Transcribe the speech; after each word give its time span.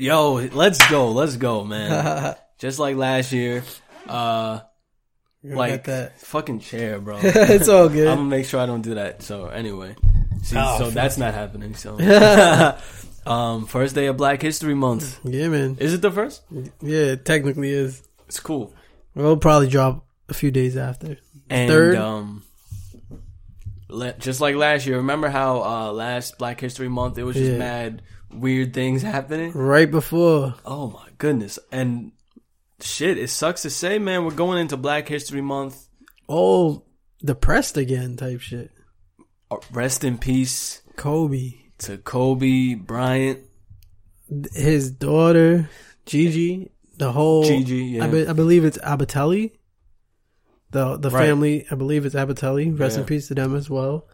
Yo, 0.00 0.34
let's 0.52 0.78
go, 0.88 1.10
let's 1.10 1.36
go, 1.36 1.64
man. 1.64 2.36
Just 2.58 2.78
like 2.78 2.94
last 2.94 3.32
year, 3.32 3.64
uh, 4.08 4.60
You're 5.42 5.56
like 5.56 5.70
like 5.72 5.84
that. 5.84 6.20
fucking 6.20 6.60
chair, 6.60 7.00
bro. 7.00 7.18
it's 7.22 7.68
all 7.68 7.88
good. 7.88 8.06
I'm 8.06 8.18
gonna 8.18 8.28
make 8.30 8.46
sure 8.46 8.60
I 8.60 8.66
don't 8.66 8.82
do 8.82 8.94
that. 8.94 9.22
So 9.24 9.46
anyway, 9.46 9.96
see, 10.44 10.56
Oh, 10.56 10.78
so 10.78 10.84
fuck. 10.84 10.94
that's 10.94 11.18
not 11.18 11.34
happening. 11.34 11.74
So, 11.74 11.98
um, 13.26 13.66
first 13.66 13.96
day 13.96 14.06
of 14.06 14.16
Black 14.16 14.40
History 14.40 14.74
Month. 14.74 15.18
yeah, 15.24 15.48
man. 15.48 15.76
Is 15.80 15.94
it 15.94 16.00
the 16.00 16.12
first? 16.12 16.42
Yeah, 16.80 17.14
it 17.18 17.24
technically 17.24 17.70
is. 17.72 18.00
It's 18.28 18.38
cool. 18.38 18.72
We'll 19.16 19.36
probably 19.36 19.66
drop 19.68 20.06
a 20.28 20.34
few 20.34 20.52
days 20.52 20.76
after. 20.76 21.16
And 21.50 21.68
Third. 21.68 21.96
um, 21.96 22.44
le- 23.88 24.12
just 24.12 24.40
like 24.40 24.54
last 24.54 24.86
year, 24.86 24.98
remember 24.98 25.28
how 25.28 25.60
uh 25.62 25.92
last 25.92 26.38
Black 26.38 26.60
History 26.60 26.88
Month 26.88 27.18
it 27.18 27.24
was 27.24 27.34
just 27.34 27.50
Yeah. 27.52 27.58
mad 27.58 28.02
weird 28.32 28.74
things 28.74 29.02
happening. 29.02 29.52
Right 29.52 29.90
before. 29.90 30.54
Oh 30.64 30.88
my 30.90 31.08
goodness! 31.18 31.58
And 31.72 32.12
shit, 32.80 33.18
it 33.18 33.28
sucks 33.28 33.62
to 33.62 33.70
say, 33.70 33.98
man. 33.98 34.24
We're 34.24 34.30
going 34.32 34.58
into 34.58 34.76
Black 34.76 35.08
History 35.08 35.40
Month. 35.42 35.88
Oh, 36.28 36.84
depressed 37.24 37.76
again 37.76 38.16
type 38.16 38.40
shit. 38.40 38.70
Uh, 39.50 39.56
Rest 39.72 40.04
in 40.04 40.18
peace 40.18 40.82
Kobe. 40.96 41.54
to 41.78 41.98
Kobe 41.98 42.74
Bryant. 42.74 43.40
His 44.52 44.90
daughter, 44.90 45.70
Gigi. 46.04 46.70
The 46.98 47.12
whole. 47.12 47.44
Gigi, 47.44 47.76
yeah. 47.76 48.04
I, 48.04 48.08
be, 48.08 48.26
I 48.26 48.32
believe 48.34 48.64
it's 48.64 48.78
Abatelli. 48.78 49.52
The 50.70 50.98
the 50.98 51.08
Right. 51.10 51.26
family, 51.26 51.64
I 51.70 51.76
believe 51.76 52.04
it's 52.04 52.14
Abatelli. 52.14 52.78
Rest 52.78 52.98
in 52.98 53.04
peace 53.04 53.28
to 53.28 53.34
them 53.34 53.56
as 53.56 53.70
well. 53.70 54.06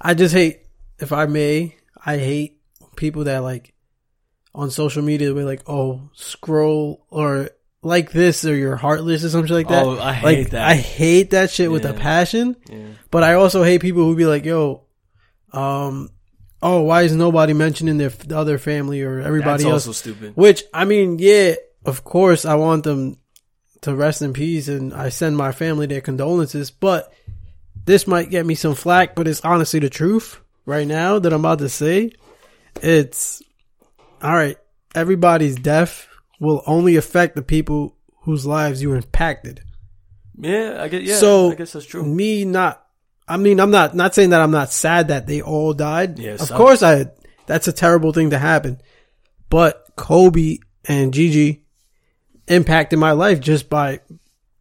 I 0.00 0.12
just 0.12 0.34
hate, 0.34 0.60
if 0.98 1.12
I 1.12 1.24
may, 1.24 1.76
I 2.04 2.18
hate 2.18 2.53
people 2.96 3.24
that 3.24 3.38
like 3.38 3.74
on 4.54 4.70
social 4.70 5.02
media 5.02 5.34
we're 5.34 5.44
like, 5.44 5.68
oh, 5.68 6.10
scroll 6.14 7.06
or 7.10 7.50
like 7.82 8.12
this 8.12 8.44
or 8.44 8.54
you're 8.54 8.76
heartless 8.76 9.24
or 9.24 9.28
something 9.28 9.54
like 9.54 9.68
that. 9.68 9.84
Oh, 9.84 9.98
I 9.98 10.20
like, 10.20 10.36
hate 10.36 10.50
that. 10.50 10.68
I 10.68 10.74
hate 10.74 11.30
that 11.30 11.50
shit 11.50 11.70
with 11.70 11.84
a 11.84 11.92
passion. 11.92 12.56
Yeah. 12.68 12.86
But 13.10 13.22
I 13.22 13.34
also 13.34 13.62
hate 13.62 13.80
people 13.80 14.04
who 14.04 14.16
be 14.16 14.26
like, 14.26 14.44
yo, 14.44 14.84
um, 15.52 16.10
oh, 16.62 16.82
why 16.82 17.02
is 17.02 17.14
nobody 17.14 17.52
mentioning 17.52 17.98
their 17.98 18.08
f- 18.10 18.32
other 18.32 18.58
family 18.58 19.02
or 19.02 19.20
everybody 19.20 19.64
That's 19.64 19.72
else? 19.72 19.86
also 19.86 19.92
stupid. 19.92 20.36
Which 20.36 20.64
I 20.72 20.84
mean, 20.84 21.18
yeah, 21.18 21.54
of 21.84 22.04
course, 22.04 22.44
I 22.44 22.54
want 22.54 22.84
them 22.84 23.18
to 23.82 23.94
rest 23.94 24.22
in 24.22 24.32
peace, 24.32 24.68
and 24.68 24.94
I 24.94 25.10
send 25.10 25.36
my 25.36 25.52
family 25.52 25.86
their 25.86 26.00
condolences. 26.00 26.70
But 26.70 27.12
this 27.84 28.06
might 28.06 28.30
get 28.30 28.46
me 28.46 28.54
some 28.54 28.74
flack, 28.74 29.14
but 29.14 29.28
it's 29.28 29.42
honestly 29.42 29.80
the 29.80 29.90
truth 29.90 30.40
right 30.64 30.86
now 30.86 31.18
that 31.18 31.32
I'm 31.32 31.40
about 31.40 31.58
to 31.58 31.68
say. 31.68 32.12
It's 32.82 33.42
all 34.22 34.34
right. 34.34 34.56
Everybody's 34.94 35.56
death 35.56 36.06
will 36.40 36.62
only 36.66 36.96
affect 36.96 37.34
the 37.36 37.42
people 37.42 37.96
whose 38.22 38.46
lives 38.46 38.82
you 38.82 38.92
impacted. 38.94 39.62
Yeah, 40.38 40.78
I 40.80 40.88
guess. 40.88 41.02
Yeah, 41.02 41.16
So- 41.16 41.52
I 41.52 41.54
guess 41.54 41.72
that's 41.72 41.86
true. 41.86 42.04
Me 42.04 42.44
not. 42.44 42.80
I 43.26 43.36
mean, 43.38 43.58
I'm 43.58 43.70
not 43.70 43.94
not 43.94 44.14
saying 44.14 44.30
that 44.30 44.42
I'm 44.42 44.50
not 44.50 44.70
sad 44.70 45.08
that 45.08 45.26
they 45.26 45.40
all 45.40 45.72
died. 45.72 46.18
Yes, 46.18 46.42
of 46.42 46.48
sucks. 46.48 46.58
course, 46.58 46.82
I. 46.82 47.06
That's 47.46 47.68
a 47.68 47.72
terrible 47.72 48.12
thing 48.12 48.30
to 48.30 48.38
happen. 48.38 48.80
But 49.48 49.86
Kobe 49.96 50.58
and 50.86 51.12
Gigi 51.14 51.64
impacted 52.48 52.98
my 52.98 53.12
life 53.12 53.40
just 53.40 53.70
by 53.70 54.00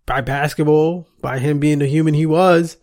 by 0.06 0.22
basketball, 0.22 1.08
by 1.22 1.40
him 1.40 1.60
being 1.60 1.80
the 1.80 1.88
human 1.88 2.14
he 2.14 2.26
was, 2.26 2.78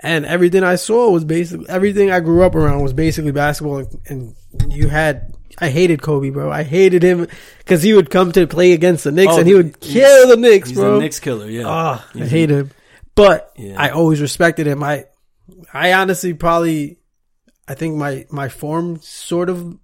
and 0.00 0.24
everything 0.24 0.62
I 0.62 0.76
saw 0.76 1.10
was 1.10 1.24
basically 1.24 1.68
everything 1.68 2.10
I 2.10 2.20
grew 2.20 2.42
up 2.44 2.54
around 2.54 2.82
was 2.82 2.92
basically 2.94 3.32
basketball. 3.32 3.78
And, 3.78 4.00
and 4.06 4.34
you 4.68 4.88
had, 4.88 5.34
I 5.58 5.68
hated 5.70 6.02
Kobe, 6.02 6.30
bro. 6.30 6.50
I 6.50 6.62
hated 6.62 7.02
him 7.02 7.26
because 7.58 7.82
he 7.82 7.92
would 7.94 8.10
come 8.10 8.32
to 8.32 8.46
play 8.46 8.72
against 8.72 9.04
the 9.04 9.12
Knicks 9.12 9.32
Oh, 9.34 9.38
and 9.38 9.46
he 9.46 9.54
would 9.54 9.80
kill 9.80 10.28
the 10.28 10.36
Knicks, 10.36 10.68
He's 10.70 10.78
bro. 10.78 10.96
a 10.98 11.00
Knicks 11.00 11.20
killer. 11.20 11.48
Yeah. 11.48 11.64
Ah, 11.66 12.06
I 12.14 12.18
He's- 12.18 12.30
hate 12.30 12.50
him. 12.50 12.70
But 13.14 13.52
Yeah. 13.56 13.74
I 13.76 13.90
always 13.90 14.20
respected 14.20 14.66
him. 14.66 14.82
I 14.82 15.06
I 15.74 15.92
honestly 15.94 16.34
probably 16.34 16.98
I 17.66 17.74
think 17.74 17.96
my 17.96 18.26
my 18.30 18.48
form 18.48 19.00
sort 19.02 19.48
of 19.50 19.76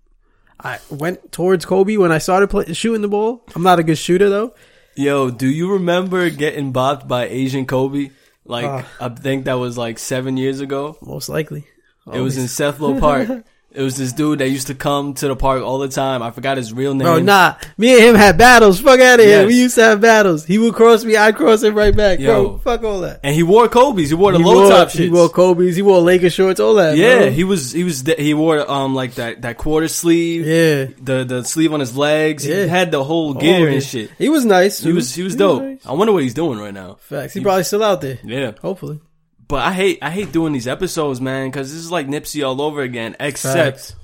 I 0.60 0.78
went 0.88 1.32
towards 1.32 1.64
Kobe 1.66 1.96
when 1.96 2.12
I 2.12 2.18
started 2.18 2.48
play, 2.48 2.72
shooting 2.72 3.02
the 3.02 3.08
ball. 3.08 3.44
I'm 3.56 3.62
not 3.64 3.80
a 3.80 3.82
good 3.82 3.98
shooter 3.98 4.30
though. 4.30 4.54
Yo, 4.96 5.28
do 5.30 5.48
you 5.48 5.72
remember 5.72 6.30
getting 6.30 6.72
bopped 6.72 7.08
by 7.08 7.26
Asian 7.26 7.66
Kobe? 7.66 8.10
Like, 8.46 8.66
Ah. 8.66 8.86
I 9.00 9.08
think 9.08 9.46
that 9.46 9.54
was 9.58 9.76
like 9.76 9.98
seven 9.98 10.36
years 10.36 10.60
ago. 10.60 10.96
Most 11.02 11.28
likely. 11.28 11.66
It 12.12 12.20
was 12.20 12.36
in 12.38 12.44
Sethlow 12.44 13.00
Park. 13.00 13.44
It 13.74 13.82
was 13.82 13.96
this 13.96 14.12
dude 14.12 14.38
that 14.38 14.48
used 14.48 14.68
to 14.68 14.74
come 14.76 15.14
to 15.14 15.26
the 15.26 15.34
park 15.34 15.62
all 15.62 15.78
the 15.80 15.88
time. 15.88 16.22
I 16.22 16.30
forgot 16.30 16.56
his 16.56 16.72
real 16.72 16.94
name. 16.94 17.06
Bro, 17.06 17.18
nah. 17.20 17.56
Me 17.76 17.92
and 17.96 18.04
him 18.04 18.14
had 18.14 18.38
battles. 18.38 18.80
Fuck 18.80 19.00
out 19.00 19.18
of 19.18 19.26
here. 19.26 19.40
Yes. 19.40 19.46
We 19.48 19.54
used 19.60 19.74
to 19.74 19.82
have 19.82 20.00
battles. 20.00 20.44
He 20.44 20.58
would 20.58 20.74
cross 20.74 21.04
me, 21.04 21.16
I'd 21.16 21.34
cross 21.34 21.62
him 21.64 21.74
right 21.74 21.94
back. 21.94 22.20
Yo. 22.20 22.32
Bro, 22.50 22.58
fuck 22.58 22.84
all 22.84 23.00
that. 23.00 23.18
And 23.24 23.34
he 23.34 23.42
wore 23.42 23.68
Kobe's. 23.68 24.10
He 24.10 24.14
wore 24.14 24.30
the 24.30 24.38
he 24.38 24.44
low 24.44 24.60
wore, 24.62 24.68
top 24.70 24.90
shit. 24.90 25.00
He 25.02 25.08
wore 25.10 25.28
Kobe's. 25.28 25.74
He 25.74 25.82
wore 25.82 26.00
Laker 26.00 26.30
shorts. 26.30 26.60
All 26.60 26.74
that. 26.74 26.96
yeah, 26.96 27.18
bro. 27.22 27.30
he 27.30 27.42
was. 27.42 27.72
He 27.72 27.82
was. 27.82 28.02
He 28.02 28.32
wore 28.32 28.70
um 28.70 28.94
like 28.94 29.14
that 29.14 29.42
that 29.42 29.58
quarter 29.58 29.88
sleeve. 29.88 30.46
Yeah. 30.46 30.94
The 31.02 31.24
the 31.24 31.42
sleeve 31.44 31.72
on 31.72 31.80
his 31.80 31.96
legs. 31.96 32.46
Yeah. 32.46 32.62
He 32.62 32.68
had 32.68 32.92
the 32.92 33.02
whole 33.02 33.34
gear 33.34 33.68
Oh, 33.68 33.72
and 33.72 33.82
shit. 33.82 34.10
He 34.18 34.28
was 34.28 34.44
nice. 34.44 34.78
He 34.78 34.92
was 34.92 35.12
he 35.12 35.24
was 35.24 35.34
dope. 35.34 35.62
nice. 35.62 35.84
I 35.84 35.92
wonder 35.94 36.12
what 36.12 36.22
he's 36.22 36.34
doing 36.34 36.60
right 36.60 36.72
now. 36.74 36.98
Facts. 37.00 37.34
He 37.34 37.40
probably 37.40 37.64
still 37.64 37.82
out 37.82 38.00
there. 38.00 38.18
Yeah. 38.22 38.52
Hopefully. 38.62 39.00
But 39.46 39.62
I 39.62 39.72
hate 39.72 39.98
I 40.02 40.10
hate 40.10 40.32
doing 40.32 40.52
these 40.52 40.68
episodes, 40.68 41.20
man, 41.20 41.48
because 41.48 41.70
this 41.72 41.80
is 41.82 41.90
like 41.90 42.06
Nipsey 42.08 42.46
all 42.46 42.60
over 42.62 42.80
again. 42.82 43.16
Except, 43.20 43.56
Facts. 43.56 43.96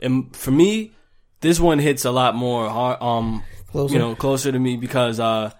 and 0.00 0.34
for 0.34 0.50
me, 0.50 0.92
this 1.40 1.60
one 1.60 1.78
hits 1.78 2.04
a 2.04 2.10
lot 2.10 2.34
more 2.34 2.68
hard. 2.68 3.02
Um, 3.02 3.42
Closer. 3.72 3.92
you 3.92 3.98
know, 3.98 4.14
closer 4.14 4.50
to 4.52 4.58
me 4.58 4.76
because 4.76 5.20
uh, 5.20 5.50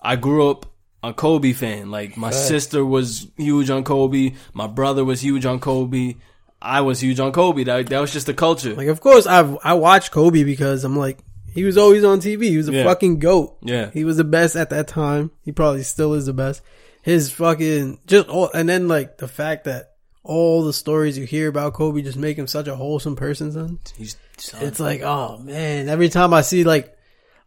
I 0.00 0.16
grew 0.16 0.48
up 0.50 0.66
a 1.02 1.12
Kobe 1.12 1.52
fan. 1.52 1.90
Like 1.90 2.16
my 2.16 2.30
Facts. 2.30 2.48
sister 2.48 2.84
was 2.84 3.26
huge 3.36 3.68
on 3.70 3.84
Kobe. 3.84 4.34
My 4.54 4.66
brother 4.66 5.04
was 5.04 5.20
huge 5.22 5.44
on 5.44 5.60
Kobe. 5.60 6.14
I 6.62 6.80
was 6.80 7.00
huge 7.00 7.20
on 7.20 7.32
Kobe. 7.32 7.64
That 7.64 7.88
that 7.88 8.00
was 8.00 8.12
just 8.12 8.26
the 8.26 8.34
culture. 8.34 8.74
Like, 8.74 8.88
of 8.88 9.00
course, 9.00 9.26
I've 9.26 9.58
I 9.62 9.74
watched 9.74 10.10
Kobe 10.10 10.42
because 10.42 10.84
I'm 10.84 10.96
like, 10.96 11.18
he 11.52 11.64
was 11.64 11.76
always 11.76 12.02
on 12.02 12.20
TV. 12.20 12.44
He 12.44 12.56
was 12.56 12.68
a 12.68 12.72
Yeah. 12.72 12.84
fucking 12.84 13.18
goat. 13.18 13.58
Yeah. 13.62 13.90
he 13.92 14.04
was 14.04 14.16
the 14.16 14.24
best 14.24 14.56
at 14.56 14.70
that 14.70 14.88
time. 14.88 15.32
He 15.44 15.52
probably 15.52 15.82
still 15.82 16.14
is 16.14 16.24
the 16.26 16.32
best. 16.32 16.62
His 17.06 17.30
fucking 17.30 18.00
just 18.04 18.28
all, 18.28 18.50
and 18.52 18.68
then 18.68 18.88
like 18.88 19.16
the 19.16 19.28
fact 19.28 19.66
that 19.66 19.92
all 20.24 20.64
the 20.64 20.72
stories 20.72 21.16
you 21.16 21.24
hear 21.24 21.46
about 21.46 21.74
Kobe 21.74 22.02
just 22.02 22.18
make 22.18 22.36
him 22.36 22.48
such 22.48 22.66
a 22.66 22.74
wholesome 22.74 23.14
person, 23.14 23.52
son. 23.52 23.78
He's 23.96 24.16
son. 24.38 24.64
It's 24.64 24.80
like, 24.80 25.02
oh 25.02 25.38
man, 25.38 25.88
every 25.88 26.08
time 26.08 26.34
I 26.34 26.40
see 26.40 26.64
like, 26.64 26.98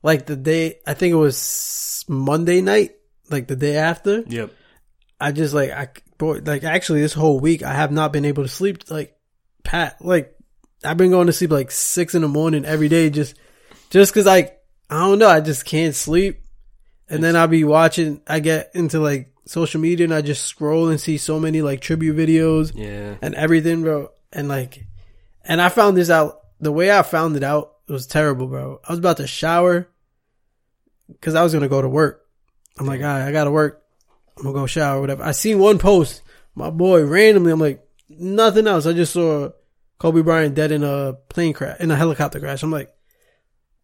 like 0.02 0.26
the 0.28 0.38
day, 0.38 0.80
I 0.88 0.94
think 0.94 1.12
it 1.12 1.18
was 1.18 2.06
Monday 2.08 2.62
night, 2.62 2.92
like 3.30 3.50
the 3.50 3.58
day 3.58 3.76
after, 3.76 4.24
yep. 4.28 4.54
I 5.20 5.34
just 5.34 5.54
like 5.54 5.72
I 5.72 5.90
boy 6.18 6.40
like 6.46 6.64
actually 6.64 7.02
this 7.02 7.12
whole 7.12 7.42
week 7.42 7.62
I 7.62 7.74
have 7.74 7.92
not 7.92 8.14
been 8.14 8.24
able 8.24 8.44
to 8.44 8.50
sleep 8.50 8.90
like 8.90 9.18
pat 9.66 9.98
like 10.00 10.34
I've 10.86 10.96
been 10.96 11.12
going 11.12 11.28
to 11.28 11.34
sleep 11.34 11.52
like 11.52 11.72
six 11.72 12.16
in 12.16 12.22
the 12.22 12.30
morning 12.30 12.64
every 12.64 12.88
day 12.88 13.10
just 13.10 13.36
just 13.90 14.14
cause 14.14 14.26
like 14.26 14.62
I 14.90 15.00
don't 15.00 15.20
know 15.20 15.28
I 15.28 15.42
just 15.42 15.66
can't 15.66 15.96
sleep 15.96 16.44
and 17.10 17.22
then 17.22 17.36
I'll 17.36 17.50
be 17.50 17.66
watching 17.66 18.22
I 18.26 18.40
get 18.40 18.72
into 18.74 19.02
like 19.02 19.34
social 19.50 19.82
media 19.82 20.04
and 20.06 20.14
I 20.14 20.22
just 20.22 20.46
scroll 20.46 20.90
and 20.90 21.02
see 21.02 21.18
so 21.18 21.40
many 21.40 21.62
like 21.62 21.82
tribute 21.82 22.16
videos 22.16 22.72
Yeah. 22.76 23.16
and 23.22 23.34
everything 23.36 23.82
bro 23.82 24.10
and 24.32 24.48
like 24.48 24.86
and 25.44 25.60
I 25.62 25.70
found 25.70 25.98
this 25.98 26.10
out 26.10 26.42
the 26.60 26.72
way 26.72 26.92
I 26.92 27.02
found 27.02 27.36
it 27.36 27.44
out 27.44 27.74
was 27.88 28.06
terrible 28.06 28.48
bro 28.48 28.80
I 28.88 28.92
was 28.92 29.00
about 29.00 29.18
to 29.18 29.28
shower 29.28 29.88
cause 31.22 31.36
I 31.36 31.44
was 31.44 31.54
gonna 31.54 31.68
go 31.68 31.82
to 31.82 31.90
work 31.90 32.26
I'm 32.78 32.86
like 32.86 33.02
all 33.02 33.08
right 33.08 33.28
I 33.28 33.32
gotta 33.32 33.52
work 33.52 33.82
I'm 34.38 34.44
gonna 34.44 34.54
go 34.54 34.68
shower, 34.68 35.02
whatever. 35.02 35.22
I 35.24 35.32
seen 35.32 35.60
one 35.60 35.80
post, 35.80 36.22
my 36.56 36.70
boy, 36.70 37.04
randomly. 37.04 37.52
I'm 37.52 37.60
like, 37.60 37.86
nothing 38.08 38.68
else. 38.68 38.86
I 38.86 38.94
just 38.94 39.12
saw 39.12 39.50
Kobe 39.98 40.22
Bryant 40.22 40.56
dead 40.56 40.72
in 40.72 40.82
a 40.82 41.12
plane 41.28 41.52
crash, 41.52 41.78
in 41.82 41.92
a 41.92 41.96
helicopter 41.98 42.40
crash. 42.40 42.64
I'm 42.64 42.72
like, 42.72 42.90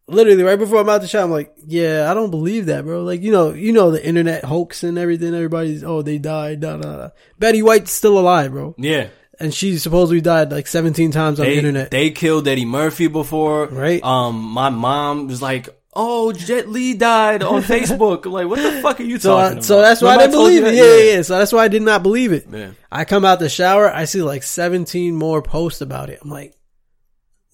literally 0.08 0.42
right 0.42 0.58
before 0.58 0.80
I'm 0.80 0.88
out 0.88 1.00
the 1.00 1.08
shower, 1.08 1.24
I'm 1.24 1.30
like, 1.30 1.52
yeah, 1.66 2.10
I 2.10 2.14
don't 2.14 2.30
believe 2.30 2.66
that, 2.66 2.84
bro. 2.84 3.02
Like, 3.02 3.22
you 3.22 3.32
know, 3.32 3.52
you 3.52 3.72
know 3.72 3.90
the 3.90 4.04
internet 4.06 4.44
hoax 4.44 4.82
and 4.84 4.98
everything. 4.98 5.34
Everybody's, 5.34 5.82
oh, 5.84 6.02
they 6.02 6.18
died. 6.18 6.60
Da, 6.60 6.76
da, 6.76 6.96
da. 6.96 7.08
Betty 7.38 7.62
White's 7.62 7.92
still 7.92 8.18
alive, 8.18 8.52
bro, 8.52 8.74
Yeah. 8.78 9.08
and 9.40 9.52
she 9.52 9.78
supposedly 9.78 10.20
died 10.20 10.50
like 10.52 10.66
17 10.66 11.10
times 11.10 11.40
on 11.40 11.46
They, 11.46 11.52
the 11.52 11.58
internet. 11.58 11.90
they 11.90 12.10
killed 12.10 12.46
Eddie 12.48 12.64
Murphy 12.64 13.06
before. 13.08 13.66
Right. 13.66 14.02
Um, 14.02 14.40
my 14.42 14.70
mom 14.70 15.26
was 15.28 15.42
like, 15.42 15.68
"Oh, 15.94 16.32
Jet 16.32 16.68
Li 16.68 16.94
died 16.94 17.42
on 17.42 17.62
Facebook." 17.74 18.24
like, 18.30 18.46
what 18.48 18.62
the 18.62 18.80
fuck 18.80 19.00
are 19.00 19.02
you 19.02 19.18
so, 19.18 19.30
talking 19.30 19.44
I, 19.48 19.52
about? 19.52 19.64
so 19.64 19.80
that's 19.80 20.00
why 20.02 20.14
I 20.14 20.18
didn't 20.18 20.32
you 20.32 20.38
believe 20.38 20.64
it. 20.64 20.74
Yeah, 20.74 20.84
yeah, 20.96 21.16
yeah. 21.16 21.22
So 21.22 21.36
that's 21.38 21.52
why 21.52 21.64
I 21.64 21.68
did 21.68 21.82
not 21.82 22.02
believe 22.02 22.32
it. 22.32 22.46
Yeah. 22.50 22.70
I 22.92 23.04
come 23.04 23.24
out 23.24 23.38
the 23.40 23.48
shower, 23.48 23.92
I 23.92 24.04
see 24.04 24.22
like 24.22 24.42
17 24.44 25.14
more 25.16 25.42
posts 25.42 25.80
about 25.80 26.08
it. 26.10 26.20
I'm 26.22 26.30
like, 26.30 26.54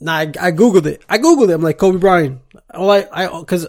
nah, 0.00 0.12
I, 0.18 0.22
I 0.40 0.52
Googled 0.52 0.86
it. 0.86 1.02
I 1.08 1.18
Googled 1.18 1.48
it. 1.50 1.52
I'm 1.54 1.62
like, 1.62 1.78
Kobe 1.78 1.98
Bryant. 1.98 2.40
All 2.74 2.90
I, 2.90 3.06
I, 3.12 3.42
cause 3.44 3.66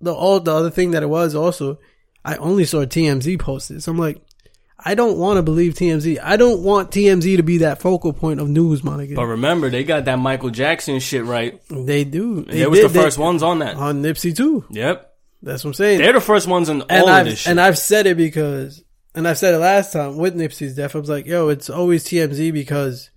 the, 0.00 0.12
all 0.14 0.40
the 0.40 0.54
other 0.54 0.70
thing 0.70 0.92
that 0.92 1.02
it 1.02 1.08
was 1.08 1.34
also, 1.34 1.78
I 2.24 2.36
only 2.36 2.64
saw 2.64 2.84
TMZ 2.84 3.38
posted. 3.38 3.82
So 3.82 3.92
I'm 3.92 3.98
like, 3.98 4.20
I 4.82 4.94
don't 4.94 5.18
want 5.18 5.36
to 5.36 5.42
believe 5.42 5.74
TMZ. 5.74 6.18
I 6.22 6.36
don't 6.36 6.62
want 6.62 6.90
TMZ 6.90 7.36
to 7.36 7.42
be 7.42 7.58
that 7.58 7.80
focal 7.82 8.12
point 8.14 8.40
of 8.40 8.48
news, 8.48 8.82
my 8.82 8.92
nigga. 8.92 9.14
But 9.14 9.26
remember, 9.26 9.68
they 9.68 9.84
got 9.84 10.06
that 10.06 10.18
Michael 10.18 10.48
Jackson 10.50 11.00
shit 11.00 11.24
right. 11.24 11.60
they 11.68 12.04
do. 12.04 12.44
They 12.44 12.58
They 12.60 12.66
was 12.66 12.80
the 12.80 12.88
did- 12.88 12.94
they- 12.96 13.02
first 13.02 13.18
ones 13.18 13.42
on 13.42 13.58
that. 13.58 13.76
on 13.76 14.02
Nipsey 14.02 14.34
too. 14.34 14.64
Yep. 14.70 15.06
That's 15.42 15.64
what 15.64 15.70
I'm 15.70 15.74
saying. 15.74 15.98
They're 16.00 16.12
the 16.14 16.20
first 16.20 16.46
ones 16.46 16.68
in 16.68 16.82
and 16.82 16.90
all 17.02 17.08
I've 17.08 17.26
of 17.26 17.30
this 17.32 17.40
shit. 17.40 17.50
and 17.50 17.60
I've 17.60 17.78
said 17.78 18.06
it 18.06 18.16
because, 18.16 18.82
and 19.14 19.26
I've 19.28 19.38
said 19.38 19.54
it 19.54 19.58
last 19.58 19.92
time 19.92 20.16
with 20.18 20.34
Nipsey's 20.34 20.76
death. 20.76 20.94
I 20.94 20.98
was 20.98 21.08
like, 21.08 21.26
yo, 21.26 21.48
it's 21.48 21.68
always 21.70 22.04
TMZ 22.04 22.52
because 22.52 23.10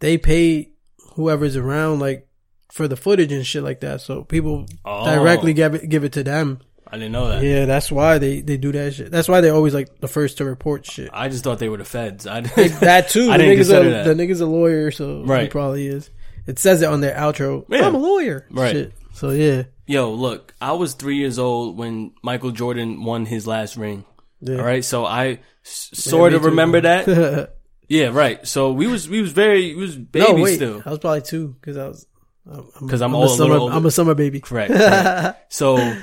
they 0.00 0.18
pay 0.18 0.70
whoever's 1.14 1.56
around 1.56 2.00
like 2.00 2.28
for 2.72 2.88
the 2.88 2.96
footage 2.96 3.32
and 3.32 3.46
shit 3.46 3.62
like 3.62 3.80
that. 3.80 4.00
So 4.00 4.22
people 4.24 4.66
Oh. 4.84 5.04
directly 5.04 5.52
give 5.52 5.74
it 5.74 5.88
give 5.88 6.04
it 6.04 6.12
to 6.12 6.22
them. 6.24 6.60
I 6.88 6.98
didn't 6.98 7.12
know 7.12 7.28
that. 7.28 7.42
Yeah, 7.42 7.64
that's 7.66 7.90
why 7.90 8.18
they 8.18 8.40
they 8.42 8.56
do 8.56 8.70
that 8.72 8.94
shit. 8.94 9.10
That's 9.10 9.28
why 9.28 9.40
they're 9.40 9.54
always 9.54 9.74
like 9.74 10.00
the 10.00 10.08
first 10.08 10.38
to 10.38 10.44
report 10.44 10.86
shit. 10.86 11.10
I 11.12 11.28
just 11.28 11.42
thought 11.44 11.58
they 11.58 11.68
were 11.68 11.78
the 11.78 11.84
feds. 11.84 12.26
I 12.26 12.40
that 12.80 13.08
too. 13.10 13.30
I 13.30 13.36
the 13.38 13.44
didn't 13.44 13.58
nigga's 13.58 13.68
consider 13.68 13.88
a, 13.88 13.92
that. 13.92 14.16
the 14.16 14.22
nigga's 14.22 14.40
a 14.40 14.46
lawyer, 14.46 14.90
so 14.92 15.22
he 15.22 15.24
Right. 15.28 15.50
probably 15.50 15.86
is. 15.88 16.10
It 16.46 16.58
says 16.60 16.82
it 16.82 16.86
on 16.88 17.00
their 17.00 17.16
outro. 17.16 17.64
Yeah. 17.68 17.86
I'm 17.88 17.94
a 17.96 17.98
lawyer. 17.98 18.46
Right. 18.50 18.72
Shit. 18.72 18.92
So 19.14 19.30
yeah. 19.30 19.64
Yo, 19.88 20.12
look, 20.12 20.54
I 20.60 20.72
was 20.72 20.94
three 20.94 21.16
years 21.16 21.38
old 21.40 21.76
when 21.76 22.12
Michael 22.22 22.50
Jordan 22.52 23.02
won 23.04 23.26
his 23.26 23.46
last 23.46 23.76
ring. 23.76 24.04
yeah. 24.40 24.56
All 24.58 24.64
right, 24.64 24.84
so 24.84 25.04
I 25.06 25.38
s- 25.64 25.90
sort 25.94 26.34
of 26.34 26.44
remember 26.44 26.80
that. 26.82 27.52
Yeah, 27.88 28.08
right. 28.08 28.44
So 28.44 28.72
we 28.72 28.88
was 28.88 29.08
we 29.08 29.20
was 29.20 29.30
very 29.30 29.72
we 29.74 29.80
was 29.82 29.96
baby 29.96 30.26
no, 30.32 30.42
wait. 30.42 30.56
still. 30.56 30.82
I 30.84 30.90
was 30.90 30.98
probably 30.98 31.22
two 31.22 31.54
because 31.60 31.76
I 31.76 31.86
was. 31.86 32.04
I'm, 32.50 32.88
'Cause 32.88 33.00
I'm 33.02 33.12
a 33.12 33.16
old- 33.16 33.26
a 33.26 33.34
summer. 33.34 33.52
little, 33.54 33.68
I'm 33.70 33.84
a 33.86 33.90
summer 33.90 34.14
baby. 34.14 34.40
Correct. 34.40 34.72
correct. 34.72 35.52
so, 35.52 35.96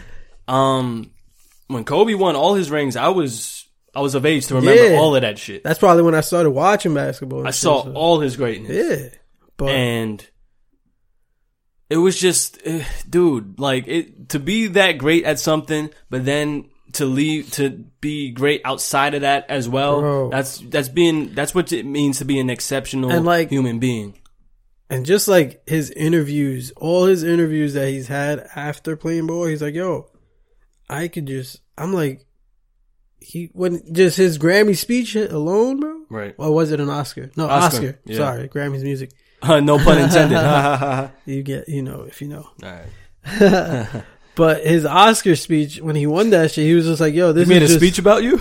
um, 0.47 1.11
when 1.67 1.83
Kobe 1.85 2.13
won 2.15 2.35
all 2.35 2.53
his 2.55 2.69
rings, 2.69 2.95
I 2.97 3.07
was 3.09 3.65
I 3.95 4.01
was 4.01 4.15
of 4.15 4.25
age 4.25 4.47
to 4.47 4.55
remember 4.55 4.89
Yeah. 4.89 4.97
all 4.97 5.15
of 5.15 5.21
that 5.21 5.37
shit. 5.39 5.63
That's 5.63 5.79
probably 5.79 6.03
when 6.03 6.15
I 6.15 6.21
started 6.21 6.49
watching 6.51 6.93
basketball. 6.93 7.45
I 7.47 7.51
shit, 7.51 7.55
saw 7.61 7.83
so- 7.83 7.93
all 7.93 8.19
his 8.19 8.35
greatness. 8.35 8.71
Yeah, 8.71 9.09
but 9.57 9.69
and 9.69 10.27
it 11.89 11.97
was 11.97 12.19
just 12.19 12.59
eh, 12.65 12.83
dude 13.09 13.59
like 13.59 13.87
it 13.87 14.29
to 14.29 14.39
be 14.39 14.67
that 14.67 14.93
great 14.97 15.25
at 15.25 15.39
something 15.39 15.89
but 16.09 16.25
then 16.25 16.65
to 16.93 17.05
leave 17.05 17.51
to 17.51 17.69
be 18.01 18.31
great 18.31 18.61
outside 18.65 19.13
of 19.13 19.21
that 19.21 19.45
as 19.49 19.67
well 19.69 19.99
Bro. 19.99 20.29
that's 20.29 20.57
that's 20.59 20.89
being 20.89 21.33
that's 21.35 21.53
what 21.53 21.71
it 21.71 21.85
means 21.85 22.19
to 22.19 22.25
be 22.25 22.39
an 22.39 22.49
exceptional 22.49 23.11
And, 23.11 23.25
like- 23.25 23.49
human 23.49 23.79
being 23.79 24.17
and 24.89 25.05
just 25.05 25.27
like 25.27 25.67
his 25.67 25.89
interviews, 25.91 26.71
all 26.77 27.05
his 27.05 27.23
interviews 27.23 27.73
that 27.73 27.87
he's 27.89 28.07
had 28.07 28.47
after 28.55 28.95
playing 28.95 29.27
ball, 29.27 29.45
he's 29.45 29.61
like, 29.61 29.75
"Yo, 29.75 30.09
I 30.89 31.07
could 31.07 31.27
just." 31.27 31.61
I'm 31.77 31.93
like, 31.93 32.25
he 33.19 33.49
when 33.53 33.81
just 33.93 34.17
his 34.17 34.37
Grammy 34.37 34.75
speech 34.77 35.15
alone, 35.15 35.79
bro. 35.79 36.01
right 36.09 36.35
Or 36.37 36.53
was 36.53 36.71
it 36.71 36.79
an 36.79 36.89
Oscar? 36.89 37.31
No, 37.35 37.47
Oscar, 37.47 37.75
Oscar. 37.77 37.99
yeah. 38.05 38.17
Sorry, 38.17 38.47
Grammy's 38.47 38.83
music. 38.83 39.11
no 39.43 39.77
pun 39.77 39.97
intended 39.97 41.11
You 41.25 41.43
get, 41.43 41.67
you 41.67 41.81
know, 41.81 42.01
if 42.03 42.21
you 42.21 42.27
know. 42.27 42.49
right 42.61 44.03
But 44.35 44.65
his 44.65 44.85
Oscar 44.85 45.35
speech 45.35 45.79
when 45.79 45.95
he 45.95 46.07
won 46.07 46.31
that 46.31 46.51
shit, 46.51 46.65
he 46.65 46.73
was 46.73 46.85
just 46.85 46.99
like, 46.99 47.13
"Yo, 47.13 47.33
this 47.33 47.47
you 47.47 47.53
made 47.53 47.61
a 47.61 47.67
speech 47.67 47.99
about 47.99 48.23
you 48.23 48.39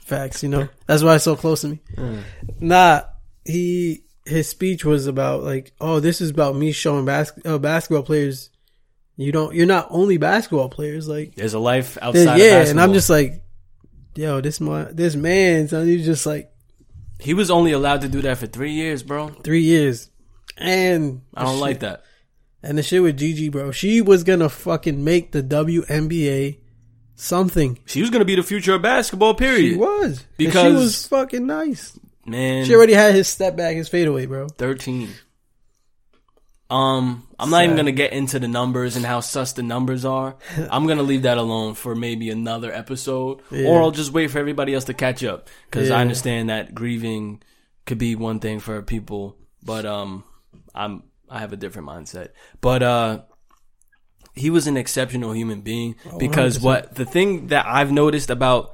facts." 0.00 0.42
You 0.42 0.48
know, 0.48 0.68
that's 0.86 1.02
why 1.02 1.16
it's 1.16 1.24
so 1.24 1.36
close 1.36 1.60
to 1.60 1.68
me. 1.68 1.80
Mm. 1.94 2.22
Nah, 2.60 3.02
he 3.44 4.05
his 4.26 4.48
speech 4.48 4.84
was 4.84 5.06
about 5.06 5.42
like, 5.42 5.72
"Oh, 5.80 6.00
this 6.00 6.20
is 6.20 6.30
about 6.30 6.56
me 6.56 6.72
showing 6.72 7.04
bas- 7.04 7.32
uh, 7.44 7.58
basketball 7.58 8.02
players. 8.02 8.50
You 9.16 9.32
don't. 9.32 9.54
You're 9.54 9.66
not 9.66 9.88
only 9.90 10.18
basketball 10.18 10.68
players. 10.68 11.08
Like, 11.08 11.34
there's 11.36 11.54
a 11.54 11.58
life 11.58 11.96
outside 12.02 12.24
yeah." 12.24 12.30
of 12.30 12.38
basketball 12.38 12.70
And 12.70 12.80
I'm 12.80 12.92
just 12.92 13.08
like, 13.10 13.44
"Yo, 14.14 14.40
this 14.40 14.60
my 14.60 14.84
this 14.84 15.14
man, 15.14 15.68
son, 15.68 15.86
he's 15.86 16.04
just 16.04 16.26
like 16.26 16.50
he 17.18 17.32
was 17.34 17.50
only 17.50 17.72
allowed 17.72 18.02
to 18.02 18.08
do 18.08 18.20
that 18.22 18.36
for 18.38 18.46
three 18.46 18.72
years 18.72 19.02
bro 19.02 19.28
three 19.28 19.62
years." 19.62 20.10
And 20.58 21.20
i 21.34 21.44
don't 21.44 21.60
like 21.60 21.80
that 21.80 22.02
And 22.62 22.76
the 22.78 22.82
shit 22.82 23.02
with 23.02 23.18
Gigi, 23.18 23.48
bro, 23.50 23.70
she 23.72 24.00
was 24.00 24.24
gonna 24.24 24.48
fucking 24.48 25.02
make 25.04 25.32
the 25.32 25.42
WNBA 25.42 26.58
something. 27.14 27.78
she 27.86 28.00
was 28.00 28.10
gonna 28.10 28.24
be 28.24 28.34
the 28.36 28.42
future 28.42 28.74
of 28.74 28.82
basketball 28.82 29.34
period 29.34 29.72
She 29.72 29.76
was 29.76 30.24
Because- 30.36 30.64
she 30.66 30.72
was 30.72 31.06
fucking 31.06 31.46
nice. 31.46 31.98
Man 32.26 32.64
She 32.64 32.74
already 32.74 32.92
had 32.94 33.14
his 33.14 33.28
step 33.28 33.56
back, 33.56 33.76
his 33.76 33.88
fadeaway, 33.88 34.26
bro. 34.26 34.48
13. 34.48 35.08
Um, 36.68 37.28
I'm 37.38 37.50
not 37.50 37.62
even 37.62 37.76
gonna 37.76 37.92
get 37.92 38.12
into 38.12 38.40
the 38.40 38.48
numbers 38.48 38.96
and 38.96 39.04
how 39.06 39.20
sus 39.20 39.52
the 39.52 39.62
numbers 39.62 40.04
are. 40.04 40.34
I'm 40.70 40.86
gonna 40.88 41.04
leave 41.04 41.22
that 41.22 41.38
alone 41.38 41.74
for 41.74 41.94
maybe 41.94 42.28
another 42.30 42.72
episode, 42.72 43.40
Yeah. 43.52 43.68
or 43.68 43.80
I'll 43.80 43.92
just 43.92 44.12
wait 44.12 44.32
for 44.32 44.40
everybody 44.40 44.74
else 44.74 44.84
to 44.84 44.94
catch 44.94 45.22
up 45.22 45.48
because 45.70 45.90
Yeah. 45.90 45.96
I 45.98 46.00
understand 46.00 46.50
that 46.50 46.74
grieving 46.74 47.40
could 47.84 47.98
be 47.98 48.16
one 48.16 48.40
thing 48.40 48.58
for 48.58 48.82
people, 48.82 49.36
but 49.62 49.86
um, 49.86 50.24
I'm 50.74 51.04
I 51.30 51.38
have 51.38 51.52
a 51.52 51.56
different 51.56 51.86
mindset. 51.88 52.30
But 52.60 52.82
uh, 52.82 53.20
he 54.34 54.50
was 54.50 54.66
an 54.66 54.76
exceptional 54.76 55.32
human 55.32 55.60
being 55.60 55.94
Oh, 56.12 56.18
because 56.18 56.58
what 56.58 56.96
the 56.96 57.04
thing 57.04 57.46
that 57.48 57.64
I've 57.66 57.92
noticed 57.92 58.28
about 58.30 58.72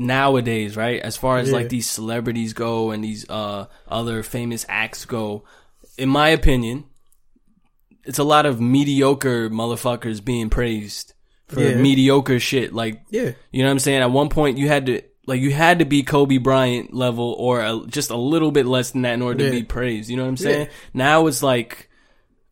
nowadays, 0.00 0.76
right, 0.76 1.00
as 1.00 1.16
far 1.16 1.38
as 1.38 1.48
Yeah. 1.50 1.56
like 1.56 1.68
these 1.68 1.88
celebrities 1.88 2.52
go 2.54 2.90
and 2.90 3.04
these 3.04 3.28
uh 3.28 3.66
other 3.86 4.22
famous 4.22 4.66
acts 4.68 5.04
go, 5.04 5.44
in 5.98 6.08
my 6.08 6.30
opinion, 6.30 6.84
it's 8.04 8.18
a 8.18 8.24
lot 8.24 8.46
of 8.46 8.60
mediocre 8.60 9.50
motherfuckers 9.50 10.24
being 10.24 10.50
praised 10.50 11.12
for 11.48 11.60
Yeah. 11.60 11.74
mediocre 11.76 12.40
shit. 12.40 12.72
Like, 12.72 13.02
Yeah, 13.10 13.32
you 13.52 13.62
know 13.62 13.68
what 13.68 13.72
I'm 13.72 13.78
saying? 13.78 14.00
At 14.02 14.10
one 14.10 14.28
point, 14.30 14.58
you 14.58 14.68
had 14.68 14.86
to 14.86 15.02
like 15.26 15.40
you 15.40 15.52
had 15.52 15.78
to 15.78 15.84
be 15.84 16.02
Kobe 16.02 16.38
Bryant 16.38 16.92
level 16.94 17.36
or 17.38 17.60
a, 17.60 17.80
just 17.86 18.10
a 18.10 18.16
little 18.16 18.50
bit 18.50 18.66
less 18.66 18.90
than 18.92 19.02
that 19.02 19.14
in 19.14 19.22
order 19.22 19.44
Yeah. 19.44 19.50
to 19.50 19.56
be 19.56 19.62
praised. 19.62 20.10
You 20.10 20.16
know 20.16 20.22
what 20.24 20.30
I'm 20.30 20.36
saying? 20.38 20.66
Yeah. 20.66 20.72
Now 20.94 21.26
it's 21.26 21.42
like 21.42 21.88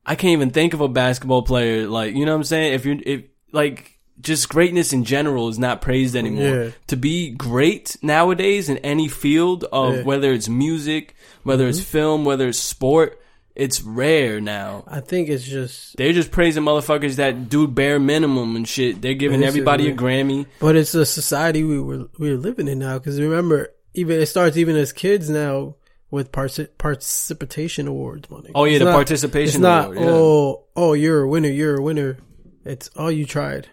I 0.06 0.14
can't 0.14 0.32
even 0.32 0.50
think 0.50 0.74
of 0.74 0.80
a 0.80 0.88
basketball 0.88 1.42
player 1.42 1.88
like 1.88 2.14
you 2.14 2.24
know 2.26 2.32
what 2.32 2.38
I'm 2.38 2.44
saying. 2.44 2.74
If 2.74 2.84
you're 2.84 2.98
if 3.04 3.22
like 3.52 3.97
just 4.20 4.48
greatness 4.48 4.92
in 4.92 5.04
general 5.04 5.48
is 5.48 5.58
not 5.58 5.80
praised 5.80 6.16
anymore. 6.16 6.64
Yeah. 6.64 6.70
To 6.88 6.96
be 6.96 7.30
great 7.30 7.96
nowadays 8.02 8.68
in 8.68 8.78
any 8.78 9.08
field 9.08 9.64
of 9.64 9.92
Yeah. 9.94 9.98
Mm-hmm. 10.00 10.08
whether 10.08 10.32
it's 10.32 10.48
music, 10.48 11.14
whether 11.44 11.68
it's 11.68 11.80
film, 11.80 12.24
whether 12.24 12.48
it's 12.48 12.58
sport, 12.58 13.20
it's 13.54 13.82
rare 13.82 14.40
now. 14.40 14.84
I 14.86 15.00
think 15.00 15.28
it's 15.28 15.44
just, 15.44 15.96
They're 15.96 16.12
just 16.12 16.30
praising 16.30 16.62
motherfuckers 16.62 17.16
that 17.16 17.48
do 17.48 17.66
bare 17.66 17.98
minimum 17.98 18.54
and 18.56 18.68
shit. 18.68 19.02
They're 19.02 19.14
giving 19.14 19.42
everybody 19.42 19.88
a 19.88 19.94
Grammy. 19.94 20.46
but 20.60 20.76
it's 20.76 20.94
a 20.94 21.04
society 21.04 21.64
we 21.64 21.80
were 21.80 22.08
we 22.18 22.30
are 22.30 22.36
living 22.36 22.68
in 22.68 22.78
now. 22.78 22.98
Because 22.98 23.20
remember, 23.20 23.68
even 23.94 24.20
it 24.20 24.26
starts 24.26 24.56
even 24.56 24.76
as 24.76 24.92
kids 24.92 25.28
now 25.28 25.74
with 26.10 26.30
partic- 26.32 26.78
participation 26.78 27.88
awards. 27.88 28.30
Money. 28.30 28.50
Oh 28.54 28.64
yeah, 28.64 28.78
the 28.78 28.86
participation 28.92 29.48
It's 29.48 29.58
not. 29.58 29.86
award, 29.86 29.98
yeah. 29.98 30.06
Oh, 30.10 30.64
oh, 30.76 30.92
you're 30.92 31.22
a 31.22 31.28
winner. 31.28 31.48
You're 31.50 31.78
a 31.78 31.82
winner. 31.82 32.18
It's 32.64 32.90
oh, 32.96 33.08
you 33.08 33.26
tried. 33.26 33.68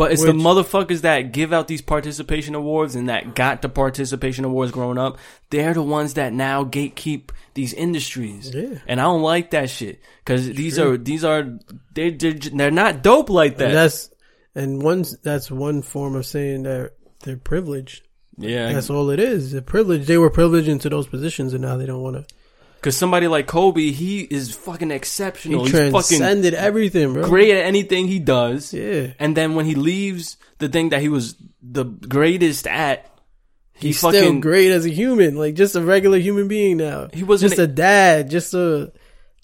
But 0.00 0.12
it's 0.12 0.24
the 0.24 0.32
motherfuckers 0.32 1.02
that 1.02 1.30
give 1.30 1.52
out 1.52 1.68
these 1.68 1.82
participation 1.82 2.54
awards 2.54 2.94
and 2.94 3.10
that 3.10 3.34
got 3.34 3.60
the 3.60 3.68
participation 3.68 4.46
awards 4.46 4.72
growing 4.72 4.96
up. 4.96 5.18
They're 5.50 5.74
the 5.74 5.82
ones 5.82 6.14
that 6.14 6.32
now 6.32 6.64
gatekeep 6.64 7.28
these 7.52 7.74
industries. 7.74 8.50
Yeah. 8.54 8.78
And 8.86 8.98
I 8.98 9.02
don't 9.04 9.20
like 9.20 9.50
that 9.50 9.68
shit 9.68 10.00
because 10.24 10.46
these 10.46 10.78
are 10.78 10.96
these 10.96 11.22
are 11.22 11.58
they're, 11.92 12.12
they're 12.12 12.32
they're 12.32 12.70
not 12.70 13.02
dope 13.02 13.28
like 13.28 13.58
that. 13.58 13.66
And 13.66 13.74
that's 13.76 14.10
and 14.54 14.82
one 14.82 15.04
that's 15.22 15.50
one 15.50 15.82
form 15.82 16.16
of 16.16 16.24
saying 16.24 16.62
that 16.62 16.92
they're 17.22 17.36
privileged. 17.36 18.02
yeah, 18.38 18.72
That's 18.72 18.88
all 18.88 19.10
it 19.10 19.20
is. 19.20 19.52
They're 19.52 19.60
privileged. 19.60 20.06
They 20.06 20.16
were 20.16 20.30
privileged 20.30 20.68
into 20.68 20.88
those 20.88 21.08
positions, 21.08 21.52
and 21.52 21.60
now 21.60 21.76
they 21.76 21.84
don't 21.84 22.00
want 22.00 22.26
to. 22.26 22.34
Because 22.80 22.96
somebody 22.96 23.28
like 23.28 23.46
Kobe, 23.46 23.90
he 23.90 24.20
is 24.22 24.54
fucking 24.54 24.90
exceptional. 24.90 25.66
He 25.66 25.70
He's 25.70 25.72
fucking 25.92 25.92
transcended 25.92 26.54
everything, 26.54 27.12
bro. 27.12 27.24
great 27.24 27.50
at 27.50 27.66
anything 27.66 28.06
he 28.08 28.18
does. 28.18 28.72
Yeah. 28.72 29.08
And 29.18 29.36
then 29.36 29.54
when 29.54 29.66
he 29.66 29.74
leaves 29.74 30.38
the 30.58 30.68
thing 30.68 30.88
that 30.88 31.02
he 31.02 31.10
was 31.10 31.36
the 31.62 31.84
greatest 31.84 32.66
at, 32.66 33.06
he 33.74 33.88
He's 33.88 34.00
fucking 34.00 34.18
still 34.20 34.40
great 34.40 34.70
as 34.72 34.86
a 34.86 34.90
human, 34.90 35.36
like 35.36 35.54
just 35.54 35.76
a 35.76 35.82
regular 35.82 36.18
human 36.18 36.48
being 36.48 36.78
now. 36.78 37.08
He 37.12 37.22
wasn't 37.22 37.50
just 37.52 37.60
a 37.60 37.66
dad, 37.66 38.30
just 38.30 38.54
a 38.54 38.92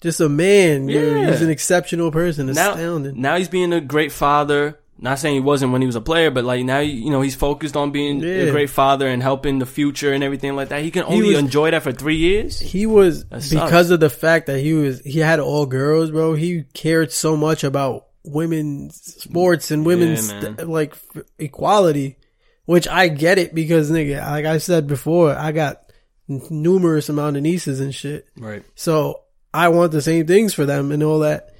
just 0.01 0.19
a 0.19 0.29
man. 0.29 0.89
Yeah. 0.89 1.29
He's 1.31 1.41
an 1.41 1.49
exceptional 1.49 2.11
person. 2.11 2.47
now, 2.47 2.71
Astounding. 2.71 3.21
now 3.21 3.37
he's 3.37 3.49
being 3.49 3.71
a 3.73 3.81
great 3.81 4.11
father. 4.11 4.79
Not 4.99 5.19
saying 5.19 5.35
he 5.35 5.41
wasn't 5.41 5.71
when 5.73 5.81
he 5.81 5.85
was 5.85 5.95
a 5.95 6.01
player, 6.01 6.31
but 6.31 6.43
like 6.43 6.65
now, 6.65 6.79
you 6.79 7.11
know, 7.11 7.21
he's 7.21 7.35
focused 7.35 7.75
on 7.77 7.91
being 7.91 8.23
a 8.23 8.49
great 8.51 8.69
father 8.71 9.07
and 9.07 9.21
helping 9.21 9.59
the 9.59 9.65
future 9.67 10.11
and 10.11 10.23
everything 10.23 10.55
like 10.55 10.69
that. 10.69 10.81
He 10.81 10.89
can 10.89 11.03
only 11.03 11.29
was- 11.29 11.37
enjoy 11.37 11.69
that 11.71 11.83
for 11.83 11.91
three 11.91 12.15
years. 12.17 12.59
He 12.59 12.85
was 12.87 13.23
because 13.25 13.91
of 13.91 13.99
the 13.99 14.09
fact 14.09 14.47
that 14.47 14.59
he 14.59 14.73
was 14.73 14.99
he 15.01 15.19
had 15.19 15.39
all 15.39 15.65
girls, 15.67 16.09
bro. 16.11 16.33
He 16.33 16.63
cared 16.73 17.11
so 17.11 17.37
much 17.37 17.63
about 17.63 18.07
women's 18.23 18.95
sports 19.21 19.71
and 19.71 19.85
women's 19.85 20.31
Yeah, 20.31 20.41
man. 20.49 20.67
like 20.67 20.91
f- 21.15 21.23
equality, 21.39 22.17
which 22.65 22.87
I 22.87 23.07
get 23.07 23.37
it 23.37 23.53
because 23.55 23.89
nigga, 23.91 24.19
like 24.21 24.45
I 24.45 24.57
said 24.57 24.87
before, 24.87 25.33
I 25.35 25.51
got 25.51 25.81
n- 26.29 26.41
numerous 26.49 27.09
amount 27.09 27.37
of 27.37 27.43
nieces 27.43 27.79
and 27.79 27.93
shit. 27.93 28.27
Right. 28.37 28.63
So 28.75 29.21
I 29.53 29.69
want 29.69 29.91
the 29.91 30.01
same 30.01 30.27
things 30.27 30.53
for 30.53 30.65
them 30.65 30.91
and 30.91 31.03
all 31.03 31.19
that. 31.19 31.53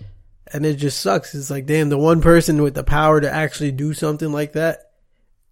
And 0.54 0.66
it 0.66 0.76
just 0.76 1.00
sucks. 1.00 1.36
It's 1.36 1.50
like, 1.50 1.66
damn, 1.66 1.90
the 1.90 1.98
one 1.98 2.22
person 2.22 2.62
with 2.62 2.74
the 2.76 2.84
power 2.84 3.20
to 3.22 3.32
actually 3.32 3.72
do 3.72 3.94
something 3.94 4.32
like 4.32 4.54
that 4.54 4.80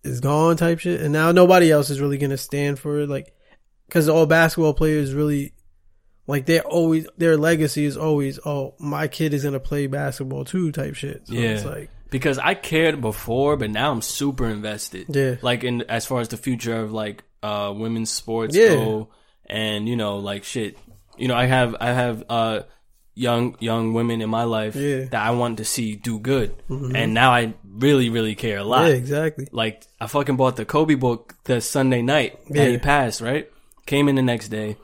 is 0.04 0.20
gone 0.20 0.56
type 0.58 0.80
shit, 0.80 1.02
and 1.02 1.12
now 1.12 1.32
nobody 1.32 1.72
else 1.72 1.90
is 1.90 2.00
really 2.00 2.18
gonna 2.18 2.38
stand 2.38 2.78
for 2.80 3.00
it, 3.00 3.10
like 3.10 3.34
because 3.88 4.08
all 4.10 4.26
basketball 4.26 4.74
players 4.74 5.14
really. 5.14 5.52
Like 6.28 6.48
they're 6.48 6.64
always 6.66 7.06
their 7.18 7.38
legacy 7.38 7.86
is 7.86 7.98
always 7.98 8.40
oh 8.44 8.74
my 8.80 9.08
kid 9.08 9.36
is 9.36 9.44
gonna 9.44 9.60
play 9.60 9.86
basketball 9.86 10.44
too 10.44 10.72
type 10.72 10.96
shit. 10.96 11.28
So 11.28 11.34
Yeah. 11.36 11.50
it's 11.50 11.66
like 11.66 11.92
because 12.10 12.40
I 12.40 12.56
cared 12.56 13.00
before, 13.00 13.58
but 13.58 13.70
now 13.70 13.92
I'm 13.92 14.02
super 14.02 14.48
invested. 14.48 15.06
Yeah. 15.10 15.36
Like 15.44 15.64
in 15.64 15.84
as 15.84 16.08
far 16.08 16.22
as 16.22 16.30
the 16.30 16.38
future 16.38 16.76
of 16.78 16.92
like 16.92 17.24
uh 17.44 17.72
women's 17.78 18.10
sports 18.10 18.56
Yeah. 18.56 18.70
go, 18.70 19.10
and 19.48 19.88
you 19.88 19.96
know 19.96 20.18
like 20.18 20.46
shit. 20.46 20.80
You 21.16 21.28
know 21.28 21.36
I 21.36 21.46
have 21.46 21.76
I 21.80 21.94
have 21.94 22.24
uh 22.28 22.62
young 23.16 23.56
young 23.60 23.94
women 23.94 24.22
in 24.22 24.30
my 24.30 24.44
life 24.44 24.76
Yeah. 24.76 24.82
Mm-hmm. 24.98 25.10
that 25.12 25.22
I 25.26 25.32
want 25.32 25.58
to 25.58 25.66
see 25.66 25.96
do 25.96 26.20
good, 26.20 26.54
and 26.70 27.14
now 27.14 27.32
I 27.32 27.54
really 27.64 28.10
really 28.10 28.36
care 28.36 28.58
a 28.60 28.64
lot. 28.64 28.88
yeah, 28.88 28.94
exactly. 28.96 29.48
Like 29.52 29.84
I 30.00 30.08
fucking 30.08 30.36
bought 30.38 30.56
the 30.58 30.66
Kobe 30.66 30.96
book 30.96 31.34
the 31.46 31.62
Sunday 31.62 32.02
night 32.02 32.38
that 32.50 32.70
he 32.70 32.78
passed, 32.78 33.22
right? 33.22 33.50
Came 33.86 34.10
in 34.10 34.16
the 34.16 34.22
next 34.22 34.50
day. 34.50 34.78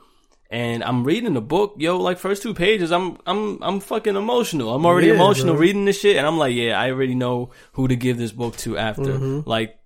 And 0.50 0.84
I'm 0.84 1.02
reading 1.02 1.32
the 1.32 1.40
book, 1.40 1.76
yo, 1.78 1.96
like 1.96 2.18
first 2.18 2.42
two 2.42 2.52
pages, 2.52 2.92
I'm 2.92 3.16
I'm 3.26 3.58
I'm 3.62 3.80
fucking 3.80 4.16
emotional. 4.16 4.74
I'm 4.74 4.84
already 4.84 5.06
Yeah, 5.08 5.14
emotional 5.14 5.54
bro. 5.54 5.62
reading 5.62 5.86
this 5.86 5.98
shit 6.00 6.16
and 6.16 6.26
I'm 6.26 6.36
like, 6.36 6.54
yeah, 6.54 6.78
I 6.78 6.90
already 6.90 7.14
know 7.14 7.52
who 7.72 7.88
to 7.88 7.96
give 7.96 8.18
this 8.18 8.32
book 8.32 8.56
to 8.58 8.76
after. 8.76 9.02
Mm-hmm. 9.16 9.48
Like 9.48 9.78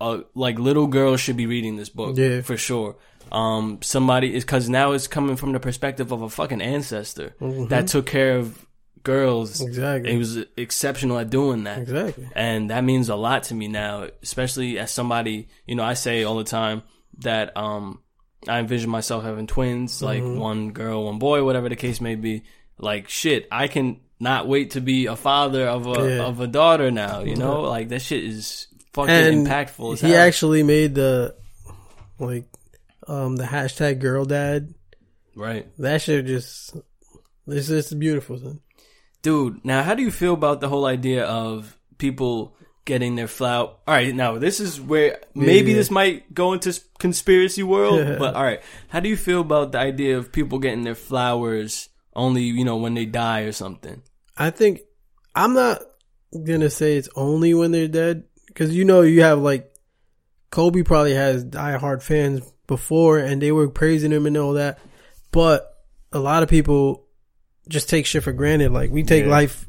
uh 0.00 0.20
like 0.34 0.58
little 0.58 0.86
girls 0.86 1.20
should 1.20 1.36
be 1.36 1.46
reading 1.46 1.76
this 1.76 1.90
book 1.90 2.16
Yeah. 2.16 2.40
for 2.40 2.56
sure. 2.56 2.96
Um 3.34 3.78
somebody 3.82 4.34
is 4.34 4.44
cuz 4.44 4.68
now 4.68 4.92
it's 4.92 5.08
coming 5.08 5.36
from 5.36 5.52
the 5.52 5.60
perspective 5.60 6.12
of 6.12 6.22
a 6.22 6.28
fucking 6.30 6.62
ancestor 6.62 7.34
that 7.68 7.88
took 7.88 8.06
care 8.06 8.36
of 8.38 8.64
girls. 9.02 9.58
Mm-hmm. 9.58 9.68
Exactly. 9.68 10.12
He 10.12 10.18
was 10.18 10.38
exceptional 10.56 11.18
at 11.18 11.30
doing 11.30 11.64
that. 11.64 11.78
Exactly. 11.78 12.28
And 12.34 12.70
that 12.70 12.84
means 12.84 13.08
a 13.08 13.16
lot 13.16 13.42
to 13.44 13.54
me 13.54 13.66
now, 13.68 14.08
especially 14.22 14.78
as 14.78 14.90
somebody, 14.90 15.48
you 15.66 15.74
know, 15.74 15.82
I 15.82 15.94
say 15.94 16.22
all 16.24 16.36
the 16.36 16.44
time 16.44 16.82
that 17.18 17.56
um 17.56 18.00
I 18.48 18.58
envision 18.60 18.90
myself 18.90 19.24
having 19.24 19.46
twins, 19.46 20.00
like 20.02 20.22
Mm-hmm. 20.22 20.38
one 20.38 20.70
girl, 20.72 21.04
one 21.06 21.18
boy, 21.18 21.44
whatever 21.44 21.68
the 21.68 21.76
case 21.76 22.00
may 22.00 22.14
be. 22.14 22.42
Like 22.78 23.08
shit, 23.08 23.46
I 23.50 23.68
can 23.68 24.00
not 24.20 24.46
wait 24.48 24.70
to 24.72 24.80
be 24.80 25.06
a 25.06 25.16
father 25.16 25.66
of 25.66 25.86
a 25.86 25.90
Yeah. 26.16 26.24
of 26.26 26.40
a 26.40 26.46
daughter 26.46 26.90
now, 26.90 27.20
you 27.24 27.36
know? 27.36 27.62
Like 27.62 27.88
that 27.88 28.00
shit 28.02 28.22
is 28.24 28.68
fucking 28.92 29.10
And 29.14 29.46
impactful 29.46 30.00
he 30.00 30.10
hell. 30.10 30.20
actually 30.26 30.62
made 30.62 30.94
the 30.94 31.34
like 32.18 32.44
um 33.08 33.36
the 33.36 33.44
hashtag 33.44 33.98
girl 34.00 34.24
dad. 34.24 34.74
right. 35.36 35.66
That 35.78 36.00
shit 36.02 36.26
just 36.26 36.76
it's 37.46 37.68
just 37.68 37.98
beautiful. 37.98 38.38
Son. 38.38 38.60
Dude, 39.22 39.64
now 39.64 39.82
how 39.82 39.94
do 39.94 40.02
you 40.02 40.10
feel 40.10 40.34
about 40.34 40.60
the 40.60 40.68
whole 40.68 40.86
idea 40.86 41.24
of 41.24 41.76
people 41.98 42.56
getting 42.84 43.16
their 43.16 43.26
flower? 43.28 43.68
All 43.86 43.94
right, 43.94 44.14
now 44.14 44.38
this 44.38 44.60
is 44.60 44.80
where 44.80 45.20
maybe 45.34 45.70
Yeah. 45.70 45.76
this 45.76 45.90
might 45.90 46.32
go 46.34 46.52
into 46.52 46.78
conspiracy 46.98 47.62
world, 47.62 48.18
but 48.18 48.34
all 48.34 48.42
right, 48.44 48.60
how 48.88 49.00
do 49.00 49.08
you 49.08 49.16
feel 49.16 49.40
about 49.40 49.72
the 49.72 49.78
idea 49.78 50.18
of 50.18 50.32
people 50.32 50.58
getting 50.58 50.84
their 50.84 50.94
flowers 50.94 51.88
only, 52.14 52.42
you 52.42 52.64
know, 52.64 52.76
when 52.76 52.94
they 52.94 53.06
die 53.06 53.40
or 53.42 53.52
something? 53.52 54.02
I 54.36 54.50
think 54.50 54.80
I'm 55.34 55.54
not 55.54 55.82
gonna 56.32 56.70
say 56.70 56.96
it's 56.96 57.08
only 57.16 57.54
when 57.54 57.70
they're 57.72 57.88
dead 57.88 58.24
because 58.48 58.74
you 58.74 58.84
know 58.84 59.02
you 59.02 59.22
have 59.22 59.38
like 59.40 59.70
Kobe 60.50 60.82
probably 60.82 61.14
has 61.14 61.44
diehard 61.44 62.02
fans 62.02 62.42
before 62.66 63.18
and 63.18 63.40
they 63.42 63.52
were 63.52 63.68
praising 63.68 64.10
him 64.12 64.26
and 64.26 64.36
all 64.36 64.54
that, 64.54 64.78
but 65.32 65.82
a 66.12 66.18
lot 66.18 66.42
of 66.42 66.48
people 66.48 67.04
just 67.68 67.88
take 67.88 68.06
shit 68.06 68.22
for 68.22 68.32
granted. 68.32 68.72
Like 68.72 68.90
we 68.90 69.02
take 69.02 69.24
Yeah. 69.24 69.30
life 69.30 69.66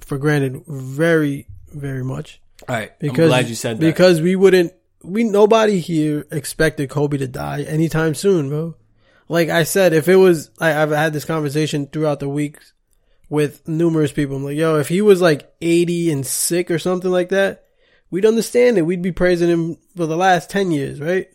for 0.00 0.18
granted 0.18 0.62
very, 0.66 1.46
very 1.72 2.04
much. 2.04 2.40
All 2.68 2.74
right, 2.76 2.96
Because 3.00 3.18
I'm 3.24 3.28
glad 3.28 3.48
you 3.48 3.54
said 3.56 3.78
that. 3.78 3.84
because 3.84 4.20
we 4.20 4.36
wouldn't 4.36 4.72
we 5.04 5.24
nobody 5.24 5.80
here 5.80 6.24
expected 6.30 6.88
Kobe 6.88 7.18
to 7.18 7.26
die 7.26 7.62
anytime 7.62 8.14
soon, 8.14 8.48
bro. 8.48 8.76
Like 9.28 9.48
I 9.48 9.64
said, 9.64 9.92
if 9.92 10.06
it 10.08 10.14
was 10.16 10.50
I, 10.60 10.80
I've 10.80 10.90
had 10.90 11.12
this 11.12 11.24
conversation 11.24 11.86
throughout 11.86 12.20
the 12.20 12.28
weeks 12.28 12.72
with 13.28 13.66
numerous 13.66 14.12
people. 14.12 14.36
I'm 14.36 14.44
like, 14.44 14.56
yo, 14.56 14.76
if 14.76 14.88
he 14.88 15.00
was 15.00 15.20
like 15.20 15.50
80 15.60 16.12
and 16.12 16.26
sick 16.26 16.70
or 16.70 16.78
something 16.78 17.10
like 17.10 17.30
that, 17.30 17.64
we'd 18.10 18.26
understand 18.26 18.76
it. 18.78 18.82
We'd 18.82 19.00
be 19.02 19.10
praising 19.10 19.48
him 19.48 19.78
for 19.96 20.06
the 20.06 20.16
last 20.18 20.50
10 20.50 20.70
years, 20.70 21.00
right? 21.00 21.28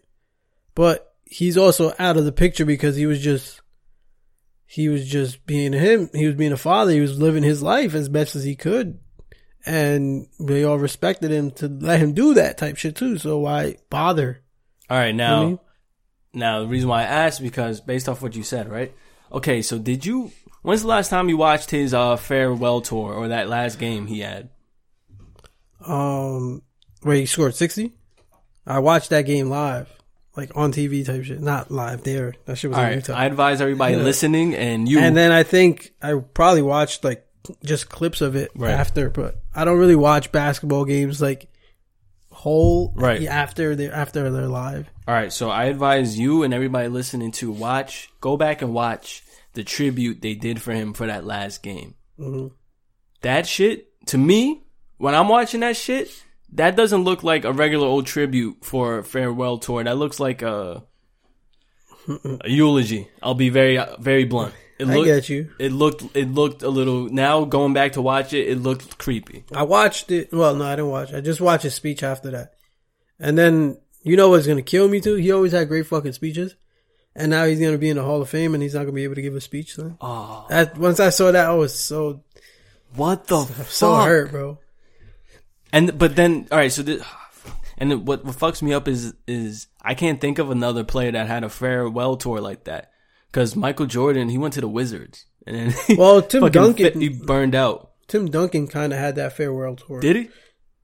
But 0.78 1.12
he's 1.26 1.58
also 1.58 1.92
out 1.98 2.18
of 2.18 2.26
the 2.26 2.32
picture 2.32 2.66
because 2.66 2.96
he 2.96 3.08
was 3.08 3.20
just 3.20 3.62
he 4.68 4.88
was 4.90 5.08
just 5.08 5.44
being 5.48 5.74
him. 5.74 6.10
He 6.14 6.28
was 6.28 6.36
being 6.36 6.52
a 6.54 6.58
father. 6.58 6.92
He 6.92 7.02
was 7.02 7.18
living 7.20 7.42
his 7.42 7.64
life 7.64 7.96
as 7.96 8.08
best 8.10 8.36
as 8.36 8.44
he 8.44 8.56
could 8.56 9.00
and 9.66 10.28
they 10.40 10.64
all 10.64 10.78
respected 10.78 11.32
him 11.32 11.50
to 11.52 11.68
let 11.68 12.00
him 12.00 12.14
do 12.14 12.36
that 12.36 12.58
type 12.58 12.78
shit 12.78 12.96
too. 12.96 13.18
So 13.18 13.40
why 13.40 13.76
bother? 13.90 14.42
all 14.90 14.98
right, 14.98 15.14
now, 15.16 15.44
Mhm. 15.44 15.60
now 16.34 16.60
the 16.62 16.68
reason 16.68 16.88
why 16.88 17.02
I 17.02 17.06
asked 17.06 17.42
because 17.42 17.82
based 17.82 18.08
off 18.08 18.22
what 18.22 18.36
you 18.36 18.44
said, 18.44 18.70
right? 18.70 18.94
Okay, 19.32 19.62
so 19.62 19.78
did 19.80 20.06
you? 20.06 20.32
When's 20.62 20.84
the 20.84 20.88
last 20.88 21.10
time 21.10 21.28
you 21.28 21.36
watched 21.38 21.72
his 21.72 21.94
uh, 21.94 22.16
farewell 22.16 22.80
tour 22.82 23.14
or 23.14 23.28
that 23.30 23.50
last 23.50 23.80
game 23.80 24.08
he 24.08 24.20
had? 24.20 24.50
Um, 25.86 26.62
where 27.02 27.16
he 27.18 27.26
scored 27.26 27.56
sixty. 27.56 27.94
I 28.66 28.80
watched 28.80 29.10
that 29.10 29.24
game 29.26 29.50
live, 29.50 29.90
like 30.38 30.52
on 30.56 30.72
TV 30.72 31.04
type 31.06 31.24
shit, 31.24 31.42
not 31.42 31.72
live 31.72 32.04
there. 32.04 32.36
That 32.46 32.58
shit 32.58 32.70
was 32.70 32.78
All 32.78 32.84
in 32.84 32.90
right, 32.90 32.96
Utah. 32.98 33.14
I 33.16 33.26
advise 33.26 33.60
everybody 33.60 33.96
Yeah. 33.96 34.04
listening 34.04 34.54
and 34.56 34.88
you. 34.88 35.00
and 35.00 35.18
then 35.18 35.32
I 35.32 35.44
think 35.44 35.94
I 36.02 36.14
probably 36.14 36.62
watched 36.62 37.04
like 37.04 37.26
just 37.66 37.90
clips 37.90 38.22
of 38.22 38.36
it 38.36 38.52
Right. 38.56 38.72
after, 38.72 39.10
but 39.10 39.42
I 39.56 39.66
don't 39.66 39.80
really 39.80 39.96
watch 39.96 40.32
basketball 40.32 40.86
games 40.86 41.22
like 41.22 41.48
whole 42.32 42.94
Right. 42.96 43.26
after 43.28 43.76
they 43.76 43.90
after 43.90 44.30
they're 44.30 44.48
live. 44.48 44.88
All 45.08 45.14
right, 45.16 45.32
so 45.34 45.50
I 45.50 45.66
advise 45.66 46.20
you 46.20 46.44
and 46.44 46.54
everybody 46.54 46.88
listening 46.90 47.32
to 47.34 47.52
watch, 47.52 48.10
go 48.22 48.38
back 48.38 48.62
and 48.62 48.74
watch 48.74 49.24
the 49.54 49.64
tribute 49.64 50.22
they 50.22 50.36
did 50.36 50.62
for 50.62 50.72
him 50.72 50.94
for 50.94 51.08
that 51.08 51.26
last 51.26 51.64
game. 51.64 51.96
Mhm. 52.20 52.52
That 53.22 53.48
shit, 53.48 53.88
to 54.08 54.18
me, 54.18 54.64
when 54.98 55.16
I'm 55.16 55.30
watching 55.30 55.62
that 55.62 55.76
shit, 55.78 56.12
that 56.54 56.76
doesn't 56.76 57.04
look 57.04 57.24
like 57.24 57.46
a 57.46 57.54
regular 57.54 57.88
old 57.88 58.06
tribute 58.06 58.64
for 58.64 59.00
a 59.00 59.04
farewell 59.04 59.58
tour. 59.58 59.84
That 59.84 59.98
looks 59.98 60.20
like 60.20 60.42
a, 60.42 60.84
a 62.44 62.50
eulogy. 62.50 63.08
I'll 63.22 63.34
be 63.36 63.50
very, 63.50 63.80
very 64.00 64.24
blunt. 64.24 64.54
It 64.80 64.88
I 64.88 64.94
looked, 64.94 65.08
get 65.08 65.30
you. 65.30 65.50
it 65.58 65.72
looked, 65.72 66.04
it 66.16 66.30
looked 66.30 66.62
a 66.62 66.70
little. 66.70 67.10
Now 67.10 67.46
going 67.46 67.74
back 67.74 67.94
to 67.94 68.02
watch 68.02 68.34
it, 68.34 68.48
it 68.48 68.60
looked 68.60 68.98
creepy. 69.00 69.44
I 69.52 69.64
watched 69.64 70.12
it. 70.12 70.32
Well, 70.32 70.56
no, 70.56 70.66
I 70.66 70.76
didn't 70.76 70.92
watch. 70.92 71.14
I 71.14 71.20
just 71.22 71.42
watched 71.42 71.64
his 71.64 71.74
speech 71.74 72.04
after 72.04 72.30
that. 72.32 72.54
And 73.20 73.36
then 73.38 73.78
you 74.04 74.16
know 74.16 74.30
what's 74.30 74.46
gonna 74.46 74.62
kill 74.62 74.88
me 74.88 75.02
too? 75.02 75.16
He 75.16 75.32
always 75.32 75.52
had 75.52 75.68
great 75.68 75.88
fucking 75.88 76.14
speeches, 76.14 76.56
and 77.16 77.32
now 77.32 77.46
he's 77.46 77.60
gonna 77.60 77.80
be 77.80 77.90
in 77.90 77.98
the 77.98 78.04
Hall 78.04 78.22
of 78.22 78.30
Fame, 78.30 78.54
and 78.54 78.62
he's 78.62 78.76
not 78.76 78.82
gonna 78.82 78.92
be 78.92 79.04
able 79.04 79.16
to 79.16 79.22
give 79.24 79.36
a 79.36 79.42
speech. 79.42 79.74
Son. 79.74 79.98
Oh, 80.00 80.46
That 80.50 80.78
once 80.78 81.00
I 81.00 81.10
saw 81.10 81.32
that, 81.32 81.50
I 81.50 81.54
was 81.56 81.74
so 81.74 82.24
what 82.96 83.26
the 83.26 83.40
so 83.42 83.46
fuck? 83.46 83.66
So 83.68 83.96
hurt, 83.96 84.30
bro. 84.32 84.60
And 85.74 85.98
but 85.98 86.16
then 86.16 86.48
all 86.52 86.58
right, 86.58 86.72
so 86.72 86.82
this, 86.84 87.04
and 87.78 88.08
what 88.08 88.24
what 88.26 88.36
fucks 88.36 88.62
me 88.62 88.74
up 88.74 88.88
is 88.88 89.14
is 89.28 89.68
I 89.82 89.94
can't 89.94 90.20
think 90.22 90.40
of 90.40 90.50
another 90.52 90.84
player 90.84 91.12
that 91.12 91.28
had 91.28 91.44
a 91.44 91.50
farewell 91.50 92.18
tour 92.18 92.40
like 92.42 92.66
that. 92.66 92.92
Because 93.32 93.56
Michael 93.56 93.86
Jordan, 93.86 94.30
he 94.30 94.38
went 94.38 94.54
to 94.54 94.62
the 94.62 94.70
Wizards, 94.70 95.26
and 95.46 95.72
then 95.74 95.98
Well, 95.98 96.22
Tim 96.22 96.50
Duncan- 96.50 96.76
fit- 96.94 96.96
he 96.96 97.10
burned 97.10 97.56
out. 97.56 97.92
Tim 98.08 98.30
Duncan 98.32 98.68
kind 98.68 98.94
of 98.94 99.00
had 99.00 99.16
that 99.18 99.34
farewell 99.34 99.76
tour, 99.76 100.00
Did 100.00 100.16
he? 100.16 100.30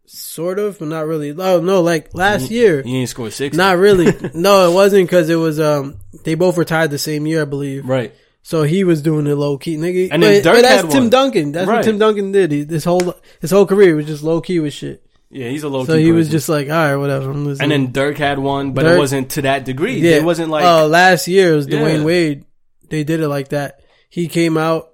sort 0.05 0.59
of, 0.59 0.77
but 0.79 0.89
not 0.89 1.05
really. 1.07 1.31
Oh 1.31 1.61
no, 1.61 1.81
like 1.81 2.13
last 2.13 2.51
year, 2.51 2.81
He 2.83 2.97
ain't 2.99 3.09
scored 3.09 3.31
six. 3.31 3.55
not 3.55 3.77
really. 3.77 4.11
no, 4.33 4.69
it 4.69 4.73
wasn't 4.73 5.07
because 5.07 5.29
it 5.29 5.35
was 5.35 5.59
um 5.59 5.99
they 6.25 6.35
both 6.35 6.57
retired 6.57 6.91
the 6.91 6.97
same 6.97 7.25
year, 7.25 7.43
I 7.43 7.45
believe. 7.45 7.87
right. 7.87 8.13
So 8.45 8.63
he 8.63 8.83
was 8.83 9.01
doing 9.01 9.25
it 9.25 9.35
low 9.35 9.57
key, 9.57 9.77
nigga. 9.77 10.09
And 10.11 10.21
then 10.21 10.37
but, 10.39 10.43
Dirk 10.43 10.55
but 10.57 10.61
that's 10.63 10.81
had 10.83 10.91
Tim 10.91 11.03
one. 11.03 11.09
Duncan. 11.09 11.51
That's 11.53 11.67
Right. 11.67 11.75
what 11.77 11.85
Tim 11.85 11.97
Duncan 11.97 12.31
did. 12.33 12.51
He, 12.51 12.63
this 12.63 12.83
whole 12.83 13.15
his 13.39 13.51
whole 13.51 13.65
career 13.65 13.95
was 13.95 14.05
just 14.05 14.21
low 14.21 14.41
key 14.41 14.59
with 14.59 14.73
shit. 14.73 15.01
Yeah, 15.31 15.47
he's 15.49 15.63
a 15.63 15.69
low. 15.69 15.81
Key. 15.81 15.87
So 15.93 15.97
he 15.97 16.11
was 16.11 16.29
just 16.29 16.47
like, 16.49 16.67
all 16.69 16.75
right, 16.75 16.95
whatever. 16.97 17.31
I'm 17.31 17.45
listening. 17.45 17.71
and 17.71 17.85
then 17.87 17.91
Dirk 17.93 18.17
had 18.17 18.37
one, 18.39 18.73
but 18.73 18.85
it 18.85 18.89
Dirk- 18.89 18.99
wasn't 18.99 19.31
to 19.31 19.41
that 19.43 19.65
degree. 19.65 19.97
yeah, 19.99 20.17
It 20.17 20.23
wasn't 20.23 20.49
like 20.51 20.63
uh, 20.65 20.87
last 20.87 21.27
year 21.27 21.53
it 21.53 21.55
was 21.55 21.67
Yeah. 21.67 21.79
Dwyane 21.79 22.03
Wade. 22.03 22.45
They 22.89 23.03
did 23.03 23.21
it 23.21 23.27
like 23.29 23.47
that. 23.49 23.79
He 24.09 24.27
came 24.27 24.57
out 24.57 24.89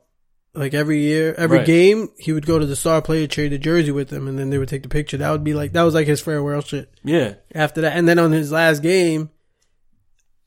like 0.53 0.74
every 0.74 1.00
year, 1.00 1.34
every 1.38 1.58
Right. 1.58 1.68
game. 1.68 2.10
He 2.20 2.32
would 2.32 2.46
go 2.46 2.58
to 2.60 2.65
the 2.65 2.75
star 2.75 3.01
player, 3.01 3.27
trade 3.27 3.51
the 3.51 3.58
jersey 3.58 3.91
with 3.91 4.10
them, 4.10 4.27
and 4.27 4.38
then 4.39 4.50
they 4.51 4.58
would 4.60 4.70
take 4.70 4.84
the 4.84 4.89
picture. 4.89 5.18
That 5.18 5.32
would 5.32 5.44
be 5.44 5.53
like 5.56 5.74
that 5.74 5.84
was 5.84 5.94
like 5.96 6.08
his 6.08 6.22
farewell 6.22 6.62
shit. 6.62 6.89
yeah. 7.03 7.34
After 7.53 7.82
that, 7.82 7.98
and 7.98 8.08
then 8.08 8.20
on 8.20 8.32
his 8.32 8.51
last 8.51 8.82
game, 8.84 9.32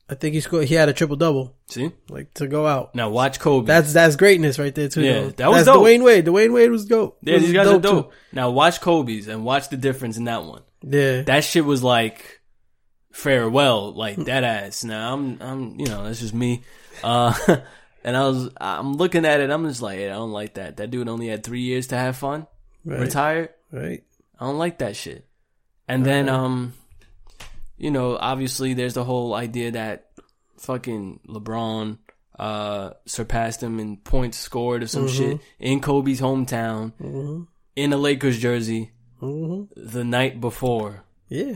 I 0.09 0.15
think 0.15 0.33
he 0.35 0.41
scored. 0.41 0.67
He 0.67 0.75
had 0.75 0.89
a 0.89 0.93
triple 0.93 1.15
double, 1.15 1.55
See 1.67 1.91
like 2.09 2.33
to 2.35 2.47
go 2.47 2.67
out. 2.67 2.93
now, 2.93 3.09
watch 3.09 3.39
Kobe. 3.39 3.65
That's 3.65 3.93
that's 3.93 4.15
greatness 4.17 4.59
right 4.59 4.75
there 4.75 4.89
too. 4.89 5.01
Yeah, 5.01 5.13
though. 5.21 5.29
that 5.29 5.47
was 5.49 5.65
that's 5.65 5.75
dope. 5.77 5.85
Dwyane 5.85 6.03
Wade. 6.03 6.25
Dwyane 6.25 6.53
Wade 6.53 6.69
was 6.71 6.85
dope. 6.85 7.17
yeah, 7.21 7.35
was 7.35 7.43
these 7.43 7.53
guys 7.53 7.67
are 7.67 7.73
too. 7.75 7.79
dope. 7.81 8.13
Now 8.31 8.51
watch 8.51 8.81
Kobe's 8.81 9.27
and 9.27 9.45
watch 9.45 9.69
the 9.69 9.77
difference 9.77 10.17
in 10.17 10.25
that 10.25 10.43
one. 10.43 10.61
Yeah, 10.81 11.21
That 11.21 11.43
shit 11.45 11.63
was 11.63 11.81
like 11.83 12.41
farewell, 13.11 13.93
like 13.93 14.17
that 14.25 14.43
ass. 14.43 14.83
Now 14.83 15.13
I'm, 15.13 15.41
I'm, 15.41 15.79
you 15.79 15.85
know, 15.87 16.03
that's 16.03 16.19
just 16.19 16.33
me. 16.33 16.63
Uh, 17.03 17.33
and 18.03 18.17
I 18.17 18.27
was, 18.27 18.49
I'm 18.57 18.93
looking 18.97 19.25
at 19.25 19.39
it. 19.39 19.49
I'm 19.49 19.65
just 19.67 19.81
like, 19.81 19.99
yeah, 19.99 20.07
I 20.07 20.13
don't 20.17 20.31
like 20.31 20.55
that. 20.55 20.77
That 20.77 20.91
dude 20.91 21.07
only 21.07 21.27
had 21.27 21.43
three 21.43 21.61
years 21.61 21.87
to 21.87 21.97
have 21.97 22.17
fun. 22.17 22.47
right, 22.83 22.99
Retired. 22.99 23.49
right. 23.71 24.03
I 24.39 24.45
don't 24.45 24.57
like 24.57 24.79
that 24.79 24.95
shit. 24.95 25.25
And 25.87 26.05
then, 26.05 26.27
um, 26.27 26.73
you 27.83 27.91
know, 27.91 28.17
obviously 28.31 28.73
there's 28.73 28.93
the 28.93 29.03
whole 29.03 29.33
idea 29.45 29.71
that 29.71 30.09
fucking 30.57 31.19
LeBron 31.27 31.97
uh 32.39 32.91
surpassed 33.05 33.61
him 33.61 33.79
in 33.79 33.97
points 33.97 34.37
scored 34.39 34.81
or 34.83 34.87
some 34.87 35.07
shit 35.07 35.39
in 35.59 35.79
Kobe's 35.81 36.21
hometown 36.21 36.93
in 37.75 37.93
a 37.93 37.97
Lakers 37.97 38.39
jersey 38.39 38.91
hmm 39.19 39.63
the 39.75 40.03
night 40.03 40.39
before. 40.41 41.03
Yeah, 41.29 41.55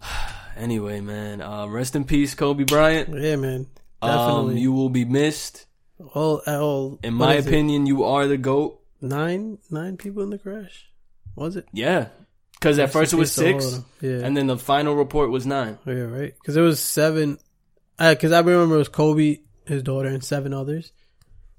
Anyway, 0.56 1.00
man, 1.00 1.40
uh, 1.40 1.66
rest 1.68 1.94
in 1.94 2.04
peace, 2.04 2.34
Kobe 2.34 2.64
Bryant. 2.64 3.08
yeah, 3.14 3.36
man. 3.36 3.66
Um, 4.02 4.10
Definitely. 4.10 4.60
you 4.60 4.72
will 4.72 4.90
be 4.90 5.04
missed. 5.04 5.66
all, 6.14 6.42
all. 6.46 6.98
In 7.04 7.14
my 7.14 7.34
is 7.34 7.46
it? 7.46 7.48
opinion, 7.48 7.86
you 7.86 8.04
are 8.04 8.26
the 8.26 8.36
goat. 8.38 8.80
nine 9.00 9.58
nine 9.70 9.96
people 9.96 10.22
in 10.24 10.30
the 10.30 10.38
crash. 10.38 10.90
Was 11.36 11.54
it? 11.56 11.66
Yeah, 11.72 12.08
because 12.58 12.78
at 12.78 12.92
first 12.92 13.12
it 13.12 13.16
was 13.16 13.30
peace 13.30 13.36
to 13.36 13.50
all 13.52 13.56
of 13.56 13.62
six. 13.62 13.84
Yeah, 14.00 14.26
and 14.26 14.36
then 14.36 14.46
the 14.46 14.58
final 14.58 14.94
report 14.96 15.30
was 15.30 15.46
nine. 15.46 15.78
yeah, 15.86 15.94
right. 15.94 16.34
Because 16.40 16.56
it 16.56 16.60
was 16.60 16.80
seven. 16.80 17.38
Uh, 17.98 18.14
because 18.14 18.32
I 18.32 18.40
remember 18.40 18.76
it 18.76 18.78
was 18.78 18.88
Kobe, 18.88 19.38
his 19.66 19.82
daughter, 19.82 20.08
and 20.08 20.22
seven 20.22 20.52
others. 20.52 20.92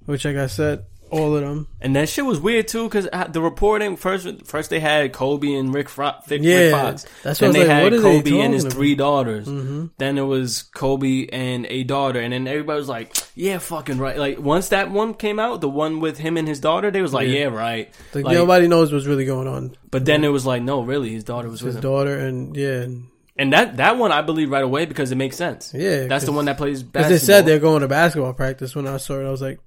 Which, 0.05 0.25
like 0.25 0.37
I 0.37 0.47
said, 0.47 0.85
all 1.11 1.35
of 1.35 1.41
them. 1.41 1.67
And 1.81 1.95
that 1.95 2.09
shit 2.09 2.25
was 2.25 2.39
weird 2.39 2.67
too, 2.67 2.83
because 2.85 3.07
the 3.31 3.41
reporting 3.41 3.95
first, 3.97 4.27
first 4.45 4.69
they 4.69 4.79
had 4.79 5.11
Kobe 5.13 5.53
and 5.53 5.73
Rick, 5.73 5.89
Fro- 5.89 6.13
Rick 6.29 6.41
Yeah, 6.43 6.71
Fox. 6.71 7.05
that's 7.23 7.39
then 7.39 7.49
what 7.49 7.53
they 7.53 7.59
like, 7.59 7.67
had 7.69 7.83
what 7.83 7.93
are 7.93 7.97
they 8.01 8.01
Kobe 8.21 8.39
and 8.39 8.53
his 8.53 8.63
talking 8.63 8.75
three 8.77 8.95
daughters. 8.95 9.47
Mm-hmm. 9.47 9.85
Then 9.97 10.17
it 10.17 10.23
was 10.23 10.63
Kobe 10.63 11.27
and 11.31 11.65
a 11.67 11.83
daughter, 11.83 12.19
and 12.19 12.33
then 12.33 12.47
everybody 12.47 12.77
was 12.79 12.89
like, 12.89 13.15
"Yeah, 13.35 13.57
fucking 13.59 13.97
right." 13.97 14.17
Like 14.17 14.39
once 14.39 14.69
that 14.69 14.91
one 14.91 15.13
came 15.13 15.39
out, 15.39 15.61
the 15.61 15.69
one 15.69 15.99
with 15.99 16.17
him 16.17 16.37
and 16.37 16.47
his 16.47 16.59
daughter, 16.59 16.91
they 16.91 17.01
was 17.01 17.13
like, 17.13 17.27
Yeah. 17.27 17.39
"Yeah, 17.39 17.45
right." 17.47 17.93
Like, 18.13 18.25
Like- 18.25 18.33
nobody 18.35 18.67
knows 18.67 18.91
what's 18.93 19.05
really 19.05 19.25
going 19.25 19.47
on. 19.47 19.75
But 19.91 20.05
then 20.05 20.23
it 20.23 20.29
was 20.29 20.45
like, 20.45 20.61
"No, 20.61 20.81
really, 20.81 21.09
his 21.11 21.23
daughter 21.23 21.49
was 21.49 21.61
with 21.61 21.67
His 21.69 21.75
him." 21.77 21.81
daughter 21.81 22.17
and 22.17 22.55
yeah, 22.55 22.81
and, 22.81 23.05
And 23.37 23.53
that 23.53 23.77
that 23.77 23.97
one 23.97 24.11
I 24.11 24.21
believe 24.21 24.51
right 24.51 24.63
away 24.63 24.85
because 24.85 25.11
it 25.11 25.15
makes 25.15 25.37
sense. 25.37 25.71
yeah. 25.73 26.07
That's 26.07 26.25
the 26.25 26.31
one 26.33 26.45
that 26.45 26.57
plays 26.57 26.83
Because 26.83 27.07
they 27.09 27.17
said 27.17 27.45
they're 27.45 27.57
going 27.59 27.81
to 27.81 27.87
basketball 27.87 28.33
practice. 28.33 28.75
When 28.75 28.85
I 28.85 28.97
saw 28.97 29.19
it, 29.21 29.25
I 29.25 29.31
was 29.31 29.41
like, 29.41 29.59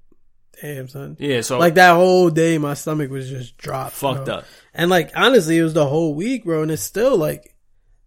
"Damn, 0.63 0.87
son!" 0.87 1.17
yeah, 1.19 1.41
so 1.41 1.59
Like 1.59 1.75
that 1.75 1.93
whole 1.95 2.29
day, 2.29 2.57
my 2.57 2.73
stomach 2.73 3.11
was 3.11 3.29
just 3.29 3.57
dropped. 3.57 3.93
fucked 3.93 4.25
bro. 4.25 4.35
up. 4.35 4.45
And 4.73 4.89
like 4.89 5.11
honestly, 5.15 5.57
it 5.57 5.63
was 5.63 5.73
the 5.73 5.85
whole 5.85 6.15
week, 6.15 6.45
bro. 6.45 6.61
And 6.63 6.71
it's 6.71 6.81
still 6.81 7.17
like, 7.17 7.53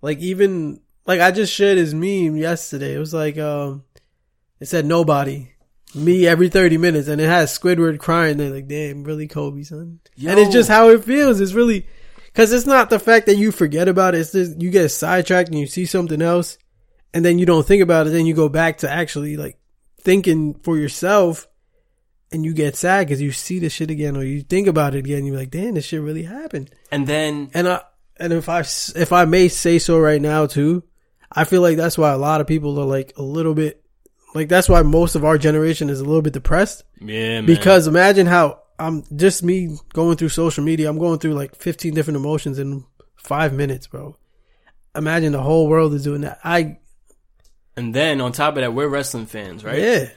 like 0.00 0.18
even 0.18 0.80
like 1.06 1.20
I 1.20 1.30
just 1.30 1.52
shared 1.52 1.76
his 1.76 1.92
meme 1.94 2.36
yesterday. 2.36 2.94
It 2.94 2.98
was 2.98 3.12
like, 3.12 3.38
um, 3.38 3.84
it 4.58 4.66
said 4.66 4.86
nobody, 4.86 5.52
me 5.94 6.26
every 6.26 6.48
thirty 6.48 6.78
minutes, 6.78 7.08
and 7.08 7.20
it 7.20 7.28
has 7.28 7.56
Squidward 7.56 7.98
crying. 7.98 8.38
They're 8.38 8.50
like, 8.50 8.68
damn, 8.68 9.04
really, 9.04 9.28
Kobe, 9.28 9.62
son. 9.62 10.00
And 10.16 10.38
it's 10.38 10.52
just 10.52 10.70
how 10.70 10.88
it 10.88 11.04
feels. 11.04 11.40
It's 11.40 11.52
really 11.52 11.86
because 12.24 12.52
it's 12.52 12.66
not 12.66 12.88
the 12.88 12.98
fact 12.98 13.26
that 13.26 13.36
you 13.36 13.52
forget 13.52 13.86
about 13.86 14.14
it. 14.14 14.20
It's 14.20 14.32
just 14.32 14.60
you 14.60 14.70
get 14.70 14.88
sidetracked 14.88 15.50
and 15.50 15.58
you 15.58 15.66
see 15.66 15.84
something 15.84 16.22
else, 16.22 16.56
and 17.12 17.22
then 17.22 17.38
you 17.38 17.44
don't 17.44 17.66
think 17.66 17.82
about 17.82 18.06
it. 18.06 18.10
Then 18.10 18.24
you 18.26 18.34
go 18.34 18.48
back 18.48 18.78
to 18.78 18.90
actually 18.90 19.36
like 19.36 19.58
thinking 20.00 20.54
for 20.54 20.78
yourself. 20.78 21.46
And 22.36 22.44
you 22.44 22.52
get 22.52 22.76
sad 22.76 23.06
because 23.06 23.22
you 23.22 23.32
see 23.32 23.60
the 23.60 23.70
shit 23.70 23.90
again, 23.90 24.14
or 24.14 24.22
you 24.22 24.42
think 24.42 24.68
about 24.68 24.94
it 24.94 24.98
again. 24.98 25.24
You're 25.24 25.38
like, 25.38 25.50
"Damn, 25.50 25.72
this 25.72 25.86
shit 25.86 26.02
really 26.02 26.24
happened." 26.24 26.70
And 26.92 27.06
then 27.06 27.50
And 27.54 27.66
I 27.66 27.80
and 28.18 28.30
if 28.30 28.50
I, 28.50 28.60
if 28.60 29.10
I 29.10 29.24
may 29.24 29.48
say 29.48 29.78
so 29.78 29.98
right 29.98 30.20
now 30.20 30.44
too, 30.44 30.82
I 31.32 31.44
feel 31.44 31.62
like 31.62 31.78
that's 31.78 31.96
why 31.96 32.12
a 32.12 32.18
lot 32.18 32.42
of 32.42 32.46
people 32.46 32.78
are 32.78 32.84
like 32.84 33.14
a 33.16 33.22
little 33.22 33.54
bit 33.54 33.82
like 34.34 34.50
that's 34.50 34.68
why 34.68 34.82
most 34.82 35.14
of 35.14 35.24
our 35.24 35.38
generation 35.38 35.88
is 35.88 36.00
a 36.00 36.04
little 36.04 36.20
bit 36.20 36.34
depressed 36.34 36.84
yeah, 37.00 37.40
man. 37.40 37.46
because 37.46 37.86
imagine 37.86 38.26
how 38.26 38.60
I'm 38.78 39.02
just 39.16 39.42
me 39.42 39.78
going 39.94 40.18
through 40.18 40.28
social 40.28 40.62
media. 40.62 40.90
I'm 40.90 40.98
going 40.98 41.20
through 41.20 41.32
like 41.32 41.56
15 41.56 41.94
different 41.94 42.18
emotions 42.18 42.58
in 42.58 42.84
five 43.16 43.54
minutes, 43.54 43.86
bro. 43.86 44.14
Imagine 44.94 45.32
the 45.32 45.40
whole 45.40 45.68
world 45.68 45.94
is 45.94 46.04
doing 46.04 46.20
that. 46.20 46.38
I 46.44 46.80
and 47.78 47.94
then 47.94 48.20
on 48.20 48.32
top 48.32 48.56
of 48.56 48.60
that, 48.60 48.74
we're 48.74 48.88
wrestling 48.88 49.24
fans, 49.24 49.64
right? 49.64 49.78
yeah 49.78 50.08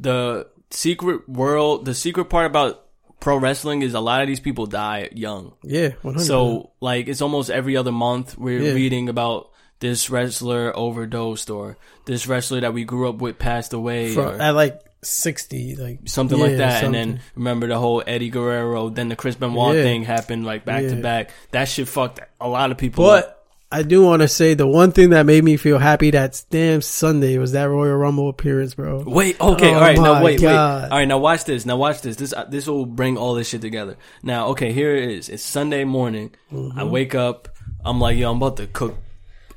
the 0.00 0.48
secret 0.70 1.28
world, 1.28 1.84
the 1.84 1.94
secret 1.94 2.26
part 2.26 2.46
about 2.46 2.84
pro 3.20 3.36
wrestling 3.36 3.82
is 3.82 3.94
a 3.94 4.00
lot 4.00 4.22
of 4.22 4.28
these 4.28 4.40
people 4.40 4.66
die 4.66 5.08
young. 5.12 5.52
yeah 5.62 5.90
100. 6.02 6.24
So 6.24 6.70
like 6.80 7.08
it's 7.08 7.20
almost 7.22 7.50
every 7.50 7.76
other 7.76 7.92
month 7.92 8.38
we're 8.38 8.60
Yeah. 8.60 8.72
reading 8.72 9.08
about 9.08 9.50
this 9.80 10.10
wrestler 10.10 10.76
overdosed 10.76 11.50
or 11.50 11.76
this 12.04 12.26
wrestler 12.26 12.60
that 12.60 12.74
we 12.74 12.84
grew 12.84 13.08
up 13.08 13.16
with 13.16 13.38
passed 13.38 13.72
away 13.72 14.14
or 14.16 14.34
at 14.40 14.50
like 14.50 14.80
60, 15.02 15.76
like 15.76 16.00
something 16.06 16.38
yeah, 16.38 16.44
like 16.44 16.56
that. 16.58 16.82
And 16.84 16.92
then 16.94 17.20
remember 17.36 17.68
the 17.68 17.78
whole 17.78 18.02
Eddie 18.04 18.30
Guerrero, 18.30 18.88
then 18.88 19.08
the 19.08 19.14
Chris 19.16 19.36
Benoit 19.36 19.76
Yeah. 19.76 19.82
thing 19.82 20.02
happened 20.02 20.44
like 20.44 20.64
back 20.64 20.82
to 20.84 20.96
back. 20.96 21.30
That 21.52 21.66
shit 21.68 21.86
fucked 21.88 22.20
a 22.40 22.48
lot 22.48 22.70
of 22.72 22.78
people. 22.78 23.06
up. 23.06 23.37
I 23.70 23.82
do 23.82 24.02
want 24.02 24.22
to 24.22 24.28
say 24.28 24.54
the 24.54 24.66
one 24.66 24.92
thing 24.92 25.10
that 25.10 25.26
made 25.26 25.44
me 25.44 25.58
feel 25.58 25.78
happy 25.78 26.10
that 26.12 26.42
damn 26.48 26.80
Sunday 26.80 27.36
was 27.36 27.52
that 27.52 27.64
Royal 27.64 27.96
Rumble 27.96 28.30
appearance, 28.30 28.74
bro. 28.74 29.02
Wait, 29.06 29.38
okay, 29.38 29.70
Oh 29.70 29.74
all 29.74 29.80
right, 29.80 29.98
now 29.98 30.24
wait, 30.24 30.40
God. 30.40 30.84
wait. 30.84 30.90
All 30.90 30.98
right, 30.98 31.04
now 31.08 31.18
watch 31.18 31.44
this. 31.44 31.66
Now 31.66 31.76
watch 31.76 32.00
this. 32.00 32.16
This 32.16 32.32
uh, 32.32 32.44
this 32.44 32.66
will 32.66 32.86
bring 32.86 33.18
all 33.18 33.34
this 33.34 33.48
shit 33.50 33.60
together. 33.60 33.96
Now, 34.22 34.48
okay, 34.48 34.72
here 34.72 34.96
it 34.96 35.10
is. 35.10 35.28
It's 35.28 35.42
Sunday 35.42 35.84
morning. 35.84 36.34
Mm-hmm. 36.50 36.78
I 36.78 36.84
wake 36.84 37.14
up. 37.14 37.48
I'm 37.84 38.00
like, 38.00 38.16
yo, 38.16 38.30
I'm 38.30 38.38
about 38.38 38.56
to 38.56 38.66
cook 38.68 38.96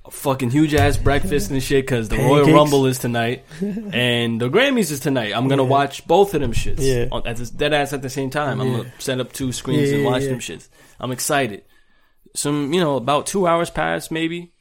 a 0.03 0.11
fucking 0.11 0.49
huge 0.49 0.73
ass 0.73 0.97
breakfast 0.97 1.49
and 1.51 1.63
shit 1.63 1.85
because 1.85 2.09
the 2.09 2.17
Royal 2.17 2.51
Rumble 2.51 2.87
is 2.87 2.99
tonight 2.99 3.45
and 3.61 4.41
the 4.41 4.49
Grammys 4.49 4.91
is 4.91 4.99
tonight. 4.99 5.31
I'm 5.33 5.47
gonna 5.47 5.63
watch 5.63 6.05
both 6.05 6.33
of 6.33 6.41
them 6.41 6.51
shits. 6.51 6.79
Yeah. 6.79 7.07
on- 7.13 7.25
at 7.25 7.37
this 7.37 7.49
dead 7.49 7.71
ass 7.73 7.93
at 7.93 8.01
the 8.01 8.09
same 8.09 8.29
time. 8.29 8.59
I'm 8.59 8.71
gonna 8.73 8.93
set 8.99 9.21
up 9.21 9.31
two 9.31 9.53
screens 9.53 9.89
Yeah, 9.89 9.95
and 9.95 10.03
yeah, 10.03 10.09
watch 10.11 10.23
yeah. 10.23 10.29
them 10.29 10.39
shits. 10.39 10.67
I'm 10.99 11.11
excited. 11.13 11.63
Some, 12.33 12.73
you 12.73 12.79
know, 12.79 12.95
about 12.95 13.25
two 13.25 13.47
hours 13.47 13.69
pass 13.69 14.11
maybe 14.11 14.53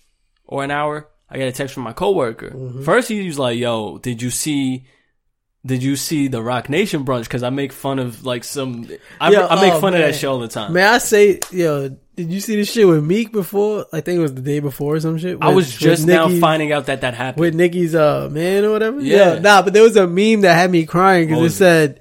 or 0.45 0.65
an 0.65 0.71
hour. 0.71 1.09
I 1.29 1.39
get 1.39 1.49
a 1.49 1.53
text 1.53 1.75
from 1.75 1.85
my 1.85 1.93
coworker. 1.93 2.51
Mm-hmm. 2.51 2.83
First, 2.83 3.09
he 3.09 3.25
was 3.25 3.39
like, 3.39 3.59
"Yo, 3.59 3.99
did 3.99 4.21
you 4.23 4.31
see?" 4.31 4.87
Did 5.65 5.83
you 5.83 5.95
see 5.95 6.29
the 6.29 6.43
Roc 6.43 6.71
Nation 6.71 7.05
brunch? 7.05 7.25
Because 7.25 7.43
I 7.43 7.51
make 7.51 7.75
fun 7.75 7.99
of 7.99 8.25
like 8.25 8.45
some, 8.45 8.89
I, 9.21 9.31
Yo, 9.31 9.47
I 9.47 9.61
make 9.61 9.75
oh, 9.75 9.81
fun 9.83 9.93
of 9.93 10.01
that 10.01 10.15
show 10.15 10.33
all 10.33 10.39
the 10.39 10.49
time. 10.49 10.73
May 10.73 10.83
I 10.83 10.97
say, 10.97 11.41
yo, 11.51 11.91
did 12.21 12.33
you 12.33 12.41
see 12.41 12.57
the 12.57 12.65
shit 12.65 12.87
with 12.87 13.05
Meek 13.05 13.33
before? 13.33 13.87
I 13.93 14.01
think 14.01 14.19
it 14.19 14.23
was 14.23 14.35
the 14.35 14.43
day 14.43 14.61
before 14.61 14.97
or 14.97 15.01
some 15.01 15.19
shit. 15.19 15.39
I 15.41 15.55
was 15.55 15.75
just 15.75 16.07
now 16.07 16.29
finding 16.41 16.73
out 16.73 16.87
that 16.87 17.03
that 17.03 17.15
happened. 17.15 17.41
with 17.41 17.55
Nicki's 17.55 17.95
uh 17.95 18.29
man 18.31 18.65
or 18.65 18.73
whatever. 18.73 19.01
Yeah. 19.01 19.39
nah, 19.39 19.63
but 19.63 19.73
there 19.73 19.83
was 19.83 19.97
a 19.97 20.07
meme 20.07 20.43
that 20.43 20.55
had 20.55 20.71
me 20.71 20.87
crying 20.87 21.29
because 21.29 21.53
it 21.53 21.57
said 21.57 22.01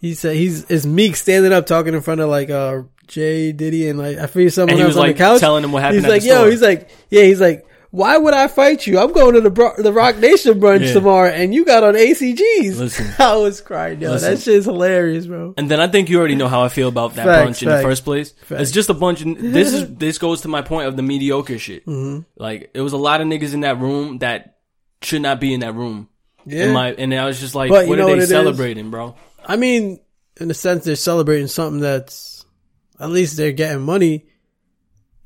he 0.00 0.14
said 0.14 0.36
he's 0.36 0.64
is 0.64 0.86
Meek 0.86 1.16
standing 1.16 1.52
up 1.52 1.66
talking 1.66 1.94
in 1.94 2.00
front 2.02 2.20
of 2.20 2.28
like 2.28 2.50
uh 2.50 2.82
Jay 3.08 3.52
Diddy 3.52 3.88
and 3.88 3.98
like 3.98 4.18
I 4.18 4.26
feel 4.26 4.50
someone 4.50 4.70
And 4.70 4.78
he 4.78 4.82
else 4.84 4.90
was, 4.90 4.96
on 4.98 5.02
like, 5.04 5.16
the 5.16 5.22
couch 5.24 5.40
telling 5.40 5.64
him 5.64 5.72
what 5.72 5.82
happened 5.82 6.02
He's 6.02 6.08
like, 6.10 6.22
yo, 6.24 6.34
store. 6.34 6.50
he's 6.50 6.62
like, 6.62 6.90
yeah, 7.10 7.22
he's 7.22 7.40
like. 7.40 7.64
Why 7.90 8.18
would 8.18 8.34
I 8.34 8.48
fight 8.48 8.86
you? 8.86 8.98
I'm 8.98 9.12
going 9.14 9.32
to 9.32 9.40
the 9.40 9.48
Bro- 9.48 9.76
the 9.78 9.94
Roc 9.94 10.18
Nation 10.18 10.60
brunch 10.60 10.84
Yeah. 10.88 10.92
tomorrow, 10.92 11.30
and 11.30 11.54
you 11.54 11.64
got 11.64 11.82
on 11.84 11.94
ACGs. 11.94 12.76
Listen. 12.78 13.06
I 13.18 13.34
was 13.36 13.62
crying, 13.62 14.02
yo. 14.02 14.10
Listen. 14.10 14.34
That 14.34 14.40
shit's 14.42 14.66
hilarious, 14.66 15.26
bro. 15.26 15.54
and 15.56 15.70
then 15.70 15.80
I 15.80 15.88
think 15.88 16.10
you 16.10 16.18
already 16.18 16.34
know 16.34 16.48
how 16.48 16.60
I 16.62 16.68
feel 16.68 16.88
about 16.88 17.14
that 17.14 17.24
Facts, 17.24 17.48
brunch 17.48 17.62
in 17.62 17.70
the 17.70 17.80
first 17.80 18.04
place. 18.04 18.32
facts. 18.42 18.60
It's 18.60 18.70
just 18.72 18.90
a 18.90 18.94
bunch 18.94 19.22
of 19.22 19.38
this 19.40 19.72
is 19.72 19.88
this 19.96 20.18
goes 20.18 20.42
to 20.42 20.48
my 20.48 20.60
point 20.60 20.86
of 20.86 20.96
the 20.98 21.02
mediocre 21.02 21.58
shit. 21.58 21.86
Mm-hmm. 21.86 22.24
Like 22.36 22.70
it 22.74 22.82
was 22.82 22.92
a 22.92 22.98
lot 22.98 23.22
of 23.22 23.26
niggas 23.26 23.54
in 23.54 23.60
that 23.60 23.78
room 23.80 24.18
that 24.18 24.58
should 25.00 25.22
not 25.22 25.40
be 25.40 25.54
in 25.54 25.60
that 25.60 25.74
room. 25.74 26.10
Yeah, 26.44 26.64
In 26.66 26.72
my 26.74 26.92
and 26.92 27.14
I 27.14 27.24
was 27.24 27.40
just 27.40 27.54
like, 27.54 27.70
But 27.70 27.88
what 27.88 27.98
are 28.00 28.04
they 28.04 28.18
is? 28.18 28.28
celebrating, 28.28 28.90
bro? 28.90 29.16
I 29.46 29.56
mean, 29.56 29.98
in 30.38 30.50
a 30.50 30.54
sense, 30.54 30.84
they're 30.84 30.94
celebrating 30.94 31.46
something 31.46 31.80
that's 31.80 32.37
at 33.00 33.10
least 33.10 33.36
they're 33.36 33.52
getting 33.52 33.82
money 33.82 34.26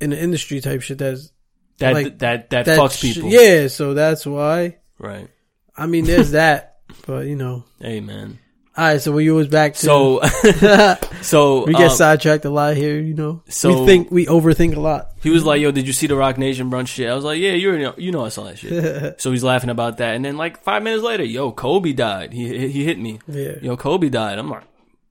in 0.00 0.10
the 0.10 0.20
industry 0.20 0.60
type 0.60 0.82
shit. 0.82 0.98
That's 0.98 1.32
That 1.78 1.94
Like, 1.94 2.18
that 2.18 2.50
that, 2.50 2.64
that 2.66 2.78
fucks 2.78 2.98
sh- 2.98 3.14
people. 3.14 3.30
Yeah, 3.30 3.68
so 3.68 3.94
that's 3.94 4.26
why. 4.26 4.78
Right. 4.98 5.28
I 5.76 5.86
mean, 5.86 6.04
there's 6.04 6.30
that, 6.32 6.78
but 7.06 7.26
you 7.26 7.36
know. 7.36 7.64
Hey 7.80 8.00
man. 8.00 8.38
All 8.74 8.84
right, 8.84 9.00
so 9.02 9.12
when 9.12 9.22
you 9.26 9.34
was 9.34 9.48
back 9.48 9.74
to 9.74 9.78
So 9.80 10.22
so 11.20 11.66
we 11.66 11.74
get 11.74 11.90
um, 11.90 11.96
sidetracked 11.96 12.46
a 12.46 12.50
lot 12.50 12.74
here. 12.74 12.98
You 12.98 13.12
know, 13.12 13.42
so- 13.48 13.80
we 13.80 13.86
think 13.86 14.10
we 14.10 14.24
overthink 14.26 14.76
a 14.76 14.80
lot. 14.80 15.08
He 15.22 15.28
was 15.28 15.44
like, 15.44 15.60
"Yo, 15.60 15.70
did 15.70 15.86
you 15.86 15.92
see 15.92 16.06
the 16.06 16.16
Roc 16.16 16.38
Nation 16.38 16.70
brunch 16.70 16.88
shit?" 16.88 17.08
I 17.08 17.14
was 17.14 17.22
like, 17.22 17.38
"Yeah, 17.38 17.52
you 17.52 17.68
already 17.68 17.84
know, 17.84 17.94
you 17.98 18.12
know 18.12 18.24
I 18.24 18.30
saw 18.30 18.44
that 18.44 18.58
shit." 18.58 19.20
so 19.20 19.30
he's 19.30 19.44
laughing 19.44 19.68
about 19.70 19.98
that, 19.98 20.14
and 20.16 20.24
then 20.24 20.38
like 20.38 20.62
five 20.62 20.82
minutes 20.82 21.02
later, 21.04 21.22
yo, 21.22 21.52
Kobe 21.52 21.92
died. 21.92 22.32
He 22.32 22.68
he 22.68 22.84
hit 22.84 22.98
me. 22.98 23.20
Yeah. 23.28 23.56
Yo, 23.60 23.76
Kobe 23.76 24.08
died. 24.08 24.38
I'm 24.38 24.48
like, 24.48 24.64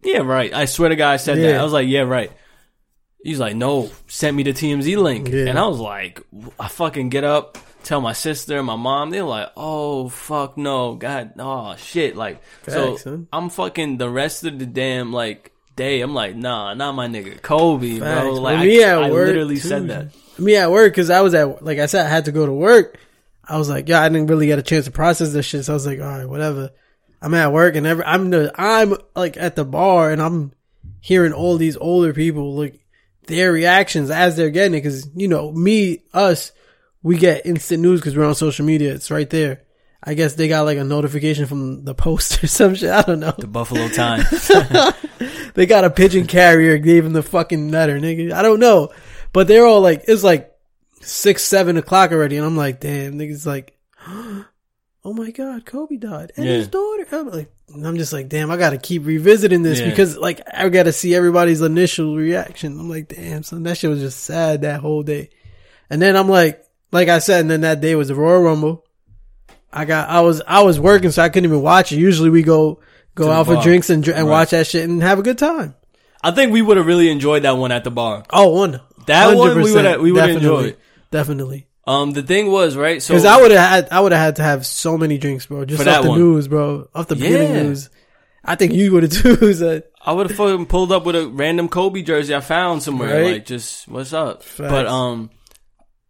yeah, 0.04 0.18
right. 0.20 0.52
I 0.54 0.66
swear 0.66 0.90
to 0.90 0.96
God, 0.96 1.12
I 1.12 1.18
said 1.18 1.38
that. 1.38 1.60
I 1.60 1.64
was 1.64 1.72
like, 1.74 1.88
yeah, 1.88 2.02
right. 2.02 2.32
He's 3.24 3.40
like, 3.40 3.56
no, 3.56 3.90
sent 4.08 4.36
me 4.36 4.44
the 4.44 4.52
TMZ 4.54 4.98
link, 4.98 5.30
Yeah. 5.30 5.46
and 5.48 5.60
I 5.60 5.68
was 5.68 5.80
like, 5.80 6.22
I 6.60 6.68
fucking 6.68 7.10
get 7.10 7.24
up, 7.24 7.58
tell 7.84 8.02
my 8.02 8.14
sister 8.14 8.58
and 8.58 8.66
my 8.66 8.76
mom. 8.76 9.10
They're 9.12 9.24
like, 9.24 9.50
oh 9.56 10.10
fuck 10.10 10.58
no, 10.58 10.96
God, 10.96 11.34
oh 11.38 11.76
shit, 11.76 12.16
like 12.16 12.42
so. 12.68 12.92
Facts, 12.94 13.04
son. 13.04 13.28
I'm 13.32 13.50
fucking 13.50 13.98
the 13.98 14.10
rest 14.10 14.44
of 14.44 14.58
the 14.58 14.66
damn 14.66 15.14
like 15.14 15.52
day. 15.76 16.02
I'm 16.02 16.14
like, 16.16 16.36
nah, 16.36 16.74
not 16.74 16.96
my 16.96 17.08
nigga, 17.08 17.42
Kobe, 17.42 18.00
bro. 18.00 18.34
Like 18.34 18.60
me 18.60 18.84
I, 18.84 18.90
at 18.90 19.04
I 19.04 19.12
work, 19.12 19.28
literally 19.28 19.56
too, 19.56 19.68
said 19.68 19.88
that. 19.90 20.08
Me 20.40 20.56
at 20.56 20.72
work 20.72 20.92
because 20.92 21.10
I 21.12 21.22
was 21.22 21.36
at 21.36 21.64
like 21.64 21.78
I 21.78 21.86
said 21.86 22.06
I 22.06 22.10
had 22.10 22.26
to 22.26 22.32
go 22.32 22.46
to 22.46 22.54
work. 22.54 22.98
I 23.48 23.58
was 23.58 23.70
like, 23.70 23.88
yeah, 23.90 24.02
I 24.02 24.10
didn't 24.10 24.28
really 24.28 24.48
get 24.48 24.60
a 24.60 24.64
chance 24.64 24.86
to 24.86 24.92
process 24.92 25.34
this 25.34 25.46
shit. 25.46 25.66
So 25.66 25.74
I 25.74 25.76
was 25.76 25.86
like, 25.86 26.00
all 26.00 26.06
right, 26.08 26.26
whatever. 26.30 26.72
I'm 27.22 27.34
at 27.36 27.52
work 27.54 27.76
and 27.76 27.86
every, 27.86 28.04
I'm 28.04 28.32
the 28.32 28.52
I'm 28.56 28.96
like 29.16 29.38
at 29.38 29.56
the 29.56 29.66
bar 29.66 30.10
and 30.12 30.20
I'm 30.22 30.54
hearing 31.02 31.34
all 31.34 31.58
these 31.58 31.78
older 31.78 32.14
people 32.14 32.56
like 32.56 32.80
their 33.28 33.52
reactions 33.52 34.10
as 34.10 34.36
they're 34.36 34.50
getting 34.50 34.74
it 34.74 34.82
because 34.82 35.08
you 35.16 35.28
know 35.28 35.52
me 35.52 36.04
us 36.14 36.52
we 37.04 37.18
get 37.18 37.46
instant 37.46 37.82
news 37.82 38.00
because 38.00 38.16
we're 38.16 38.26
on 38.26 38.36
social 38.36 38.66
media. 38.66 38.94
It's 38.94 39.12
right 39.12 39.30
there. 39.30 39.64
I 40.04 40.16
guess 40.16 40.34
they 40.34 40.48
got 40.48 40.66
like 40.66 40.78
a 40.78 40.84
notification 40.84 41.46
from 41.46 41.84
the 41.84 41.94
post 41.94 42.44
or 42.44 42.48
some 42.48 42.76
shit. 42.76 42.90
I 42.90 43.02
don't 43.02 43.20
know. 43.20 43.34
The 43.38 43.48
Buffalo 43.48 43.88
Times. 43.88 44.52
They 45.54 45.66
got 45.66 45.84
a 45.84 45.90
pigeon 45.90 46.28
carrier 46.28 46.78
gave 46.78 47.06
him 47.06 47.14
the 47.14 47.24
fucking 47.24 47.72
letter, 47.72 48.00
nigga. 48.00 48.32
I 48.32 48.42
don't 48.42 48.60
know, 48.60 48.92
but 49.34 49.48
they're 49.48 49.66
all 49.66 49.82
like, 49.82 50.06
it's 50.08 50.24
like 50.24 50.52
six, 51.02 51.44
seven 51.44 51.78
o'clock 51.78 52.12
already, 52.12 52.38
and 52.38 52.46
I'm 52.46 52.58
like, 52.58 52.80
damn, 52.80 53.18
niggas 53.18 53.46
like, 53.46 53.78
oh 55.04 55.14
my 55.14 55.32
god, 55.32 55.66
Kobe 55.66 55.98
died 55.98 56.32
and 56.38 56.46
Yeah. 56.46 56.54
his 56.54 56.68
daughter. 56.68 57.06
I'm 57.12 57.30
like, 57.30 57.52
I'm 57.74 57.98
just 57.98 58.14
like, 58.14 58.30
damn, 58.30 58.52
I 58.52 58.58
got 58.58 58.72
to 58.72 58.78
keep 58.78 59.06
revisiting 59.06 59.64
this 59.64 59.80
Yeah. 59.80 59.90
because 59.90 60.18
like 60.18 60.42
I 60.54 60.70
got 60.70 60.84
to 60.84 60.94
see 60.94 61.16
everybody's 61.16 61.62
initial 61.62 62.16
reaction. 62.16 62.80
I'm 62.80 62.90
like, 62.90 63.08
damn, 63.10 63.44
son, 63.44 63.64
that 63.64 63.78
shit 63.78 63.90
was 63.90 64.00
just 64.00 64.20
sad 64.24 64.62
that 64.62 64.82
whole 64.82 65.04
day. 65.04 65.30
And 65.90 66.02
then 66.02 66.16
I'm 66.16 66.30
like, 66.30 66.64
like 66.92 67.08
I 67.10 67.20
said, 67.20 67.42
and 67.42 67.50
then 67.50 67.62
that 67.62 67.82
day 67.82 67.96
was 67.96 68.10
the 68.10 68.16
Royal 68.16 68.42
Rumble. 68.42 68.86
I 69.74 69.86
got, 69.86 70.10
I 70.10 70.20
was, 70.22 70.42
I 70.46 70.64
was 70.64 70.80
working, 70.80 71.12
so 71.12 71.22
I 71.24 71.30
couldn't 71.30 71.50
even 71.50 71.62
watch 71.62 71.92
it. 71.94 71.98
Usually 71.98 72.30
we 72.30 72.44
go, 72.44 72.80
go 73.16 73.32
out 73.32 73.46
for 73.46 73.56
bar. 73.56 73.64
drinks 73.64 73.90
and, 73.90 74.06
and 74.08 74.18
Right. 74.28 74.32
watch 74.32 74.50
that 74.50 74.68
shit 74.68 74.88
and 74.90 75.02
have 75.02 75.18
a 75.20 75.24
good 75.24 75.38
time. 75.38 75.76
I 76.22 76.32
think 76.32 76.52
we 76.52 76.62
would 76.62 76.76
have 76.78 76.86
really 76.86 77.10
enjoyed 77.10 77.44
that 77.44 77.58
one 77.58 77.72
at 77.72 77.84
the 77.86 77.92
bar. 77.92 78.24
Oh, 78.30 78.50
one. 78.50 78.82
That 79.08 79.36
one 79.36 79.56
we 79.58 79.64
100%, 79.72 79.74
would 79.76 79.86
have 79.86 80.02
we 80.02 80.12
would 80.12 80.30
enjoy. 80.30 80.40
definitely, 80.42 80.70
it. 80.70 80.80
Definitely. 81.12 81.68
Um, 81.92 82.12
the 82.12 82.24
thing 82.24 82.52
was 82.52 82.76
right. 82.76 83.02
So 83.02 83.14
Because 83.14 83.26
I 83.26 83.42
would 83.42 83.52
have 83.52 83.70
had, 83.70 83.90
I 83.92 84.00
would 84.00 84.12
have 84.12 84.22
had 84.22 84.36
to 84.38 84.44
have 84.44 84.66
so 84.66 84.98
many 84.98 85.18
drinks, 85.18 85.46
bro. 85.46 85.66
Just 85.66 85.86
off 85.88 86.04
the 86.04 86.10
one. 86.10 86.20
news, 86.20 86.48
bro. 86.48 86.88
Off 86.96 87.08
the 87.08 87.16
beginning 87.16 87.50
Yeah. 87.56 87.64
news. 87.64 87.90
I 88.44 88.56
think 88.56 88.74
you 88.74 88.92
would 88.94 89.04
have 89.04 89.12
too. 89.40 89.54
So, 89.54 89.82
I 90.04 90.14
would 90.14 90.28
have 90.30 90.38
fucking 90.38 90.66
pulled 90.68 90.92
up 90.92 91.06
with 91.06 91.16
a 91.16 91.28
random 91.28 91.68
Kobe 91.70 92.02
jersey 92.02 92.34
I 92.36 92.40
found 92.42 92.82
somewhere. 92.84 93.22
Right. 93.24 93.34
Like, 93.34 93.46
just 93.46 93.88
what's 93.88 94.14
up? 94.14 94.42
Facts. 94.44 94.70
But 94.72 94.88
um, 94.88 95.30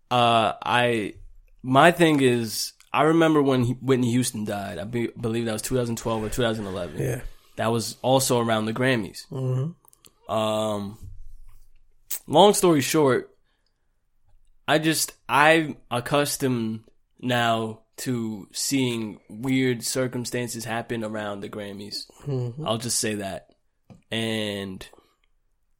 uh, 0.09 0.53
I 0.63 1.15
my 1.63 1.91
thing 1.91 2.21
is, 2.21 2.73
I 2.93 3.03
remember 3.03 3.41
when 3.41 3.63
he, 3.63 3.73
Whitney 3.73 4.11
Houston 4.11 4.45
died. 4.45 4.77
I 4.79 4.83
be, 4.85 5.07
believe 5.19 5.45
that 5.45 5.53
was 5.53 5.61
2012 5.61 6.23
or 6.23 6.29
2011. 6.29 7.01
yeah. 7.01 7.21
That 7.57 7.67
was 7.71 7.97
also 8.01 8.39
around 8.39 8.65
the 8.65 8.73
Grammys. 8.73 9.25
hmm 9.27 9.71
Um, 10.31 10.97
long 12.27 12.53
story 12.53 12.81
short, 12.81 13.29
I 14.67 14.77
just 14.79 15.13
I'm 15.27 15.77
accustomed 15.89 16.81
now 17.19 17.81
to 17.97 18.47
seeing 18.51 19.19
weird 19.29 19.83
circumstances 19.83 20.65
happen 20.65 21.03
around 21.03 21.41
the 21.41 21.49
Grammys. 21.49 22.05
Mhm. 22.25 22.65
I'll 22.65 22.77
just 22.77 22.99
say 22.99 23.15
that. 23.15 23.49
And 24.11 24.85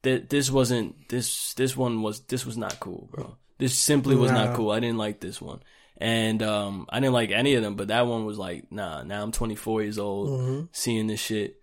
th- 0.04 0.30
this 0.30 0.52
wasn't 0.52 1.10
this 1.10 1.54
this 1.56 1.76
one 1.76 2.02
was 2.02 2.22
this 2.22 2.46
was 2.46 2.58
not 2.58 2.80
cool, 2.80 3.10
bro. 3.12 3.38
This 3.58 3.78
simply 3.78 4.15
was 4.15 4.32
not 4.32 4.56
cool. 4.56 4.72
I 4.72 4.80
didn't 4.80 4.98
like 4.98 5.20
this 5.20 5.41
one. 5.41 5.62
And 5.98 6.41
um 6.44 6.86
I 6.89 7.00
didn't 7.00 7.13
like 7.13 7.32
any 7.32 7.56
of 7.56 7.63
them, 7.63 7.76
but 7.76 7.89
that 7.89 8.08
one 8.08 8.26
was 8.26 8.38
like, 8.38 8.72
nah, 8.72 9.04
now 9.04 9.22
I'm 9.24 9.32
24 9.32 9.84
years 9.84 9.98
old 10.00 10.30
Mhm. 10.30 10.70
seeing 10.72 11.08
this 11.08 11.20
shit 11.20 11.62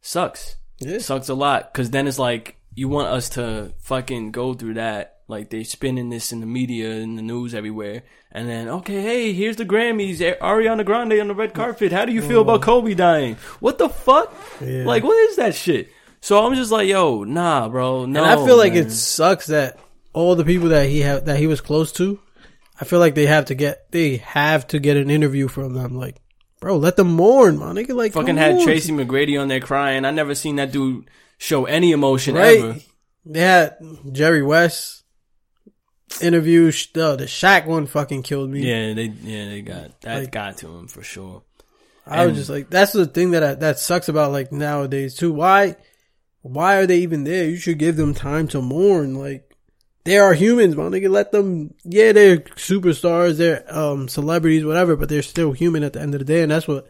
sucks. 0.00 0.56
Yeah. 0.78 0.98
Sucks 0.98 1.28
a 1.28 1.34
lot 1.34 1.72
cuz 1.74 1.90
then 1.90 2.06
it's 2.06 2.18
like 2.18 2.56
you 2.74 2.88
want 2.88 3.08
us 3.08 3.30
to 3.30 3.72
fucking 3.80 4.30
go 4.30 4.54
through 4.54 4.74
that 4.74 5.17
like 5.28 5.50
they 5.50 5.62
spinning 5.62 6.08
this 6.10 6.32
in 6.32 6.40
the 6.40 6.46
media 6.46 6.90
in 6.90 7.14
the 7.16 7.22
news 7.22 7.54
everywhere 7.54 8.02
and 8.32 8.48
then 8.48 8.68
okay 8.68 9.00
hey 9.02 9.32
here's 9.32 9.56
the 9.56 9.64
Grammys 9.64 10.18
Ariana 10.40 10.84
Grande 10.84 11.20
on 11.20 11.28
the 11.28 11.34
red 11.34 11.54
carpet 11.54 11.92
how 11.92 12.04
do 12.04 12.12
you 12.12 12.22
feel 12.22 12.40
about 12.42 12.62
Kobe 12.62 12.94
dying 12.94 13.36
what 13.60 13.78
the 13.78 13.88
fuck 13.88 14.34
Yeah. 14.60 14.84
like 14.84 15.04
what 15.04 15.16
is 15.30 15.36
that 15.36 15.54
shit 15.54 15.88
so 16.20 16.44
I'm 16.44 16.54
just 16.54 16.72
like 16.72 16.88
yo 16.88 17.24
nah 17.24 17.68
bro 17.68 18.06
no 18.06 18.22
and 18.24 18.30
I 18.40 18.44
feel 18.44 18.56
like 18.56 18.72
man. 18.74 18.86
it 18.86 18.90
sucks 18.90 19.46
that 19.48 19.78
all 20.14 20.34
the 20.34 20.44
people 20.44 20.70
that 20.70 20.88
he 20.88 21.00
have 21.00 21.26
that 21.26 21.38
he 21.38 21.46
was 21.46 21.60
close 21.60 21.92
to, 21.92 22.18
I 22.80 22.84
feel 22.84 22.98
like 22.98 23.14
they 23.14 23.26
have 23.26 23.44
to 23.46 23.54
get 23.54 23.92
they 23.92 24.16
have 24.16 24.66
to 24.68 24.80
get 24.80 24.96
an 24.96 25.10
interview 25.10 25.46
from 25.46 25.74
them. 25.74 25.94
Like, 25.96 26.16
bro, 26.60 26.76
let 26.78 26.96
them 26.96 27.12
mourn, 27.12 27.58
man. 27.58 27.76
Nigga, 27.76 27.94
like 27.94 28.14
fucking 28.14 28.36
had 28.36 28.56
on. 28.56 28.64
Tracy 28.64 28.90
McGrady 28.92 29.40
on 29.40 29.46
there 29.48 29.60
crying 29.60 30.04
I 30.04 30.10
never 30.10 30.34
seen 30.34 30.56
that 30.56 30.72
dude 30.72 31.08
show 31.36 31.66
any 31.66 31.92
emotion 31.92 32.34
right? 32.34 32.58
ever 32.58 32.76
They 33.26 33.40
had 33.40 33.76
Jerry 34.10 34.42
West 34.42 34.97
interview. 36.20 36.70
The 36.94 37.16
the 37.16 37.24
Shaq 37.26 37.66
one 37.66 37.86
fucking 37.86 38.22
killed 38.22 38.50
me. 38.50 38.60
yeah 38.60 38.94
they 38.94 39.04
yeah 39.22 39.48
they 39.48 39.62
got 39.62 40.00
that 40.02 40.18
Like- 40.20 40.30
got 40.32 40.56
to 40.58 40.68
him 40.68 40.88
for 40.88 41.02
sure 41.02 41.42
I 42.10 42.24
was 42.24 42.38
just 42.38 42.48
like, 42.48 42.70
that's 42.70 42.92
the 42.92 43.04
thing 43.04 43.32
that 43.32 43.42
I, 43.44 43.54
that 43.56 43.78
sucks 43.78 44.08
about 44.08 44.32
like 44.32 44.50
nowadays 44.50 45.14
too. 45.14 45.30
Why, 45.30 45.76
why 46.40 46.76
are 46.76 46.86
they 46.86 47.00
even 47.00 47.24
there? 47.24 47.44
You 47.46 47.58
should 47.58 47.78
give 47.78 47.96
them 47.98 48.14
time 48.14 48.48
to 48.48 48.62
mourn. 48.62 49.14
Like 49.14 49.54
they 50.04 50.16
are 50.16 50.32
humans, 50.32 50.74
man. 50.74 50.90
They 50.90 51.02
can 51.02 51.12
let 51.12 51.32
them. 51.32 51.74
Yeah, 51.84 52.12
they're 52.12 52.38
superstars. 52.38 53.36
They're 53.36 53.62
um 53.68 54.08
celebrities, 54.08 54.64
whatever, 54.64 54.96
but 54.96 55.10
they're 55.10 55.20
still 55.20 55.52
human 55.52 55.82
at 55.82 55.92
the 55.92 56.00
end 56.00 56.14
of 56.14 56.20
the 56.20 56.24
day, 56.24 56.40
and 56.40 56.50
that's 56.50 56.66
what 56.66 56.86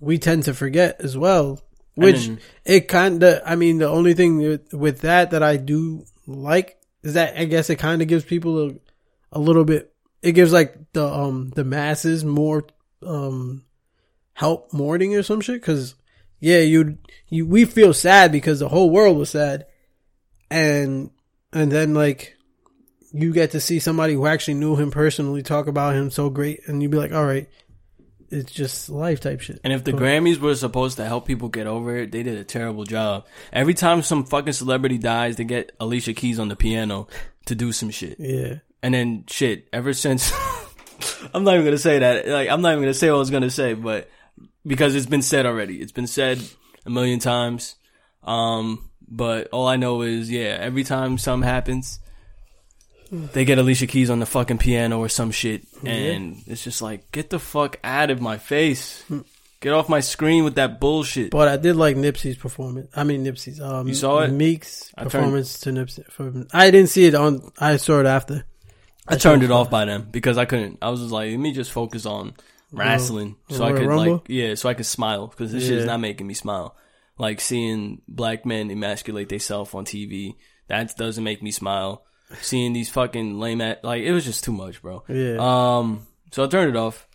we 0.00 0.16
tend 0.16 0.44
to 0.44 0.54
forget 0.54 0.98
as 0.98 1.14
well. 1.14 1.60
Which 1.94 2.26
then- 2.28 2.40
it 2.64 2.88
kind 2.88 3.22
of. 3.22 3.42
I 3.44 3.56
mean, 3.56 3.76
the 3.76 3.88
only 3.90 4.14
thing 4.14 4.60
with 4.72 5.00
that 5.02 5.32
that 5.32 5.42
I 5.42 5.58
do 5.58 6.06
like 6.26 6.78
is 7.04 7.14
that 7.14 7.38
I 7.38 7.44
guess 7.44 7.70
it 7.70 7.76
kind 7.76 8.02
of 8.02 8.08
gives 8.08 8.24
people 8.24 8.70
a, 8.70 8.74
a 9.32 9.38
little 9.38 9.64
bit. 9.64 9.94
It 10.22 10.32
gives 10.32 10.52
like 10.52 10.92
the 10.92 11.06
um 11.06 11.50
the 11.50 11.62
masses 11.62 12.24
more 12.24 12.66
um 13.02 13.64
help 14.32 14.72
mourning 14.72 15.14
or 15.14 15.22
some 15.22 15.40
shit 15.40 15.60
because 15.60 15.94
yeah 16.40 16.58
you 16.58 16.98
you 17.28 17.46
we 17.46 17.66
feel 17.66 17.92
sad 17.92 18.32
because 18.32 18.58
the 18.58 18.68
whole 18.68 18.90
world 18.90 19.16
was 19.16 19.30
sad 19.30 19.66
and 20.50 21.10
and 21.52 21.70
then 21.70 21.94
like 21.94 22.36
you 23.12 23.32
get 23.32 23.52
to 23.52 23.60
see 23.60 23.78
somebody 23.78 24.14
who 24.14 24.26
actually 24.26 24.54
knew 24.54 24.74
him 24.74 24.90
personally 24.90 25.42
talk 25.42 25.68
about 25.68 25.94
him 25.94 26.10
so 26.10 26.30
great 26.30 26.60
and 26.66 26.82
you'd 26.82 26.90
be 26.90 26.96
like 26.98 27.12
all 27.12 27.24
right 27.24 27.48
it's 28.30 28.52
just 28.52 28.88
life 28.88 29.20
type 29.20 29.40
shit 29.40 29.60
And 29.64 29.72
if 29.72 29.84
the 29.84 29.92
Grammys 29.92 30.38
were 30.38 30.54
supposed 30.54 30.96
to 30.96 31.04
help 31.04 31.26
people 31.26 31.48
get 31.48 31.66
over 31.66 31.96
it, 31.96 32.12
they 32.12 32.22
did 32.22 32.38
a 32.38 32.44
terrible 32.44 32.84
job. 32.84 33.26
Every 33.52 33.74
time 33.74 34.02
some 34.02 34.24
fucking 34.24 34.52
celebrity 34.52 34.98
dies, 34.98 35.36
they 35.36 35.44
get 35.44 35.72
Alicia 35.80 36.14
Keys 36.14 36.38
on 36.38 36.48
the 36.48 36.56
piano 36.56 37.08
to 37.46 37.54
do 37.54 37.72
some 37.72 37.90
shit. 37.90 38.16
yeah 38.18 38.56
And 38.82 38.94
then 38.94 39.24
shit, 39.28 39.68
ever 39.72 39.92
since 39.92 40.32
I'm 41.34 41.44
not 41.44 41.54
even 41.54 41.64
gonna 41.64 41.78
say 41.78 41.98
that. 41.98 42.26
Like 42.28 42.48
I'm 42.48 42.62
not 42.62 42.72
even 42.72 42.82
gonna 42.82 42.94
say 42.94 43.10
what 43.10 43.16
I 43.16 43.18
was 43.18 43.30
gonna 43.30 43.50
say, 43.50 43.74
but 43.74 44.10
because 44.66 44.94
it's 44.94 45.06
been 45.06 45.22
said 45.22 45.46
already. 45.46 45.80
It's 45.80 45.92
been 45.92 46.06
said 46.06 46.40
a 46.86 46.90
million 46.90 47.18
times. 47.18 47.76
Um, 48.22 48.90
but 49.06 49.48
all 49.52 49.66
I 49.68 49.76
know 49.76 50.02
is 50.02 50.30
yeah, 50.30 50.56
every 50.60 50.84
time 50.84 51.18
something 51.18 51.48
happens, 51.48 52.00
they 53.10 53.44
get 53.44 53.58
Alicia 53.58 53.86
Keys 53.86 54.10
on 54.10 54.18
the 54.20 54.26
fucking 54.26 54.58
piano 54.58 54.98
or 54.98 55.08
some 55.08 55.30
shit, 55.30 55.62
and 55.84 56.42
it's 56.46 56.64
just 56.64 56.82
like, 56.82 57.10
get 57.12 57.30
the 57.30 57.38
fuck 57.38 57.78
out 57.84 58.10
of 58.10 58.20
my 58.20 58.38
face. 58.38 59.04
Get 59.60 59.72
off 59.72 59.88
my 59.88 60.00
screen 60.00 60.44
with 60.44 60.56
that 60.56 60.78
bullshit. 60.78 61.30
but 61.30 61.48
I 61.48 61.56
did 61.56 61.74
like 61.76 61.96
Nipsey's 61.96 62.36
performance. 62.36 62.90
I 62.94 63.02
mean 63.04 63.24
Nipsey's. 63.24 63.60
Um, 63.62 63.88
You 63.88 63.94
saw 63.94 64.18
it? 64.20 64.30
Meek's 64.30 64.92
I 64.94 65.02
turned- 65.02 65.12
performance 65.12 65.60
to 65.60 65.70
Nipsey. 65.70 66.04
From, 66.12 66.46
I 66.52 66.70
didn't 66.70 66.90
see 66.90 67.06
it 67.06 67.14
on. 67.14 67.50
I 67.58 67.78
saw 67.78 68.00
it 68.00 68.06
after. 68.06 68.44
I 69.08 69.16
turned 69.16 69.42
it 69.42 69.50
off 69.50 69.70
by 69.70 69.86
then 69.86 70.02
because 70.10 70.36
I 70.36 70.44
couldn't. 70.44 70.78
I 70.82 70.90
was 70.90 71.00
just 71.00 71.12
like, 71.12 71.30
let 71.30 71.40
me 71.40 71.52
just 71.52 71.72
focus 71.72 72.04
on 72.04 72.34
wrestling, 72.72 73.36
so 73.50 73.64
I 73.64 73.72
could 73.72 73.86
Rumble? 73.86 74.12
like, 74.14 74.22
yeah, 74.28 74.54
so 74.54 74.68
I 74.68 74.74
could 74.74 74.86
smile 74.86 75.28
because 75.28 75.52
this 75.52 75.62
shit 75.64 75.78
is 75.78 75.86
not 75.86 76.00
making 76.00 76.26
me 76.26 76.34
smile. 76.34 76.76
Like 77.16 77.40
seeing 77.40 78.02
black 78.08 78.44
men 78.44 78.70
emasculate 78.70 79.28
themselves 79.28 79.72
on 79.74 79.84
TV, 79.84 80.34
that 80.68 80.94
doesn't 80.96 81.22
make 81.24 81.42
me 81.42 81.52
smile. 81.52 82.04
Seeing 82.42 82.72
these 82.72 82.88
fucking 82.90 83.38
lame 83.38 83.60
at 83.60 83.84
like 83.84 84.02
it 84.02 84.12
was 84.12 84.24
just 84.24 84.44
too 84.44 84.52
much, 84.52 84.82
bro. 84.82 85.02
Yeah. 85.08 85.36
Um, 85.38 86.06
so 86.32 86.44
I 86.44 86.46
turned 86.48 86.70
it 86.70 86.76
off. 86.76 87.06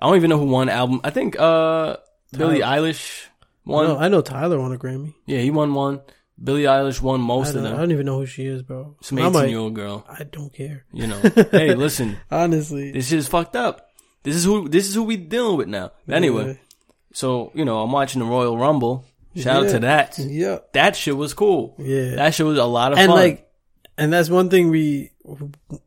I 0.00 0.06
don't 0.06 0.16
even 0.16 0.30
know 0.30 0.38
who 0.38 0.46
won 0.46 0.68
album. 0.68 1.00
I 1.04 1.10
think 1.10 1.38
uh 1.38 1.96
Billie 2.36 2.60
Eilish 2.60 3.26
won. 3.64 3.86
no, 3.86 3.96
I 3.98 4.08
know 4.08 4.20
Tyler 4.20 4.58
won 4.58 4.72
a 4.72 4.78
Grammy. 4.78 5.14
yeah, 5.26 5.38
he 5.40 5.50
won 5.50 5.74
one. 5.74 6.00
Billie 6.42 6.62
Eilish 6.64 7.00
won 7.00 7.20
I 7.20 7.24
most 7.24 7.48
of 7.50 7.56
don't, 7.56 7.66
I 7.66 7.68
them. 7.70 7.78
don't 7.78 7.92
even 7.92 8.06
know 8.06 8.18
who 8.18 8.26
she 8.26 8.46
is, 8.46 8.62
bro. 8.62 8.96
Some 9.00 9.18
eighteen 9.18 9.48
year 9.50 9.58
old 9.58 9.74
girl. 9.74 10.04
I 10.08 10.24
don't 10.24 10.52
care. 10.52 10.84
You 10.92 11.06
know. 11.06 11.20
hey, 11.52 11.74
listen. 11.74 12.16
Honestly. 12.30 12.90
This 12.90 13.08
shit 13.08 13.18
is 13.20 13.28
fucked 13.28 13.54
up. 13.54 13.88
This 14.24 14.34
is 14.36 14.44
who 14.44 14.68
this 14.68 14.88
is 14.88 14.94
who 14.94 15.04
we 15.04 15.16
dealing 15.16 15.56
with 15.56 15.68
now. 15.68 15.92
Anyway, 16.08 16.58
so 17.12 17.52
you 17.54 17.64
know, 17.64 17.80
I'm 17.82 17.92
watching 17.92 18.20
the 18.20 18.26
Royal 18.26 18.56
Rumble. 18.58 19.04
Shout 19.36 19.56
out 19.56 19.62
Yeah. 19.66 19.72
to 19.72 19.78
that. 19.80 20.18
Yeah. 20.18 20.58
That 20.72 20.96
shit 20.96 21.16
was 21.16 21.32
cool. 21.32 21.74
Yeah. 21.78 22.16
That 22.16 22.34
shit 22.34 22.44
was 22.46 22.58
a 22.58 22.64
lot 22.64 22.92
of 22.92 22.98
and 22.98 23.08
fun. 23.08 23.18
like, 23.18 23.48
and 24.02 24.12
that's 24.12 24.28
one 24.28 24.50
thing 24.50 24.70
we, 24.70 25.12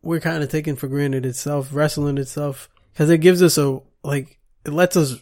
we're 0.02 0.20
kind 0.20 0.42
of 0.42 0.50
taking 0.50 0.76
for 0.76 0.88
granted 0.88 1.26
itself, 1.26 1.70
wrestling 1.74 2.18
itself, 2.18 2.70
cause 2.96 3.10
it 3.10 3.18
gives 3.18 3.44
us 3.44 3.58
a, 3.58 3.82
like, 4.04 4.40
it 4.64 4.72
lets 4.72 4.96
us 4.96 5.22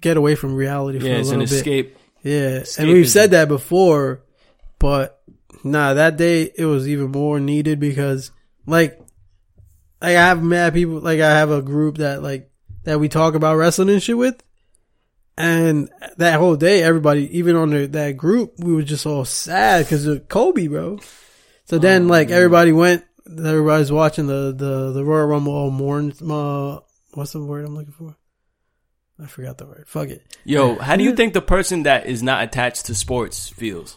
get 0.00 0.16
away 0.16 0.34
from 0.34 0.54
reality 0.54 0.98
for 0.98 1.06
yeah, 1.06 1.14
a 1.14 1.18
it's 1.20 1.30
an 1.30 1.38
little 1.38 1.52
bit. 1.52 1.56
escape. 1.56 1.98
Yeah. 2.22 2.64
And 2.78 2.90
we've 2.90 3.08
said 3.08 3.30
that 3.30 3.48
before, 3.48 4.22
but 4.78 5.22
nah, 5.62 5.94
that 5.94 6.16
day 6.16 6.50
it 6.54 6.66
was 6.66 6.86
even 6.88 7.10
more 7.10 7.40
needed 7.40 7.80
because 7.80 8.30
like, 8.66 8.98
like 10.02 10.16
I 10.16 10.26
have 10.26 10.42
mad 10.42 10.74
people, 10.74 11.00
like 11.00 11.20
I 11.20 11.30
have 11.30 11.50
a 11.50 11.62
group 11.62 11.98
that 11.98 12.22
like, 12.22 12.50
that 12.84 13.00
we 13.00 13.08
talk 13.08 13.34
about 13.34 13.56
wrestling 13.56 13.88
and 13.88 14.02
shit 14.02 14.18
with. 14.18 14.42
And 15.36 15.90
that 16.18 16.38
whole 16.38 16.56
day, 16.56 16.82
everybody, 16.82 17.38
even 17.38 17.56
on 17.56 17.70
the, 17.70 17.86
that 17.86 18.16
group, 18.16 18.54
we 18.58 18.72
were 18.74 18.82
just 18.82 19.06
all 19.06 19.24
sad 19.24 19.84
because 19.84 20.06
of 20.06 20.28
Kobe, 20.28 20.68
bro. 20.68 20.98
So 21.66 21.78
then, 21.78 22.04
Oh, 22.04 22.08
like, 22.08 22.28
man. 22.28 22.36
everybody 22.36 22.72
went, 22.72 23.04
everybody's 23.26 23.90
watching 23.92 24.26
the 24.26 24.52
the 24.56 24.92
the 24.92 25.04
Royal 25.04 25.26
Rumble 25.26 25.52
all 25.54 25.70
mourns. 25.70 26.20
Uh, 26.20 26.80
what's 27.14 27.32
the 27.32 27.40
word 27.42 27.64
I'm 27.64 27.74
looking 27.74 27.92
for? 27.92 28.16
I 29.22 29.26
forgot 29.26 29.58
the 29.58 29.66
word. 29.66 29.84
Fuck 29.86 30.08
it. 30.08 30.22
Yo, 30.44 30.76
how 30.76 30.96
do 30.96 31.04
you 31.04 31.14
think 31.14 31.32
the 31.34 31.40
person 31.42 31.84
that 31.84 32.06
is 32.06 32.22
not 32.22 32.42
attached 32.42 32.86
to 32.86 32.94
sports 32.94 33.48
feels? 33.48 33.96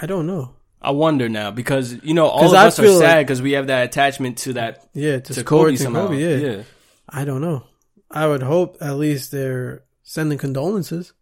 I 0.00 0.06
don't 0.06 0.26
know. 0.26 0.54
I 0.80 0.92
wonder 0.92 1.28
now 1.28 1.50
because 1.50 1.92
you 2.04 2.14
know 2.14 2.26
all 2.28 2.46
of 2.46 2.54
I 2.54 2.66
us 2.68 2.78
are 2.78 2.86
sad 2.86 3.16
like- 3.18 3.26
because 3.26 3.42
we 3.42 3.52
have 3.52 3.66
that 3.66 3.84
attachment 3.84 4.38
to 4.38 4.52
that 4.54 4.88
Yeah, 4.94 5.18
to, 5.20 5.34
to 5.34 5.44
Kobe 5.44 5.76
somehow. 5.76 6.06
Kobe, 6.06 6.18
yeah. 6.18 6.36
yeah. 6.56 6.62
I 7.08 7.24
don't 7.24 7.40
know. 7.40 7.64
I 8.10 8.26
would 8.26 8.42
hope 8.42 8.78
at 8.80 8.96
least 8.96 9.30
they're 9.32 9.84
sending 10.02 10.38
condolences. 10.38 11.12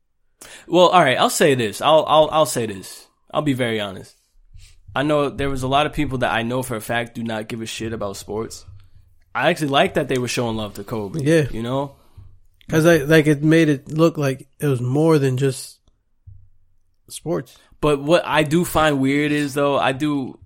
Well, 0.68 0.88
all 0.88 1.02
right. 1.02 1.18
I'll 1.18 1.30
say 1.30 1.54
this. 1.54 1.80
I'll 1.80 2.04
I'll 2.06 2.28
I'll 2.30 2.46
say 2.46 2.66
this. 2.66 3.06
I'll 3.32 3.42
be 3.42 3.54
very 3.54 3.80
honest. 3.80 4.14
I 4.96 5.02
know 5.02 5.28
there 5.28 5.50
was 5.50 5.62
a 5.62 5.68
lot 5.68 5.86
of 5.86 5.92
people 5.92 6.18
that 6.18 6.32
I 6.32 6.42
know 6.42 6.62
for 6.62 6.76
a 6.76 6.80
fact 6.80 7.14
do 7.14 7.22
not 7.22 7.48
give 7.48 7.60
a 7.62 7.66
shit 7.66 7.92
about 7.92 8.16
sports. 8.16 8.64
I 9.34 9.50
actually 9.50 9.68
like 9.68 9.94
that 9.94 10.08
they 10.08 10.18
were 10.18 10.28
showing 10.28 10.56
love 10.56 10.74
to 10.74 10.84
Kobe. 10.84 11.20
Yeah. 11.22 11.46
you 11.50 11.62
know. 11.62 11.96
Cause 12.70 12.84
like, 12.84 13.06
like 13.06 13.26
it 13.26 13.42
made 13.42 13.68
it 13.68 13.88
look 13.92 14.16
like 14.18 14.48
it 14.58 14.66
was 14.66 14.80
more 14.80 15.18
than 15.18 15.36
just 15.36 15.78
sports. 17.08 17.56
But 17.80 18.02
what 18.02 18.22
I 18.26 18.42
do 18.42 18.64
find 18.64 19.00
weird 19.00 19.32
is 19.32 19.54
though 19.54 19.78
I 19.78 19.92
do 19.92 20.38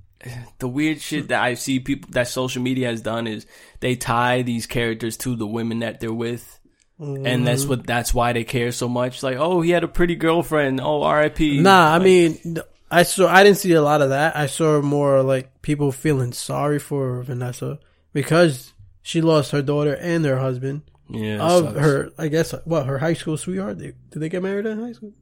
the 0.59 0.69
weird 0.69 1.01
shit 1.01 1.29
that 1.29 1.43
I 1.43 1.55
see 1.55 1.81
people 1.81 2.11
that 2.13 2.29
social 2.29 2.61
media 2.63 2.89
has 2.89 3.01
done 3.01 3.27
is 3.27 3.47
they 3.81 3.97
tie 3.97 4.43
these 4.43 4.67
characters 4.67 5.17
to 5.19 5.37
the 5.37 5.47
women 5.47 5.79
that 5.81 6.01
they're 6.01 6.13
with. 6.13 6.59
And 6.99 7.47
that's 7.47 7.63
Mm-hmm. 7.63 7.71
what 7.71 7.87
that's 7.87 8.13
why 8.13 8.35
they 8.35 8.45
care 8.45 8.73
so 8.73 8.87
much. 8.87 9.23
Like, 9.23 9.39
oh, 9.39 9.63
he 9.63 9.71
had 9.71 9.85
a 9.85 9.89
pretty 9.89 10.17
girlfriend. 10.17 10.83
Oh, 10.83 11.03
R.I.P. 11.03 11.61
Nah, 11.63 11.95
I 11.95 11.99
mean, 11.99 12.59
I 12.91 13.05
saw. 13.05 13.29
I 13.29 13.45
didn't 13.45 13.59
see 13.59 13.73
a 13.73 13.83
lot 13.83 14.03
of 14.03 14.11
that. 14.11 14.37
I 14.37 14.47
saw 14.47 14.81
more 14.81 15.23
like 15.23 15.63
people 15.63 15.93
feeling 15.93 16.33
sorry 16.33 16.79
for 16.79 17.23
Vanessa 17.23 17.79
because 18.13 18.73
she 19.03 19.21
lost 19.21 19.53
her 19.53 19.63
daughter 19.63 19.95
and 19.95 20.25
her 20.25 20.39
husband 20.39 20.83
yeah, 21.09 21.43
of 21.43 21.75
her. 21.77 22.11
I 22.19 22.29
guess 22.29 22.55
what 22.65 22.87
her 22.87 22.99
high 22.99 23.15
school 23.15 23.37
sweetheart. 23.37 23.79
They, 23.79 23.93
did 24.11 24.21
they 24.21 24.29
get 24.29 24.43
married 24.43 24.67
in 24.67 24.81
high 24.81 24.93
school? 24.93 25.13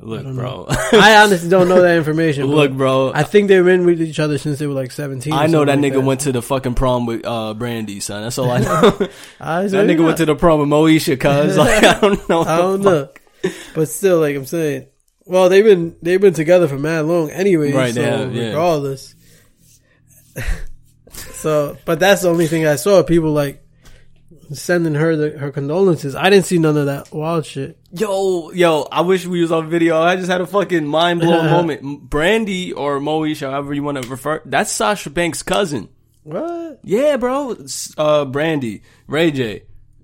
Look, 0.00 0.24
bro. 0.34 0.66
I 0.68 1.16
honestly 1.16 1.48
don't 1.48 1.68
know 1.68 1.82
that 1.82 1.96
information. 1.96 2.46
Look, 2.46 2.72
bro. 2.72 3.12
I 3.12 3.24
think 3.24 3.48
they've 3.48 3.64
been 3.64 3.84
with 3.84 4.00
each 4.00 4.20
other 4.20 4.38
since 4.38 4.58
they 4.58 4.66
were 4.66 4.74
like 4.74 4.92
seventeen. 4.92 5.32
I 5.32 5.46
know 5.46 5.64
that 5.64 5.72
something 5.72 5.90
nigga 5.90 5.96
like 5.96 6.06
went 6.06 6.20
to 6.20 6.32
the 6.32 6.42
fucking 6.42 6.74
prom 6.74 7.06
with 7.06 7.26
uh 7.26 7.54
Brandy, 7.54 8.00
son. 8.00 8.22
That's 8.22 8.38
all 8.38 8.50
I 8.50 8.60
know. 8.60 9.08
I 9.40 9.62
that 9.66 9.86
nigga 9.86 10.04
went 10.04 10.18
to 10.18 10.26
the 10.26 10.36
prom 10.36 10.60
with 10.60 10.68
Moesha, 10.68 11.18
cuz 11.18 11.56
like 11.58 11.82
I 11.82 12.00
don't 12.00 12.28
know. 12.28 12.42
I 12.42 12.56
don't 12.58 12.82
know, 12.82 13.08
but 13.74 13.88
still, 13.88 14.20
like 14.20 14.36
I'm 14.36 14.46
saying, 14.46 14.86
well, 15.28 15.48
they've 15.48 15.64
been 15.64 15.96
they've 16.02 16.20
been 16.20 16.34
together 16.34 16.66
for 16.68 16.78
mad 16.78 17.04
long 17.04 17.30
anyway. 17.30 17.72
Right, 17.72 17.94
So 17.94 18.00
they 18.00 18.06
have, 18.10 18.34
yeah. 18.34 18.46
regardless. 18.48 19.14
so, 21.12 21.76
but 21.84 22.00
that's 22.00 22.22
the 22.22 22.30
only 22.30 22.46
thing 22.46 22.66
I 22.66 22.76
saw. 22.76 23.02
People 23.02 23.32
like 23.32 23.62
sending 24.52 24.94
her 24.94 25.16
the, 25.16 25.38
her 25.38 25.50
condolences. 25.50 26.14
I 26.14 26.30
didn't 26.30 26.46
see 26.46 26.58
none 26.58 26.76
of 26.76 26.86
that 26.86 27.12
wild 27.12 27.44
shit. 27.44 27.78
Yo, 27.92 28.50
yo, 28.52 28.82
I 28.90 29.02
wish 29.02 29.26
we 29.26 29.40
was 29.40 29.52
on 29.52 29.68
video. 29.68 30.00
I 30.00 30.16
just 30.16 30.30
had 30.30 30.40
a 30.40 30.46
fucking 30.46 30.86
mind 30.86 31.20
blowing 31.20 31.46
moment. 31.50 32.08
Brandy 32.08 32.72
or 32.72 32.98
Moesha, 33.00 33.50
however 33.50 33.74
you 33.74 33.82
want 33.82 34.02
to 34.02 34.08
refer, 34.08 34.42
that's 34.44 34.72
Sasha 34.72 35.10
Banks' 35.10 35.42
cousin. 35.42 35.88
What? 36.22 36.80
Yeah, 36.82 37.16
bro. 37.16 37.56
Uh, 37.96 38.24
Brandy, 38.26 38.82
Ray 39.06 39.30
J, 39.30 39.62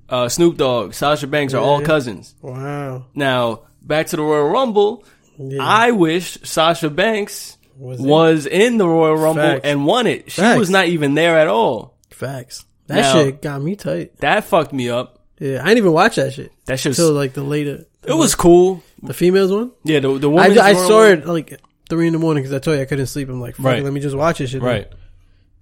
uh, 0.09 0.29
Snoop 0.29 0.57
Dogg, 0.57 0.95
Sasha 0.95 1.27
Banks 1.27 1.55
are 1.55 1.61
all 1.61 1.83
cousins. 1.83 2.35
Wow. 2.41 3.07
Now, 3.15 3.63
back 3.83 4.07
to 4.09 4.17
the 4.17 4.23
Royal 4.23 4.49
Rumble. 4.49 5.05
Yeah. 5.39 5.59
I 5.63 5.91
wish 5.93 6.39
Sasha 6.43 6.91
Banks 6.91 7.57
Was 7.79 7.99
was, 8.01 8.47
in 8.47 8.79
the 8.79 8.89
Royal 8.89 9.17
Rumble 9.17 9.43
Facts. 9.43 9.61
and 9.65 9.85
won 9.87 10.07
it. 10.07 10.31
She 10.31 10.41
Facts. 10.41 10.59
was 10.59 10.71
not 10.71 10.87
even 10.87 11.15
there 11.15 11.39
at 11.39 11.49
all. 11.49 11.95
Facts. 12.11 12.65
That 12.87 12.97
Now- 13.01 13.13
shit 13.15 13.43
got 13.43 13.63
me 13.63 13.77
tight. 13.77 14.19
That 14.21 14.45
fucked 14.45 14.73
me 14.73 14.91
up. 14.91 15.19
Yeah, 15.41 15.61
I 15.63 15.67
didn't 15.67 15.79
even 15.79 15.93
watch 15.93 16.17
that 16.17 16.33
shit 16.33 16.53
That 16.67 16.79
shit 16.79 16.91
was, 16.91 16.99
until 17.01 17.13
like 17.15 17.33
the 17.33 17.43
later. 17.43 17.87
it 18.05 18.13
was 18.15 18.35
cool. 18.37 18.83
the 19.03 19.13
females 19.15 19.51
one. 19.51 19.73
Yeah, 19.83 20.01
the, 20.01 20.17
the 20.19 20.31
I, 20.31 20.45
I 20.45 20.73
saw 20.75 21.01
Rumble- 21.03 21.23
it 21.23 21.27
like 21.27 21.61
three 21.91 22.07
in 22.07 22.13
the 22.13 22.19
morning 22.21 22.43
because 22.45 22.55
I 22.55 22.61
told 22.61 22.77
you 22.77 22.83
I 22.83 22.87
couldn't 22.87 23.07
sleep. 23.07 23.29
I'm 23.29 23.41
like, 23.41 23.57
fuck 23.57 23.67
Right. 23.67 23.79
it, 23.81 23.85
let 23.85 23.93
me 23.93 24.01
just 24.01 24.17
watch 24.17 24.39
this 24.39 24.51
shit. 24.51 24.63
Right. 24.63 24.87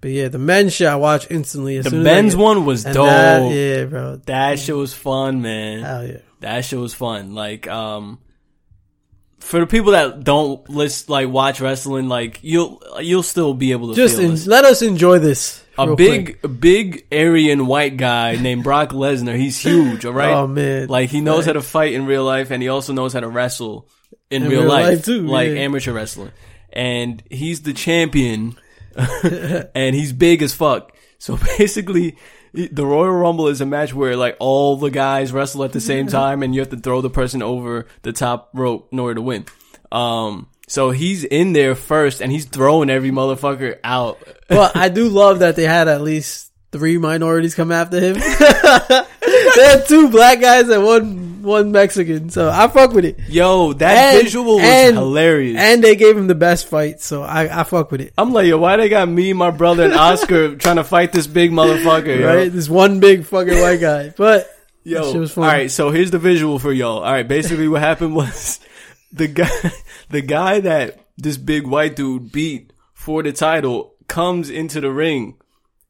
But 0.01 0.11
yeah, 0.11 0.27
the 0.27 0.37
men's 0.37 0.73
shit 0.73 0.87
I 0.87 0.97
watched 0.97 1.31
instantly. 1.31 1.77
As 1.77 1.85
The 1.85 1.91
soon 1.91 2.03
men's 2.03 2.35
get- 2.35 2.41
one 2.43 2.65
was 2.65 2.85
and 2.85 2.93
dope. 2.93 3.07
That, 3.07 3.51
yeah, 3.51 3.85
bro. 3.85 4.17
That 4.25 4.59
shit 4.59 4.75
was 4.75 4.93
fun, 4.93 5.41
man. 5.41 5.79
Hell 5.81 6.05
yeah. 6.07 6.17
That 6.41 6.65
shit 6.65 6.77
was 6.77 6.93
fun. 6.93 7.33
Like, 7.33 7.67
um, 7.67 8.19
for 9.43 9.59
the 9.59 9.67
people 9.67 9.91
that 9.91 10.23
don't 10.23 10.67
list, 10.69 11.09
like, 11.09 11.29
watch 11.29 11.59
wrestling, 11.61 12.07
like, 12.07 12.39
you'll, 12.41 12.81
you'll 12.99 13.23
still 13.23 13.53
be 13.53 13.71
able 13.71 13.89
to 13.89 13.95
Just 13.95 14.19
en- 14.19 14.49
let 14.49 14.65
us 14.65 14.81
enjoy 14.81 15.19
this. 15.19 15.63
A 15.77 15.95
big, 15.95 16.39
quick. 16.39 16.59
big 16.59 17.07
Aryan 17.11 17.65
white 17.65 17.97
guy 17.97 18.35
named 18.35 18.63
Brock 18.63 18.89
Lesnar. 18.89 19.35
He's 19.35 19.57
huge, 19.57 20.05
alright? 20.05 20.29
Oh 20.35 20.47
man. 20.47 20.87
Like, 20.87 21.09
he 21.09 21.19
knows 21.19 21.45
how 21.45 21.53
to 21.53 21.61
fight 21.61 21.93
in 21.93 22.05
real 22.05 22.23
life 22.23 22.51
and 22.51 22.61
he 22.61 22.69
also 22.69 22.93
knows 22.93 23.11
how 23.13 23.21
to 23.21 23.27
wrestle 23.27 23.89
in, 24.29 24.43
In 24.43 24.49
real, 24.49 24.61
real 24.61 24.69
life, 24.69 24.85
life, 24.85 25.05
too, 25.05 25.25
like 25.27 25.49
yeah. 25.49 25.61
amateur 25.61 25.91
wrestling. 25.91 26.31
And 26.71 27.23
he's 27.29 27.63
the 27.63 27.73
champion 27.73 28.55
and 29.75 29.95
he's 29.95 30.13
big 30.13 30.41
as 30.43 30.53
fuck. 30.53 30.95
So 31.17 31.37
basically, 31.57 32.17
the 32.53 32.85
Royal 32.85 33.11
Rumble 33.11 33.47
is 33.47 33.61
a 33.61 33.65
match 33.65 33.93
where 33.93 34.15
like 34.15 34.37
all 34.39 34.77
the 34.77 34.91
guys 34.91 35.31
wrestle 35.33 35.63
at 35.63 35.71
the 35.71 35.81
same 35.81 36.07
time, 36.21 36.43
and 36.43 36.53
you 36.53 36.61
have 36.61 36.69
to 36.69 36.77
throw 36.77 37.01
the 37.01 37.09
person 37.09 37.41
over 37.41 37.87
the 38.03 38.13
top 38.13 38.49
rope 38.53 38.89
in 38.91 38.99
order 38.99 39.15
to 39.15 39.21
win. 39.21 39.45
Um, 39.91 40.47
so 40.67 40.91
he's 40.91 41.23
in 41.23 41.53
there 41.53 41.75
first, 41.75 42.21
and 42.21 42.31
he's 42.31 42.45
throwing 42.45 42.89
every 42.89 43.11
motherfucker 43.11 43.79
out. 43.83 44.19
But 44.47 44.75
I 44.75 44.89
do 44.89 45.09
love 45.09 45.39
that 45.39 45.55
they 45.55 45.65
had 45.65 45.87
at 45.87 46.01
least 46.01 46.51
three 46.71 46.97
minorities 46.97 47.55
come 47.55 47.71
after 47.71 47.99
him. 47.99 48.13
they 48.15 49.65
had 49.65 49.87
two 49.87 50.09
black 50.09 50.39
guys 50.41 50.69
and 50.69 50.83
one 50.83 51.32
one 51.43 51.71
Mexican. 51.71 52.29
So 52.29 52.49
I 52.49 52.67
fuck 52.67 52.93
with 52.93 53.05
it. 53.05 53.19
Yo, 53.27 53.73
that 53.73 54.15
And- 54.15 54.23
visual 54.23 54.55
was 54.55 54.63
and- 54.63 54.95
hilarious. 54.95 55.57
And 55.59 55.83
they 55.83 55.95
gave 55.95 56.17
him 56.17 56.27
the 56.27 56.35
best 56.35 56.67
fight, 56.67 57.01
so 57.01 57.21
I, 57.23 57.59
I 57.61 57.63
fuck 57.63 57.91
with 57.91 58.01
it. 58.01 58.13
I'm 58.17 58.33
like, 58.33 58.47
yo, 58.47 58.57
why 58.57 58.77
they 58.77 58.89
got 58.89 59.07
me, 59.07 59.33
my 59.33 59.51
brother, 59.51 59.83
and 59.83 59.93
Oscar 59.93 60.55
trying 60.57 60.77
to 60.77 60.83
fight 60.83 61.11
this 61.11 61.27
big 61.27 61.51
motherfucker? 61.51 62.19
yo? 62.19 62.35
Right? 62.35 62.51
This 62.51 62.69
one 62.69 62.99
big 62.99 63.25
fucking 63.25 63.59
white 63.61 63.79
guy. 63.81 64.13
But 64.17 64.49
Yo, 64.85 65.11
shit 65.11 65.19
was 65.21 65.31
fun. 65.31 65.43
all 65.45 65.49
right. 65.51 65.71
So 65.71 65.91
here's 65.91 66.11
the 66.11 66.19
visual 66.19 66.59
for 66.59 66.73
y'all. 66.73 66.97
All 67.03 67.11
right, 67.11 67.27
basically 67.27 67.67
what 67.67 67.81
happened 67.81 68.15
was 68.15 68.59
the 69.13 69.27
guy, 69.27 69.49
the 70.09 70.21
guy 70.21 70.59
that 70.61 70.99
this 71.17 71.37
big 71.37 71.67
white 71.67 71.95
dude 71.95 72.31
beat 72.31 72.73
for 72.93 73.21
the 73.23 73.31
title 73.31 73.93
comes 74.07 74.49
into 74.49 74.81
the 74.81 74.91
ring, 74.91 75.35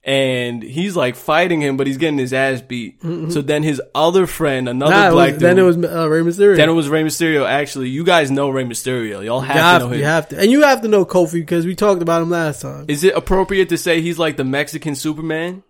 and 0.05 0.61
he's 0.61 0.95
like 0.97 1.15
fighting 1.15 1.61
him, 1.61 1.77
but 1.77 1.87
he's 1.87 1.97
getting 1.97 2.17
his 2.17 2.33
ass 2.33 2.61
beat. 2.61 3.01
So 3.01 3.41
then 3.41 3.63
his 3.63 3.81
other 3.95 4.27
friend, 4.27 4.67
another 4.67 4.91
nah, 4.93 5.11
black 5.11 5.33
was, 5.33 5.33
dude, 5.33 5.41
then 5.41 5.59
it 5.59 5.61
was 5.61 5.77
uh, 5.77 6.09
Rey 6.09 6.21
Mysterio. 6.21 6.57
then 6.57 6.69
it 6.69 6.73
was 6.73 6.89
Rey 6.89 7.03
Mysterio. 7.03 7.47
Actually, 7.47 7.89
you 7.89 8.03
guys 8.03 8.29
know 8.29 8.49
Rey 8.49 8.65
Mysterio. 8.65 9.23
Y'all 9.23 9.39
have 9.39 9.55
you, 9.55 9.79
to 9.79 9.85
know 9.85 9.91
him. 9.93 9.99
you 9.99 10.05
have 10.05 10.29
to, 10.29 10.39
and 10.39 10.51
you 10.51 10.61
have 10.63 10.81
to 10.81 10.87
know 10.89 11.05
Kofi 11.05 11.33
because 11.33 11.65
we 11.65 11.75
talked 11.75 12.01
about 12.01 12.21
him 12.21 12.29
last 12.29 12.61
time. 12.61 12.85
Is 12.89 13.03
it 13.03 13.15
appropriate 13.15 13.69
to 13.69 13.77
say 13.77 14.01
he's 14.01 14.19
like 14.19 14.35
the 14.35 14.43
Mexican 14.43 14.95
Superman? 14.95 15.63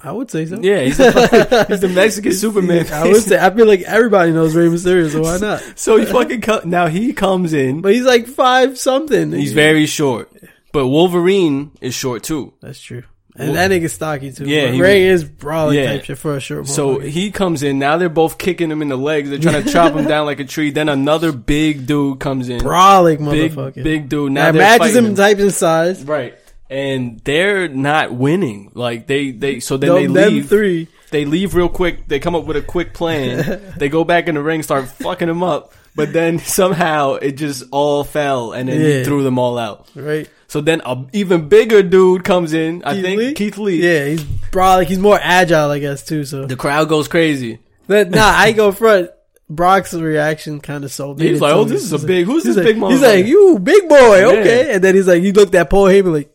I 0.00 0.12
would 0.12 0.30
say 0.30 0.44
so. 0.44 0.58
Yeah, 0.60 0.80
he's 0.80 0.98
the, 0.98 1.12
fucking- 1.12 1.66
he's 1.68 1.80
the 1.80 1.88
Mexican 1.88 2.32
Superman. 2.32 2.86
I 2.92 3.04
would 3.04 3.22
say. 3.22 3.38
I 3.38 3.54
feel 3.54 3.66
like 3.66 3.82
everybody 3.82 4.32
knows 4.32 4.54
Rey 4.54 4.66
Mysterio, 4.66 5.08
so 5.10 5.22
why 5.22 5.38
not? 5.38 5.62
so 5.76 5.96
he 5.96 6.04
fucking 6.04 6.40
co- 6.40 6.62
now 6.64 6.88
he 6.88 7.12
comes 7.12 7.52
in. 7.52 7.80
But 7.80 7.94
he's 7.94 8.04
like 8.04 8.26
five 8.26 8.76
something. 8.78 9.32
He's 9.32 9.52
very 9.52 9.86
short. 9.86 10.30
But 10.72 10.88
Wolverine 10.88 11.70
is 11.80 11.94
short 11.94 12.24
too. 12.24 12.52
That's 12.60 12.80
true. 12.80 13.04
And 13.36 13.56
that 13.56 13.70
nigga 13.70 13.90
stocky 13.90 14.30
too. 14.32 14.44
Yeah, 14.44 14.68
he 14.68 14.80
Ray 14.80 15.04
is 15.08 15.24
brawling 15.24 15.76
Yeah. 15.78 15.92
type 15.92 16.04
shit 16.04 16.18
for 16.18 16.36
a 16.36 16.40
short. 16.40 16.68
So 16.68 17.00
he 17.00 17.32
comes 17.32 17.64
in. 17.64 17.80
Now 17.80 17.96
they're 17.96 18.08
both 18.08 18.38
kicking 18.38 18.70
him 18.70 18.80
in 18.80 18.88
the 18.88 18.96
legs. 18.96 19.28
They're 19.28 19.40
trying 19.40 19.64
to 19.64 19.72
chop 19.72 19.92
him 19.94 20.04
down 20.08 20.26
like 20.26 20.38
a 20.38 20.44
tree. 20.44 20.70
Then 20.70 20.88
another 20.88 21.32
big 21.32 21.86
dude 21.86 22.20
comes 22.20 22.48
in. 22.48 22.58
brawling 22.60 23.18
motherfucker. 23.18 23.82
big 23.82 24.08
dude. 24.08 24.30
Now 24.32 24.52
they're 24.52 24.62
matches 24.62 24.94
him 24.94 25.06
him. 25.06 25.14
types 25.16 25.40
in 25.40 25.50
size. 25.50 26.04
Right. 26.04 26.38
And 26.70 27.20
they're 27.24 27.68
not 27.68 28.12
winning. 28.14 28.70
Like 28.74 29.06
they, 29.08 29.32
they, 29.32 29.58
so 29.60 29.76
then 29.76 29.94
they 29.94 30.06
them 30.06 30.14
leave. 30.34 30.48
three. 30.48 30.88
They 31.10 31.24
leave 31.24 31.54
real 31.54 31.68
quick. 31.68 32.06
They 32.08 32.18
come 32.20 32.34
up 32.34 32.44
with 32.44 32.56
a 32.56 32.62
quick 32.62 32.94
plan. 32.94 33.60
they 33.76 33.88
go 33.88 34.04
back 34.04 34.28
in 34.28 34.36
the 34.36 34.42
ring, 34.42 34.62
start 34.62 34.88
fucking 34.88 35.28
him 35.28 35.42
up. 35.42 35.72
But 35.96 36.12
then 36.12 36.38
somehow 36.58 37.14
it 37.14 37.32
just 37.32 37.64
all 37.70 38.04
fell 38.04 38.52
and 38.52 38.68
then 38.68 38.80
he 38.80 39.04
threw 39.04 39.22
them 39.22 39.38
all 39.38 39.58
out. 39.58 39.88
Right. 39.94 40.28
So 40.48 40.60
then 40.60 40.82
a 40.84 41.04
even 41.12 41.48
bigger 41.48 41.82
dude 41.82 42.24
comes 42.24 42.52
in. 42.52 42.84
I 42.84 43.00
think 43.00 43.18
Lee? 43.18 43.34
Keith 43.34 43.58
Lee. 43.58 43.82
Yeah, 43.82 44.06
he's 44.06 44.22
brawling. 44.24 44.86
He's 44.86 44.98
more 44.98 45.18
agile, 45.20 45.70
I 45.70 45.78
guess, 45.80 46.04
too. 46.04 46.24
So, 46.24 46.46
The 46.46 46.56
crowd 46.56 46.88
goes 46.88 47.08
crazy. 47.08 47.58
but 47.86 48.10
nah, 48.10 48.20
I 48.34 48.52
go 48.52 48.70
front. 48.72 49.10
Brock's 49.50 49.92
reaction 49.92 50.60
kind 50.60 50.84
of 50.84 50.92
sold 50.92 51.18
me. 51.18 51.28
He's 51.28 51.40
like, 51.40 51.52
"Oh, 51.52 51.64
this 51.64 51.82
is 51.82 51.92
a 51.92 51.98
big. 51.98 52.24
Who's 52.24 52.44
this 52.44 52.56
like, 52.56 52.64
big 52.64 52.76
he's 52.76 53.02
like, 53.02 53.26
you 53.26 53.58
big 53.58 53.88
boy, 53.88 54.24
okay. 54.38 54.74
And 54.74 54.82
then 54.82 54.94
he's 54.94 55.06
like, 55.06 55.22
he 55.22 55.32
looked 55.32 55.54
at 55.54 55.68
Paul 55.68 55.86
Heyman 55.86 56.12
like, 56.12 56.34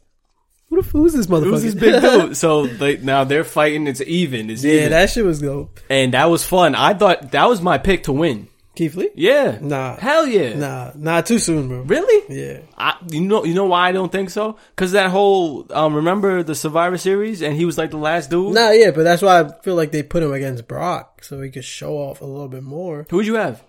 who 0.69 0.79
the, 0.81 0.87
who's 0.89 1.13
this 1.13 1.25
motherfucker? 1.25 1.43
Who's 1.45 1.63
this 1.63 1.73
big 1.73 2.01
dude? 2.01 2.37
So 2.37 2.67
they, 2.67 2.97
now 2.97 3.23
they're 3.23 3.43
fighting. 3.43 3.87
It's 3.87 4.01
even. 4.01 4.49
It's 4.51 4.63
yeah, 4.63 4.73
even. 4.73 4.89
that 4.91 5.09
shit 5.09 5.25
was 5.25 5.41
dope. 5.41 5.79
and 5.89 6.13
that 6.13 6.25
was 6.25 6.45
fun. 6.45 6.75
I 6.75 6.93
thought 6.93 7.31
that 7.31 7.49
was 7.49 7.61
my 7.61 7.77
pick 7.77 8.03
to 8.03 8.11
win. 8.11 8.47
Keith 8.79 8.95
Lee? 8.95 9.09
Yeah. 9.13 9.57
Nah, 9.59 9.97
Hell 9.97 10.25
yeah. 10.25 10.53
nah, 10.55 10.91
not 10.95 11.25
too 11.25 11.37
soon, 11.37 11.67
bro. 11.67 11.81
Really? 11.81 12.33
Yeah, 12.33 12.61
I, 12.77 12.95
you 13.09 13.19
know, 13.19 13.43
you 13.43 13.53
know 13.53 13.65
why 13.65 13.89
I 13.89 13.91
don't 13.91 14.09
think 14.09 14.29
so? 14.29 14.55
Because 14.73 14.93
that 14.93 15.09
whole 15.11 15.67
um, 15.71 15.95
remember 15.95 16.43
the 16.43 16.55
Survivor 16.55 16.97
Series, 16.97 17.41
and 17.41 17.57
he 17.57 17.65
was 17.65 17.77
like 17.77 17.91
the 17.91 17.97
last 17.97 18.29
dude. 18.29 18.53
nah, 18.53 18.69
yeah, 18.71 18.91
but 18.91 19.03
that's 19.03 19.21
why 19.21 19.41
I 19.41 19.51
feel 19.63 19.75
like 19.75 19.91
they 19.91 20.01
put 20.01 20.23
him 20.23 20.31
against 20.31 20.65
Brock 20.65 21.25
so 21.25 21.41
he 21.41 21.49
could 21.49 21.65
show 21.65 21.97
off 21.97 22.21
a 22.21 22.25
little 22.25 22.47
bit 22.47 22.63
more. 22.63 23.05
Who'd 23.09 23.27
you 23.27 23.35
have? 23.35 23.61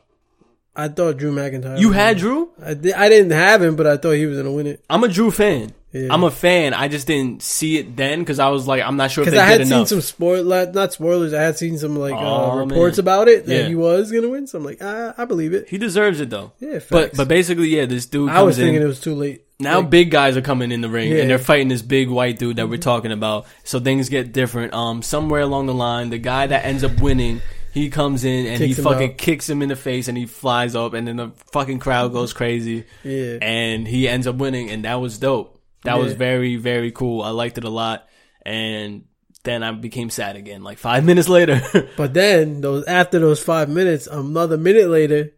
I 0.85 0.89
thought 0.89 1.17
Drew 1.19 1.33
McIntyre. 1.33 1.79
You 1.79 1.93
had 1.93 2.19
Drew. 2.19 2.51
I, 2.65 2.75
di- 2.75 2.93
I 2.95 3.09
didn't 3.09 3.33
have 3.33 3.63
him, 3.63 3.77
but 3.77 3.87
I 3.87 3.97
thought 3.97 4.13
he 4.13 4.27
was 4.27 4.37
gonna 4.39 4.53
win 4.53 4.67
it. 4.67 4.85
I'm 4.89 5.05
a 5.05 5.09
Drew 5.09 5.31
fan. 5.31 5.73
Yeah. 5.93 6.07
I'm 6.15 6.23
a 6.23 6.31
fan. 6.31 6.73
I 6.73 6.87
just 6.87 7.09
didn't 7.09 7.43
see 7.43 7.77
it 7.79 7.97
then 7.97 8.21
because 8.21 8.39
I 8.39 8.49
was 8.51 8.65
like, 8.69 8.81
I'm 8.81 8.97
not 8.97 9.11
sure 9.11 9.23
if 9.23 9.27
Because 9.27 9.39
they 9.39 9.45
I 9.45 9.51
had 9.51 9.59
did 9.59 9.67
seen 9.67 9.77
enough. 9.79 9.89
some 9.89 10.01
spoil, 10.01 10.45
like, 10.45 10.73
not 10.73 10.93
spoilers. 10.93 11.35
I 11.35 11.43
had 11.43 11.59
seen 11.59 11.79
some 11.79 11.97
like 11.97 12.15
uh, 12.15 12.55
reports 12.65 12.99
man. 12.99 13.03
about 13.05 13.27
it 13.29 13.47
that 13.47 13.63
Yeah. 13.63 13.69
he 13.69 13.75
was 13.75 14.13
gonna 14.13 14.29
win. 14.29 14.47
So 14.47 14.59
I'm 14.59 14.65
like, 14.65 14.79
ah, 14.81 15.15
I 15.19 15.25
believe 15.25 15.53
it. 15.53 15.69
he 15.69 15.79
deserves 15.79 16.21
it 16.21 16.31
though. 16.31 16.53
Yeah, 16.61 16.75
But 16.89 17.07
facts. 17.07 17.17
but 17.17 17.27
basically, 17.27 17.69
yeah, 17.69 17.87
this 17.87 18.07
dude. 18.07 18.29
Comes 18.29 18.39
I 18.39 18.43
was 18.43 18.59
in. 18.59 18.67
thinking 18.67 18.83
it 18.83 18.87
was 18.87 19.01
too 19.01 19.15
late. 19.17 19.43
Now 19.59 19.81
Like, 19.81 19.91
big 19.91 20.11
guys 20.13 20.37
are 20.37 20.43
coming 20.43 20.71
in 20.73 20.81
the 20.81 20.89
ring 20.89 21.11
Yeah. 21.11 21.19
And 21.23 21.29
they're 21.31 21.39
fighting 21.39 21.69
this 21.69 21.83
big 21.83 22.09
white 22.09 22.39
dude 22.39 22.57
that 22.57 22.69
we're 22.71 22.79
talking 22.79 23.11
about. 23.13 23.47
So 23.65 23.79
things 23.81 24.09
get 24.09 24.33
different. 24.33 24.73
Um, 24.73 25.03
somewhere 25.03 25.41
along 25.43 25.67
the 25.67 25.75
line, 25.75 26.09
the 26.11 26.19
guy 26.19 26.47
that 26.47 26.65
ends 26.65 26.83
up 26.85 26.99
winning, 27.03 27.43
he 27.73 27.89
comes 27.91 28.25
in 28.25 28.47
and 28.47 28.59
Kicks 28.59 28.77
he 28.77 28.83
him 28.83 28.85
fucking 28.85 29.11
out. 29.13 29.19
kicks 29.19 29.49
him 29.49 29.63
in 29.63 29.69
the 29.69 29.77
face 29.77 30.09
and 30.09 30.17
he 30.19 30.27
flies 30.27 30.75
up 30.75 30.93
and 30.95 31.07
then 31.09 31.17
the 31.17 31.31
fucking 31.53 31.79
crowd 31.79 32.13
goes 32.13 32.33
crazy 32.33 32.85
yeah, 33.05 33.39
and 33.41 33.87
he 33.87 34.09
ends 34.09 34.27
up 34.27 34.37
winning 34.37 34.71
and 34.71 34.85
that 34.85 34.97
was 34.97 35.19
dope. 35.19 35.61
That 35.85 35.99
was 35.99 36.13
Yeah. 36.13 36.19
very 36.19 36.57
very 36.57 36.91
cool. 36.93 37.23
I 37.23 37.31
liked 37.31 37.59
it 37.59 37.65
a 37.65 37.71
lot 37.71 38.09
and 38.45 39.05
then 39.45 39.63
I 39.63 39.73
became 39.73 40.11
sad 40.11 40.37
again 40.37 40.63
like 40.63 40.79
5 40.79 41.05
minutes 41.11 41.29
later. 41.29 41.61
but 41.97 42.13
then 42.15 42.61
those 42.61 42.85
after 42.87 43.19
those 43.19 43.43
five 43.43 43.69
minutes, 43.69 44.07
another 44.07 44.57
minute 44.59 44.89
later, 44.89 45.33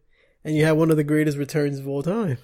and 0.44 0.56
you 0.56 0.64
had 0.64 0.72
one 0.72 0.90
of 0.90 0.96
the 0.96 1.04
greatest 1.04 1.38
returns 1.38 1.78
of 1.78 1.86
all 1.86 2.02
time. 2.02 2.38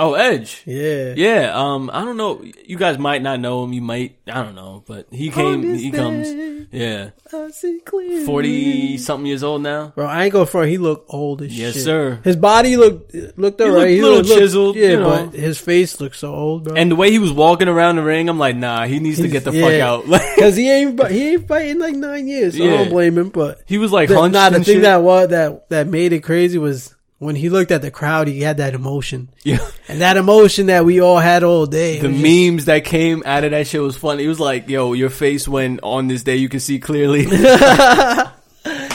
Oh, 0.00 0.14
Edge. 0.14 0.62
Yeah, 0.66 1.14
Yeah, 1.16 1.52
um 1.54 1.90
I 1.92 2.04
don't 2.04 2.16
know. 2.16 2.42
You 2.64 2.76
guys 2.76 2.98
might 2.98 3.22
not 3.22 3.38
know 3.40 3.62
him. 3.64 3.72
You 3.72 3.82
might 3.82 4.16
I 4.26 4.42
don't 4.42 4.54
know, 4.54 4.82
but 4.86 5.06
he 5.10 5.30
came 5.30 5.62
he 5.74 5.90
comes 5.90 6.28
yeah. 6.72 7.10
I 7.32 7.50
see 7.50 7.80
clearly. 7.84 8.24
40 8.24 8.98
something 8.98 9.26
years 9.26 9.42
old 9.42 9.62
now. 9.62 9.88
Bro, 9.94 10.06
I 10.06 10.24
ain't 10.24 10.32
going 10.32 10.46
front. 10.46 10.68
He 10.68 10.78
looked 10.78 11.12
old 11.12 11.42
as 11.42 11.56
Yes, 11.56 11.68
shit. 11.68 11.76
Yes, 11.76 11.84
sir. 11.84 12.20
His 12.24 12.36
body 12.36 12.76
looked 12.76 13.14
looked 13.36 13.60
alright. 13.60 13.76
looked 13.76 13.90
He 13.90 14.02
little 14.02 14.18
looked- 14.22 14.28
chiseled, 14.40 14.76
Yeah, 14.76 14.88
you 14.90 14.96
know. 15.00 15.26
but 15.30 15.34
his 15.38 15.58
face 15.58 16.00
looked 16.00 16.16
so 16.16 16.34
old, 16.34 16.64
bro. 16.64 16.74
And 16.76 16.90
the 16.90 16.96
way 16.96 17.10
he 17.10 17.18
was 17.18 17.32
walking 17.32 17.68
around 17.68 17.96
the 17.96 18.02
ring, 18.02 18.28
I'm 18.28 18.38
like, 18.38 18.56
nah, 18.56 18.86
he 18.86 18.98
needs 19.00 19.18
to 19.20 19.28
get 19.28 19.44
the 19.44 19.52
fuck 19.52 19.72
out. 19.80 20.04
Cause 20.38 20.56
he 20.56 20.70
ain't 20.70 21.00
he 21.08 21.30
ain't 21.34 21.46
fighting 21.48 21.78
like 21.78 21.94
nine 21.94 22.26
years. 22.28 22.56
So 22.56 22.64
I 22.64 22.68
don't 22.68 22.88
blame 22.90 23.16
him. 23.18 23.28
But 23.30 23.60
he 23.66 23.78
was 23.78 23.92
like 23.92 24.08
the, 24.08 24.18
hunched 24.18 24.34
nah, 24.34 24.50
the 24.50 24.56
thing 24.56 24.64
shit. 24.76 24.82
that 24.82 25.02
was 25.02 25.28
that 25.28 25.68
that 25.70 25.86
made 25.88 26.12
it 26.12 26.20
crazy 26.22 26.58
was 26.58 26.94
when 27.20 27.36
he 27.36 27.50
looked 27.50 27.70
at 27.70 27.82
the 27.82 27.90
crowd. 27.92 28.26
He 28.26 28.40
had 28.40 28.56
that 28.56 28.74
emotion, 28.74 29.28
yeah. 29.44 29.58
and 29.86 30.00
that 30.00 30.16
emotion 30.16 30.66
that 30.66 30.84
we 30.84 31.00
all 31.00 31.18
had 31.18 31.44
all 31.44 31.66
day. 31.66 32.00
The 32.00 32.08
just- 32.08 32.20
memes 32.22 32.64
that 32.64 32.84
came 32.84 33.22
out 33.24 33.44
of 33.44 33.52
that 33.52 33.68
shit 33.68 33.80
was 33.80 33.96
funny. 33.96 34.24
It 34.24 34.28
was 34.28 34.40
like, 34.40 34.68
yo, 34.68 34.94
your 34.94 35.10
face 35.10 35.46
when 35.46 35.78
on 35.84 36.08
this 36.08 36.24
day 36.24 36.36
you 36.36 36.48
can 36.48 36.58
see 36.60 36.80
clearly. 36.80 37.26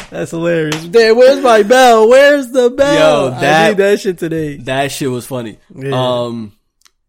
That's 0.09 0.31
hilarious. 0.31 0.85
Damn, 0.85 1.17
where's 1.17 1.41
my 1.43 1.63
bell? 1.63 2.07
Where's 2.07 2.49
the 2.51 2.69
bell? 2.69 3.29
Yo, 3.29 3.35
I 3.35 3.41
that- 3.41 3.67
need 3.69 3.77
that 3.77 3.99
shit 4.01 4.17
today. 4.17 4.57
that 4.57 4.91
shit 4.91 5.09
was 5.09 5.25
funny. 5.25 5.59
Yeah. 5.73 5.91
Um, 5.93 6.53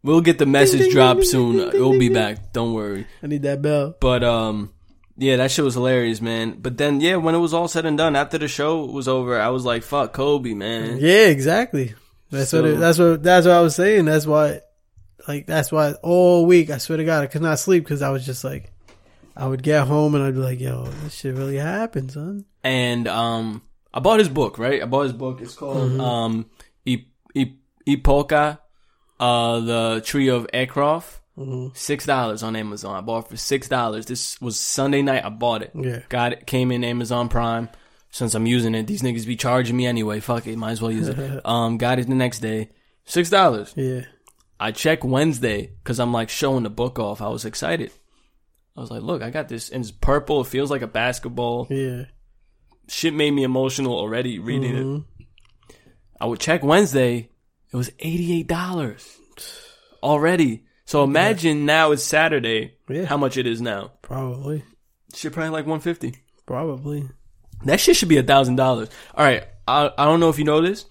we'll 0.03 0.21
get 0.23 0.39
the 0.39 0.47
message 0.47 0.93
dropped 0.93 1.25
soon. 1.25 1.59
It'll 1.59 1.99
be 1.99 2.09
back. 2.09 2.53
Don't 2.53 2.73
worry. 2.75 3.07
I 3.23 3.27
need 3.27 3.43
that 3.43 3.63
bell. 3.63 3.95
But 4.01 4.23
um, 4.25 4.73
yeah, 5.17 5.37
that 5.37 5.51
shit 5.51 5.65
was 5.65 5.75
hilarious, 5.75 6.21
man. 6.21 6.59
But 6.61 6.77
then, 6.77 7.01
yeah, 7.01 7.17
when 7.17 7.35
it 7.35 7.39
was 7.39 7.55
all 7.55 7.69
said 7.69 7.87
and 7.87 7.97
done, 7.99 8.17
after 8.17 8.39
the 8.39 8.49
show 8.49 8.85
was 8.85 9.09
over, 9.09 9.41
I 9.41 9.49
was 9.49 9.65
like, 9.65 9.83
fuck 9.83 10.13
Kobe, 10.13 10.55
man. 10.55 10.99
Yeah, 10.99 11.27
exactly. 11.29 11.95
That's 12.31 12.53
what. 12.53 12.65
It, 12.67 12.79
that's 12.79 12.99
what. 12.99 13.23
That's 13.23 13.47
what 13.47 13.55
I 13.55 13.61
was 13.61 13.75
saying. 13.77 14.05
That's 14.07 14.27
why. 14.27 14.61
Like 15.29 15.47
that's 15.47 15.73
why 15.73 15.93
all 16.03 16.47
week 16.47 16.71
I 16.71 16.79
swear 16.79 16.99
to 16.99 17.05
God 17.05 17.25
I 17.25 17.27
could 17.27 17.43
not 17.43 17.59
sleep 17.59 17.83
because 17.83 18.01
I 18.01 18.11
was 18.11 18.25
just 18.25 18.45
like, 18.45 18.71
I 19.37 19.47
would 19.47 19.61
get 19.63 19.87
home 19.89 20.15
and 20.15 20.23
I'd 20.23 20.35
be 20.35 20.41
like, 20.41 20.61
yo, 20.61 20.85
this 21.03 21.15
shit 21.15 21.35
really 21.35 21.57
happened, 21.57 22.13
son. 22.13 22.45
and 22.63 23.09
um, 23.09 23.63
I 23.93 23.99
bought 24.01 24.21
his 24.21 24.29
book. 24.29 24.57
Right, 24.59 24.81
I 24.83 24.87
bought 24.87 25.03
his 25.05 25.13
book. 25.13 25.41
It's 25.41 25.55
called 25.57 25.79
Mm-hmm. 25.91 26.01
um, 26.01 26.47
I- 26.87 27.07
I- 27.37 27.55
Epoca, 27.89 28.61
uh, 29.19 29.61
the 29.61 30.03
Tree 30.05 30.29
of 30.29 30.47
Ecrof. 30.55 31.19
Mm-hmm. 31.39 31.69
Six 31.75 32.07
dollars 32.07 32.43
on 32.43 32.57
Amazon. 32.57 32.97
I 32.97 33.01
bought 33.03 33.27
it 33.27 33.29
for 33.31 33.37
six 33.37 33.69
dollars. 33.69 34.07
This 34.07 34.41
was 34.41 34.59
Sunday 34.59 35.03
night. 35.03 35.25
I 35.25 35.29
bought 35.29 35.63
it. 35.63 35.71
Yeah. 35.75 36.01
Got 36.09 36.33
it. 36.33 36.47
Came 36.47 36.73
in 36.73 36.83
Amazon 36.85 37.29
Prime. 37.29 37.69
Since 38.11 38.35
I'm 38.35 38.47
using 38.47 38.75
it, 38.75 38.87
these 38.87 39.03
niggas 39.03 39.27
be 39.27 39.37
charging 39.37 39.77
me 39.77 39.87
anyway. 39.87 40.21
Fuck 40.21 40.47
it. 40.47 40.57
Might 40.57 40.71
as 40.73 40.81
well 40.81 40.91
use 40.93 41.09
it. 41.09 41.41
um, 41.47 41.77
got 41.77 41.99
it 41.99 42.07
the 42.09 42.15
next 42.15 42.39
day. 42.41 42.71
Six 43.05 43.29
dollars. 43.29 43.75
Yeah. 43.77 44.03
I 44.59 44.73
check 44.73 45.05
Wednesday 45.05 45.73
because 45.83 46.01
I'm 46.01 46.13
like 46.15 46.31
showing 46.31 46.63
the 46.63 46.71
book 46.71 46.99
off. 46.99 47.21
I 47.21 47.29
was 47.29 47.45
excited. 47.45 47.91
I 48.75 48.81
was 48.81 48.91
like, 48.91 49.03
look, 49.03 49.21
I 49.23 49.29
got 49.31 49.49
this. 49.49 49.69
And 49.69 49.83
it's 49.83 49.91
purple. 49.93 50.41
It 50.43 50.47
feels 50.47 50.71
like 50.71 50.83
a 50.83 50.87
basketball. 50.87 51.67
Yeah. 51.69 52.05
Shit 52.89 53.13
made 53.13 53.33
me 53.33 53.43
emotional 53.43 53.93
already 53.95 54.39
reading 54.39 54.75
it. 54.77 54.85
Mhm. 54.85 55.05
I 56.21 56.27
would 56.27 56.41
check 56.41 56.63
Wednesday. 56.63 57.29
It 57.73 57.77
was 57.77 57.91
$88 57.99 59.19
already. 60.03 60.66
So 60.87 61.05
imagine 61.05 61.67
now 61.67 61.91
it's 61.93 62.03
Saturday. 62.05 62.75
Yeah. 62.89 63.05
How 63.05 63.17
much 63.17 63.37
it 63.37 63.47
is 63.47 63.61
now? 63.61 63.93
Probably. 64.03 64.63
Shit, 65.15 65.33
probably 65.33 65.51
like 65.51 65.67
150 65.67 66.15
Probably. 66.47 67.09
That 67.65 67.81
shit 67.81 67.97
should 67.97 68.09
be 68.09 68.19
a 68.19 68.23
thousand 68.23 68.57
dollars. 68.57 68.89
All 69.15 69.25
right. 69.25 69.45
I, 69.67 69.91
I 69.99 70.05
don't 70.05 70.21
know 70.21 70.29
if 70.29 70.39
you 70.39 70.45
know 70.45 70.61
this. 70.63 70.87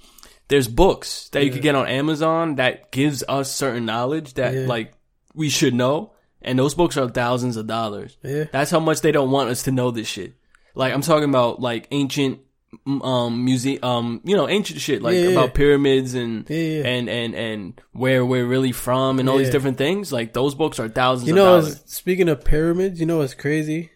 There's 0.50 0.68
books 0.68 1.30
that 1.30 1.44
you 1.46 1.52
could 1.52 1.62
get 1.62 1.76
on 1.76 1.88
Amazon 1.88 2.56
that 2.56 2.92
gives 2.92 3.24
us 3.28 3.52
certain 3.52 3.86
knowledge 3.86 4.34
that 4.36 4.54
Yeah. 4.54 4.68
like 4.68 4.94
we 5.34 5.50
should 5.50 5.74
know. 5.74 6.12
And 6.42 6.60
those 6.60 6.76
books 6.76 6.98
are 6.98 7.10
thousands 7.10 7.56
of 7.58 7.66
dollars. 7.66 8.18
Yeah. 8.22 8.44
That's 8.52 8.70
how 8.70 8.80
much 8.80 9.02
they 9.02 9.12
don't 9.12 9.32
want 9.32 9.50
us 9.50 9.64
to 9.64 9.72
know 9.72 9.90
this 9.92 10.08
shit. 10.08 10.34
Like 10.76 10.94
I'm 10.94 11.02
talking 11.02 11.30
about 11.30 11.62
like 11.62 11.88
ancient 11.92 12.40
um 12.86 13.44
museum 13.46 13.84
um 13.84 14.22
you 14.24 14.36
know 14.36 14.48
ancient 14.48 14.80
shit 14.82 15.02
like 15.02 15.16
Yeah, 15.16 15.30
about 15.30 15.54
pyramids 15.54 16.14
and 16.14 16.50
Yeah, 16.50 16.86
and 16.86 17.10
and 17.10 17.34
and 17.36 17.82
where 17.94 18.26
we're 18.26 18.46
really 18.46 18.72
from 18.72 19.20
and 19.20 19.28
all 19.30 19.38
these 19.38 19.50
different 19.50 19.78
things. 19.78 20.12
Like 20.12 20.34
those 20.34 20.56
books 20.56 20.80
are 20.80 20.90
thousands 20.90 21.28
You 21.28 21.34
of 21.34 21.38
know, 21.38 21.62
dollars. 21.62 21.84
speaking 21.86 22.30
of 22.30 22.44
pyramids, 22.46 23.00
you 23.00 23.06
know 23.06 23.18
what's 23.20 23.34
crazy? 23.34 23.92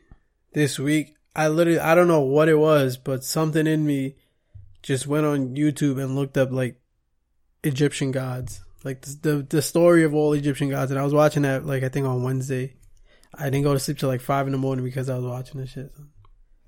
This 0.54 0.80
week, 0.80 1.16
I 1.36 1.48
literally, 1.48 1.80
I 1.80 1.94
don't 1.96 2.08
know 2.08 2.22
what 2.22 2.50
it 2.50 2.56
was, 2.58 2.98
but 2.98 3.24
something 3.24 3.68
in 3.68 3.86
me 3.86 4.16
just 4.82 5.06
went 5.08 5.26
on 5.26 5.56
YouTube 5.56 6.02
and 6.02 6.16
looked 6.16 6.38
up 6.38 6.52
like 6.52 6.80
Egyptian 7.64 8.12
gods, 8.12 8.64
like 8.84 9.02
the 9.02 9.18
the, 9.22 9.44
the 9.50 9.62
story 9.62 10.04
of 10.04 10.14
all 10.16 10.34
Egyptian 10.34 10.70
gods. 10.70 10.92
And 10.92 11.00
I 11.00 11.04
was 11.04 11.14
watching 11.14 11.44
that 11.44 11.66
like 11.66 11.84
I 11.84 11.90
think 11.90 12.08
on 12.08 12.24
Wednesday. 12.24 12.76
I 13.38 13.46
didn't 13.46 13.64
go 13.64 13.74
to 13.74 13.80
sleep 13.80 14.00
till 14.00 14.10
like 14.10 14.22
five 14.22 14.48
in 14.48 14.52
the 14.54 14.58
morning 14.58 14.84
because 14.84 15.08
I 15.08 15.16
was 15.16 15.24
watching 15.26 15.62
this 15.62 15.70
shit. 15.70 15.92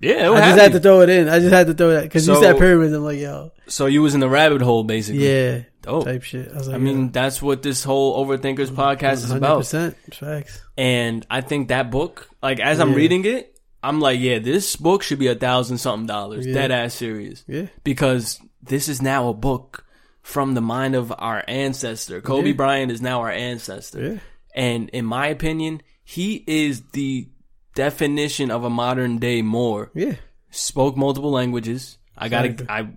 Yeah, 0.01 0.31
I 0.31 0.49
just 0.49 0.59
had 0.59 0.71
to 0.73 0.79
throw 0.79 1.01
it 1.01 1.09
in. 1.09 1.29
I 1.29 1.39
just 1.39 1.53
had 1.53 1.67
to 1.67 1.73
throw 1.73 1.91
that 1.91 2.03
because 2.03 2.27
you 2.27 2.35
said 2.41 2.57
pyramids. 2.57 2.93
I'm 2.93 3.03
like, 3.03 3.19
yo, 3.19 3.51
So 3.67 3.85
you 3.85 4.01
was 4.01 4.13
in 4.15 4.19
the 4.19 4.29
rabbit 4.29 4.61
hole 4.61 4.83
basically. 4.83 5.27
yeah, 5.27 5.61
Dope. 5.81 6.05
type 6.05 6.23
shit. 6.23 6.51
I 6.51 6.57
was 6.57 6.67
like, 6.67 6.75
I 6.75 6.79
mean, 6.79 7.11
that's 7.11 7.41
what 7.41 7.61
this 7.61 7.83
whole 7.83 8.25
Overthinkers 8.25 8.69
mm-hmm. 8.69 8.79
podcast 8.81 9.13
is 9.13 9.31
about. 9.31 9.65
facts. 9.65 10.61
And 10.77 11.25
I 11.29 11.41
think 11.41 11.67
that 11.67 11.91
book, 11.91 12.27
like 12.41 12.59
as 12.59 12.79
I'm 12.79 12.93
reading 12.93 13.25
it, 13.25 13.59
I'm 13.83 13.99
like, 13.99 14.19
yeah, 14.19 14.39
this 14.39 14.75
book 14.75 15.03
should 15.03 15.19
be 15.19 15.27
a 15.27 15.35
thousand 15.35 15.77
something 15.77 16.07
dollars. 16.07 16.45
Yeah. 16.45 16.53
Dead 16.53 16.71
ass 16.71 16.93
serious. 16.93 17.43
Yeah, 17.47 17.67
Because 17.83 18.39
this 18.61 18.87
is 18.87 19.01
now 19.01 19.29
a 19.29 19.33
book 19.33 19.85
from 20.21 20.53
the 20.53 20.61
mind 20.61 20.95
of 20.95 21.11
our 21.17 21.43
ancestor. 21.47 22.21
Kobe 22.21 22.49
Yeah. 22.49 22.55
Bryant 22.55 22.91
is 22.91 23.01
now 23.01 23.21
our 23.21 23.31
ancestor. 23.31 24.03
yeah, 24.03 24.17
And 24.53 24.89
in 24.89 25.05
my 25.05 25.27
opinion, 25.27 25.81
he 26.03 26.43
is 26.45 26.81
the 26.91 27.27
definition 27.75 28.51
of 28.51 28.63
a 28.63 28.69
modern 28.69 29.17
day 29.17 29.41
Moor. 29.41 29.91
yeah. 29.93 30.15
Spoke 30.49 30.97
multiple 30.97 31.31
languages. 31.31 31.97
I 32.17 32.27
gotta, 32.27 32.65
I, 32.69 32.89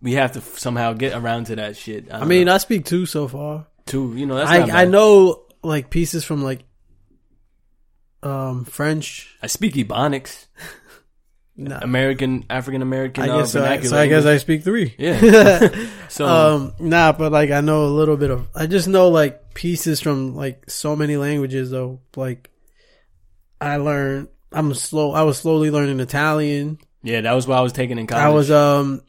we 0.00 0.12
have 0.12 0.32
to 0.32 0.40
somehow 0.40 0.92
get 0.92 1.12
around 1.12 1.46
to 1.46 1.56
that 1.56 1.76
shit. 1.76 2.12
I 2.12 2.24
mean, 2.24 2.48
I 2.48 2.58
speak 2.58 2.84
two 2.84 3.04
so 3.04 3.26
far. 3.26 3.66
Two, 3.84 4.14
you 4.16 4.26
know, 4.26 4.36
that's 4.36 4.48
I. 4.48 4.82
I 4.82 4.84
know 4.84 5.42
like 5.62 5.90
pieces 5.90 6.24
from 6.24 6.42
like 6.42 6.60
um 8.22 8.64
French. 8.64 9.36
I 9.42 9.48
speak 9.48 9.74
Ebonics, 9.74 10.46
Nah, 11.60 11.78
American 11.82 12.46
African 12.48 12.80
American. 12.80 13.24
I 13.24 13.28
uh, 13.28 13.38
guess 13.40 13.52
so. 13.52 13.62
I, 13.62 13.80
so 13.82 13.98
I 13.98 14.06
guess 14.06 14.24
I 14.24 14.38
speak 14.38 14.64
three. 14.64 14.94
yeah. 14.96 15.68
so 16.08 16.26
um, 16.26 16.72
nah, 16.78 17.12
but 17.12 17.32
like 17.32 17.50
I 17.50 17.60
know 17.60 17.84
a 17.84 17.92
little 17.92 18.16
bit 18.16 18.30
of. 18.30 18.48
I 18.54 18.66
just 18.66 18.88
know 18.88 19.08
like 19.08 19.52
pieces 19.52 20.00
from 20.00 20.34
like 20.34 20.70
so 20.70 20.96
many 20.96 21.18
languages 21.18 21.70
though. 21.70 22.00
Like 22.16 22.48
I 23.60 23.76
learned. 23.76 24.28
I'm 24.52 24.74
slow. 24.74 25.12
I 25.12 25.22
was 25.22 25.38
slowly 25.38 25.70
learning 25.70 26.00
Italian. 26.00 26.78
yeah, 27.02 27.20
that 27.20 27.32
was 27.32 27.46
what 27.46 27.58
I 27.58 27.60
was 27.60 27.72
taking 27.72 27.98
in 27.98 28.06
college. 28.06 28.24
I 28.24 28.28
was 28.30 28.50
um, 28.50 29.02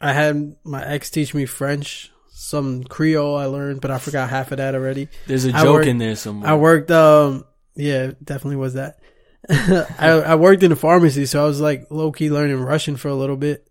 I 0.00 0.12
had 0.12 0.56
my 0.64 0.84
ex 0.84 1.10
teach 1.10 1.34
me 1.34 1.46
French. 1.46 2.10
Some 2.36 2.84
Creole 2.84 3.36
I 3.36 3.46
learned, 3.46 3.80
but 3.80 3.90
I 3.90 3.98
forgot 3.98 4.28
half 4.28 4.50
of 4.52 4.58
that 4.58 4.74
already. 4.74 5.08
There's 5.26 5.44
a 5.46 5.52
joke 5.52 5.64
worked- 5.76 5.86
in 5.88 5.98
there 5.98 6.14
somewhere. 6.16 6.50
I 6.50 6.54
worked 6.56 6.90
um 6.90 7.44
yeah, 7.74 8.12
definitely 8.22 8.56
was 8.56 8.74
that. 8.74 8.98
I 9.48 10.10
I 10.26 10.34
worked 10.34 10.62
in 10.62 10.72
a 10.72 10.76
pharmacy, 10.76 11.26
so 11.26 11.42
I 11.42 11.46
was 11.46 11.60
like 11.60 11.86
low 11.90 12.12
key 12.12 12.30
learning 12.30 12.60
Russian 12.60 12.96
for 12.96 13.08
a 13.08 13.14
little 13.14 13.36
bit. 13.36 13.66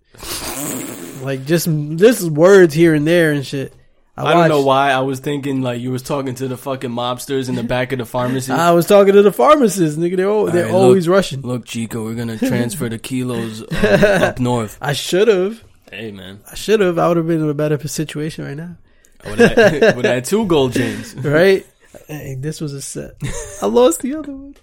like 1.21 1.45
just 1.45 1.67
just 1.97 2.23
words 2.29 2.73
here 2.73 2.95
and 2.95 3.05
there 3.05 3.31
and 3.31 3.45
shit. 3.45 3.73
I 4.15 4.33
don't 4.33 4.49
know 4.49 4.61
why 4.61 4.91
I 4.91 4.99
was 4.99 5.19
thinking 5.19 5.61
like 5.61 5.81
you 5.81 5.91
was 5.91 6.03
talking 6.03 6.35
to 6.35 6.47
the 6.47 6.57
fucking 6.57 6.91
mobsters 6.91 7.49
in 7.49 7.55
the 7.55 7.63
back 7.63 7.91
of 7.93 7.99
the 7.99 8.05
pharmacy. 8.05 8.51
I 8.51 8.71
was 8.71 8.85
talking 8.85 9.13
to 9.13 9.23
the 9.23 9.31
pharmacists, 9.31 9.97
nigga. 9.97 10.17
They're 10.17 10.29
al- 10.29 10.45
they're 10.45 10.65
right, 10.65 10.73
always 10.73 11.07
look. 11.07 11.15
rushing. 11.15 11.41
Look, 11.41 11.65
Chico, 11.65 12.03
we're 12.03 12.13
gonna 12.13 12.37
transfer 12.49 12.89
the 12.89 12.99
kilos 12.99 13.61
um, 13.61 13.67
up 14.23 14.39
north. 14.39 14.77
I 14.79 14.93
should 14.93 15.27
have. 15.27 15.63
Hey, 15.89 16.11
man, 16.11 16.41
I 16.51 16.55
should 16.55 16.79
have. 16.79 16.99
I 16.99 17.07
would 17.07 17.17
have 17.17 17.27
been 17.27 17.41
in 17.41 17.49
a 17.49 17.53
better 17.53 17.87
situation 17.87 18.45
right 18.45 18.57
now. 18.57 18.77
I 19.25 19.29
would 19.29 19.39
have 19.39 20.05
had 20.05 20.25
two 20.25 20.45
gold 20.45 20.73
chains. 20.73 21.15
Right? 21.15 21.65
hey, 22.07 22.35
this 22.37 22.59
was 22.59 22.73
a 22.73 22.81
set. 22.81 23.15
I 23.61 23.67
lost 23.67 24.01
the 24.01 24.15
other 24.15 24.35
one. 24.35 24.55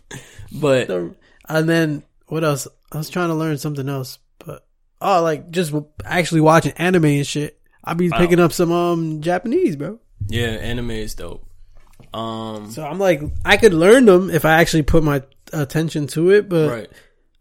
But 0.53 0.90
And 1.48 1.68
then 1.68 2.03
what 2.26 2.44
else? 2.44 2.68
I 2.92 2.98
was 2.98 3.11
trying 3.11 3.28
to 3.28 3.34
learn 3.34 3.59
something 3.59 3.88
else, 3.88 4.18
but 4.38 4.66
oh, 5.01 5.22
like 5.22 5.51
just 5.51 5.72
actually 6.05 6.40
watching 6.40 6.72
anime 6.72 7.05
and 7.05 7.26
shit. 7.26 7.59
I 7.84 7.94
be 7.94 8.10
Wow. 8.10 8.18
picking 8.18 8.40
up 8.40 8.52
some 8.52 8.72
um 8.72 9.20
Japanese, 9.22 9.76
bro. 9.76 9.98
yeah, 10.28 10.46
anime 10.48 10.90
is 10.92 11.14
dope. 11.14 11.46
Um, 12.14 12.70
So 12.70 12.84
I'm 12.84 12.98
like, 12.98 13.22
I 13.44 13.56
could 13.56 13.72
learn 13.74 14.04
them 14.06 14.30
if 14.30 14.44
I 14.44 14.60
actually 14.60 14.82
put 14.82 15.02
my 15.04 15.22
attention 15.52 16.06
to 16.08 16.30
it, 16.30 16.48
but 16.48 16.70
right. 16.70 16.90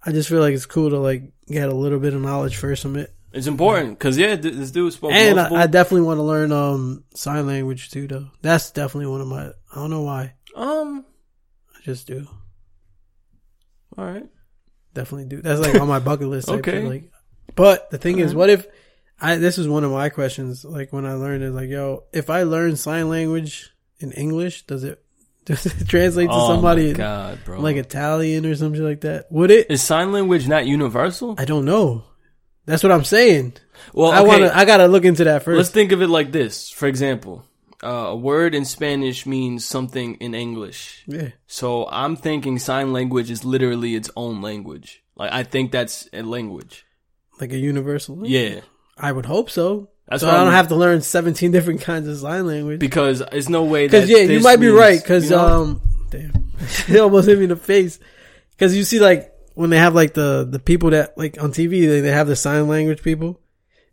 I 0.06 0.12
just 0.12 0.30
feel 0.30 0.40
like 0.40 0.54
it's 0.54 0.66
cool 0.66 0.90
to 0.92 1.00
like 1.00 1.32
get 1.48 1.70
a 1.70 1.74
little 1.74 2.00
bit 2.00 2.14
of 2.14 2.22
knowledge 2.22 2.56
first 2.58 2.82
from 2.84 2.96
it. 2.96 3.14
It's 3.32 3.48
important 3.48 3.98
because 4.00 4.18
yeah, 4.18 4.36
this 4.36 4.72
dude 4.72 4.92
spoke 4.94 5.12
And. 5.12 5.40
I, 5.40 5.64
I 5.64 5.68
definitely 5.68 6.08
want 6.08 6.18
to 6.18 6.24
learn 6.24 6.52
um 6.52 7.04
sign 7.14 7.46
language 7.48 7.92
too, 7.92 8.08
though. 8.08 8.28
That's 8.42 8.72
definitely 8.72 9.08
one 9.08 9.22
of 9.22 9.28
my. 9.28 9.48
I 9.72 9.76
don't 9.76 9.90
know 9.92 10.02
why. 10.02 10.34
um, 10.56 11.06
I 11.78 11.82
just 11.84 12.08
do. 12.08 12.28
all 13.98 14.06
right. 14.06 14.26
Definitely 14.94 15.26
do. 15.26 15.42
That's 15.42 15.60
like 15.62 15.80
on 15.80 15.88
my 15.88 16.00
bucket 16.00 16.28
list. 16.28 16.50
Okay. 16.50 16.82
Like, 16.88 17.12
but 17.56 17.90
the 17.92 17.98
thing 17.98 18.18
is, 18.20 18.32
Alright. 18.34 18.38
what 18.38 18.50
if 18.50 18.68
I? 19.22 19.36
This 19.36 19.58
is 19.58 19.68
one 19.68 19.84
of 19.84 19.92
my 19.92 20.10
questions. 20.10 20.64
Like 20.66 20.92
when 20.94 21.06
I 21.06 21.14
learned 21.14 21.44
it, 21.44 21.52
like, 21.52 21.70
yo, 21.70 22.04
if 22.14 22.30
I 22.30 22.44
learn 22.44 22.76
sign 22.76 23.10
language 23.10 23.72
in 24.00 24.12
English, 24.12 24.66
does 24.66 24.84
it 24.84 25.04
does 25.46 25.66
it 25.66 25.88
translate 25.88 26.30
to 26.30 26.36
oh 26.36 26.48
somebody 26.48 26.90
in, 26.90 26.96
god, 26.96 27.40
like 27.48 27.76
Italian 27.76 28.46
or 28.46 28.56
something 28.56 28.84
like 28.84 29.02
that? 29.02 29.32
Would 29.32 29.52
it? 29.52 29.70
is 29.70 29.82
sign 29.82 30.12
language 30.12 30.48
not 30.48 30.66
universal? 30.66 31.36
I 31.38 31.46
don't 31.46 31.66
know. 31.66 32.04
That's 32.66 32.84
what 32.84 32.92
I'm 32.92 33.04
saying. 33.04 33.54
Well, 33.94 34.12
I 34.12 34.22
want 34.22 34.44
to. 34.44 34.56
I 34.56 34.66
gotta 34.66 34.88
look 34.88 35.06
into 35.06 35.24
that 35.24 35.44
1st 35.44 35.58
Let's 35.58 35.70
think 35.70 35.92
of 35.92 36.02
it 36.02 36.08
like 36.08 36.32
this. 36.32 36.70
For 36.70 36.88
example, 36.88 37.46
uh, 37.84 37.88
a 37.88 38.16
word 38.16 38.54
in 38.54 38.66
Spanish 38.66 39.26
means 39.26 39.66
something 39.66 40.16
in 40.16 40.36
English. 40.36 41.04
yeah. 41.08 41.30
So 41.48 41.88
I'm 41.90 42.16
thinking 42.16 42.60
sign 42.60 42.94
language 42.94 43.32
is 43.32 43.44
literally 43.44 43.96
its 43.96 44.12
own 44.16 44.42
language. 44.42 45.02
Like 45.16 45.32
I 45.34 45.44
think 45.44 45.72
that's 45.72 46.08
a 46.14 46.22
language. 46.22 46.86
Like 47.40 47.54
a 47.54 47.58
universal. 47.58 48.28
Yeah, 48.28 48.62
I 49.00 49.12
would 49.12 49.26
hope 49.26 49.50
so. 49.50 49.90
That's 50.08 50.22
so 50.22 50.30
I 50.30 50.34
don't 50.34 50.46
I'm- 50.46 50.54
have 50.54 50.68
to 50.70 50.76
learn 50.76 51.02
17 51.02 51.52
different 51.52 51.82
kinds 51.82 52.08
of 52.08 52.18
sign 52.18 52.46
language. 52.48 52.80
because 52.80 53.24
there's 53.32 53.48
no 53.50 53.64
way 53.64 53.88
that 53.88 53.92
Because 54.08 54.10
yeah, 54.10 54.18
you 54.34 54.40
might 54.42 54.58
be 54.60 54.68
means- 54.68 54.80
right. 54.80 55.02
Because 55.02 55.30
you 55.30 55.36
know? 55.36 55.46
um, 55.62 55.82
damn, 56.10 56.32
it 56.90 57.00
almost 57.00 57.28
hit 57.28 57.38
me 57.38 57.44
in 57.46 57.50
the 57.52 57.56
face. 57.56 58.00
Because 58.52 58.76
you 58.76 58.84
see, 58.84 59.00
like 59.00 59.32
when 59.54 59.70
they 59.70 59.78
have 59.78 59.96
like 59.96 60.14
the 60.14 60.48
the 60.50 60.60
people 60.60 60.90
that 60.92 61.18
like 61.18 61.42
on 61.42 61.52
TV, 61.52 61.88
they, 61.88 62.02
they 62.02 62.12
have 62.12 62.28
the 62.28 62.36
sign 62.36 62.68
language 62.68 63.02
people. 63.04 63.40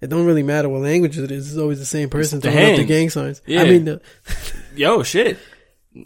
It 0.01 0.09
don't 0.11 0.27
really 0.27 0.43
matter 0.43 0.69
what 0.69 0.83
language 0.83 1.19
it 1.19 1.31
is. 1.31 1.49
It's 1.51 1.59
always 1.59 1.79
the 1.79 1.87
same 1.87 2.11
person 2.11 2.41
throwing 2.41 2.73
up 2.73 2.77
the 2.77 2.85
gang 2.85 3.09
signs. 3.11 3.41
Yeah. 3.47 3.63
I 3.63 3.65
mean, 3.65 3.85
the, 3.87 4.01
yo 4.75 5.03
shit. 5.03 5.39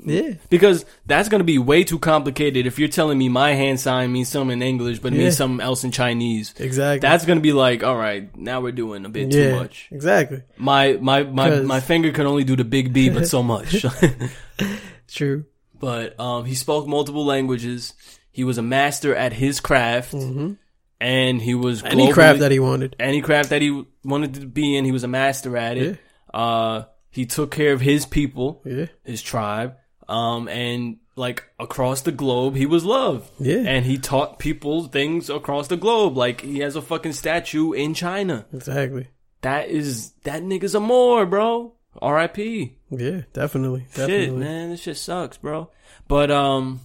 Yeah, 0.04 0.34
Because 0.50 0.84
that's 1.06 1.28
gonna 1.28 1.44
be 1.44 1.58
way 1.58 1.82
too 1.84 1.98
complicated 1.98 2.66
if 2.66 2.78
you're 2.78 2.88
telling 2.88 3.18
me 3.18 3.28
my 3.28 3.54
hand 3.54 3.80
sign 3.80 4.12
means 4.12 4.28
something 4.28 4.52
in 4.54 4.62
English 4.62 4.98
but 5.00 5.12
it 5.12 5.16
Yeah. 5.16 5.22
means 5.24 5.36
something 5.36 5.60
else 5.64 5.82
in 5.84 5.90
Chinese. 5.90 6.54
exactly. 6.58 7.00
That's 7.06 7.24
gonna 7.24 7.40
be 7.40 7.52
like, 7.52 7.82
all 7.82 7.96
right, 7.96 8.34
now 8.36 8.60
we're 8.60 8.72
doing 8.72 9.04
a 9.04 9.08
bit 9.08 9.32
yeah, 9.32 9.50
too 9.50 9.56
much. 9.56 9.88
exactly. 9.90 10.42
My 10.56 10.92
my 11.00 11.22
my 11.24 11.60
my 11.60 11.80
finger 11.80 12.12
can 12.12 12.26
only 12.26 12.44
do 12.44 12.56
the 12.56 12.64
big 12.64 12.92
B, 12.92 13.10
but 13.10 13.26
so 13.26 13.42
much. 13.42 13.84
True. 15.08 15.44
but 15.78 16.18
um, 16.20 16.44
he 16.44 16.54
spoke 16.54 16.86
multiple 16.86 17.24
languages. 17.24 17.94
He 18.30 18.44
was 18.44 18.58
a 18.58 18.62
master 18.62 19.14
at 19.14 19.32
his 19.32 19.60
craft, 19.60 20.14
and 21.00 21.40
he 21.42 21.54
was 21.54 21.82
Any 21.82 22.12
craft 22.12 22.40
that 22.40 22.52
he 22.52 22.58
wanted. 22.60 22.94
any 23.00 23.22
craft 23.22 23.50
that 23.50 23.60
he 23.62 23.84
wanted 24.04 24.34
to 24.34 24.46
be 24.46 24.76
in. 24.76 24.84
He 24.84 24.92
was 24.92 25.02
a 25.04 25.08
master 25.08 25.56
at 25.56 25.76
it. 25.76 25.98
Uh, 26.32 26.84
he 27.10 27.26
took 27.26 27.50
care 27.50 27.72
of 27.72 27.80
his 27.80 28.06
people, 28.06 28.62
Yeah, 28.64 28.86
his 29.02 29.20
tribe, 29.20 29.74
um, 30.10 30.48
and 30.48 30.98
like 31.16 31.44
across 31.58 32.02
the 32.02 32.12
globe, 32.12 32.56
he 32.56 32.66
was 32.66 32.84
loved. 32.84 33.30
Yeah. 33.38 33.58
and 33.66 33.84
he 33.84 33.98
taught 33.98 34.38
people 34.38 34.84
things 34.84 35.28
across 35.30 35.68
the 35.68 35.76
globe. 35.76 36.16
Like 36.16 36.40
he 36.40 36.58
has 36.60 36.76
a 36.76 36.82
fucking 36.82 37.12
statue 37.12 37.72
in 37.72 37.94
China. 37.94 38.46
exactly. 38.52 39.08
That 39.42 39.68
is 39.68 40.10
that 40.24 40.42
nigga's 40.42 40.74
a 40.74 40.80
Moor, 40.80 41.24
bro. 41.26 41.74
R.I.P. 42.00 42.76
Yeah, 42.90 43.22
definitely. 43.32 43.86
Definitely. 43.94 44.26
Shit, 44.26 44.34
man, 44.36 44.70
this 44.70 44.80
shit 44.80 44.96
sucks, 44.96 45.38
bro. 45.38 45.70
But 46.06 46.30
um, 46.30 46.80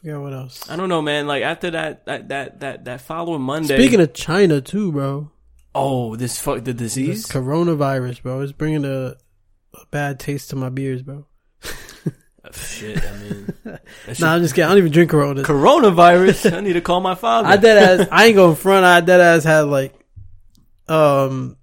Forgot 0.00 0.20
what 0.22 0.32
else. 0.32 0.70
I 0.70 0.76
don't 0.76 0.88
know, 0.88 1.02
man. 1.02 1.26
Like 1.26 1.42
after 1.42 1.70
that, 1.72 2.06
that, 2.06 2.28
that, 2.28 2.60
that, 2.60 2.84
that 2.86 3.00
following 3.00 3.42
Monday. 3.42 3.76
Speaking 3.76 4.00
of 4.00 4.14
China 4.14 4.60
too, 4.60 4.90
bro. 4.92 5.30
oh, 5.74 6.16
this 6.16 6.38
fuck 6.40 6.64
the 6.64 6.72
This 6.72 6.94
disease. 6.94 7.26
coronavirus, 7.26 8.22
bro, 8.22 8.40
is 8.40 8.52
bringing 8.52 8.84
a, 8.84 9.16
a 9.74 9.86
bad 9.90 10.18
taste 10.18 10.50
to 10.50 10.56
my 10.56 10.68
beers, 10.70 11.02
bro. 11.02 11.26
Shit, 12.54 13.04
I 13.04 13.16
mean, 13.18 13.52
no, 13.64 13.78
Nah, 14.20 14.34
I'm 14.34 14.42
just 14.42 14.54
kidding. 14.54 14.64
I 14.66 14.68
don't 14.70 14.78
even 14.78 14.92
drink 14.92 15.10
Corona. 15.10 15.42
coronavirus. 15.42 16.52
I 16.56 16.60
need 16.60 16.74
to 16.74 16.80
call 16.80 17.00
my 17.00 17.14
father. 17.14 17.48
I 17.48 17.56
dead 17.56 18.00
ass. 18.00 18.08
I 18.10 18.26
ain't 18.26 18.36
going 18.36 18.56
front. 18.66 18.84
I 18.84 19.00
dead 19.00 19.20
ass 19.20 19.44
had 19.44 19.62
like, 19.62 19.94
um, 20.88 21.56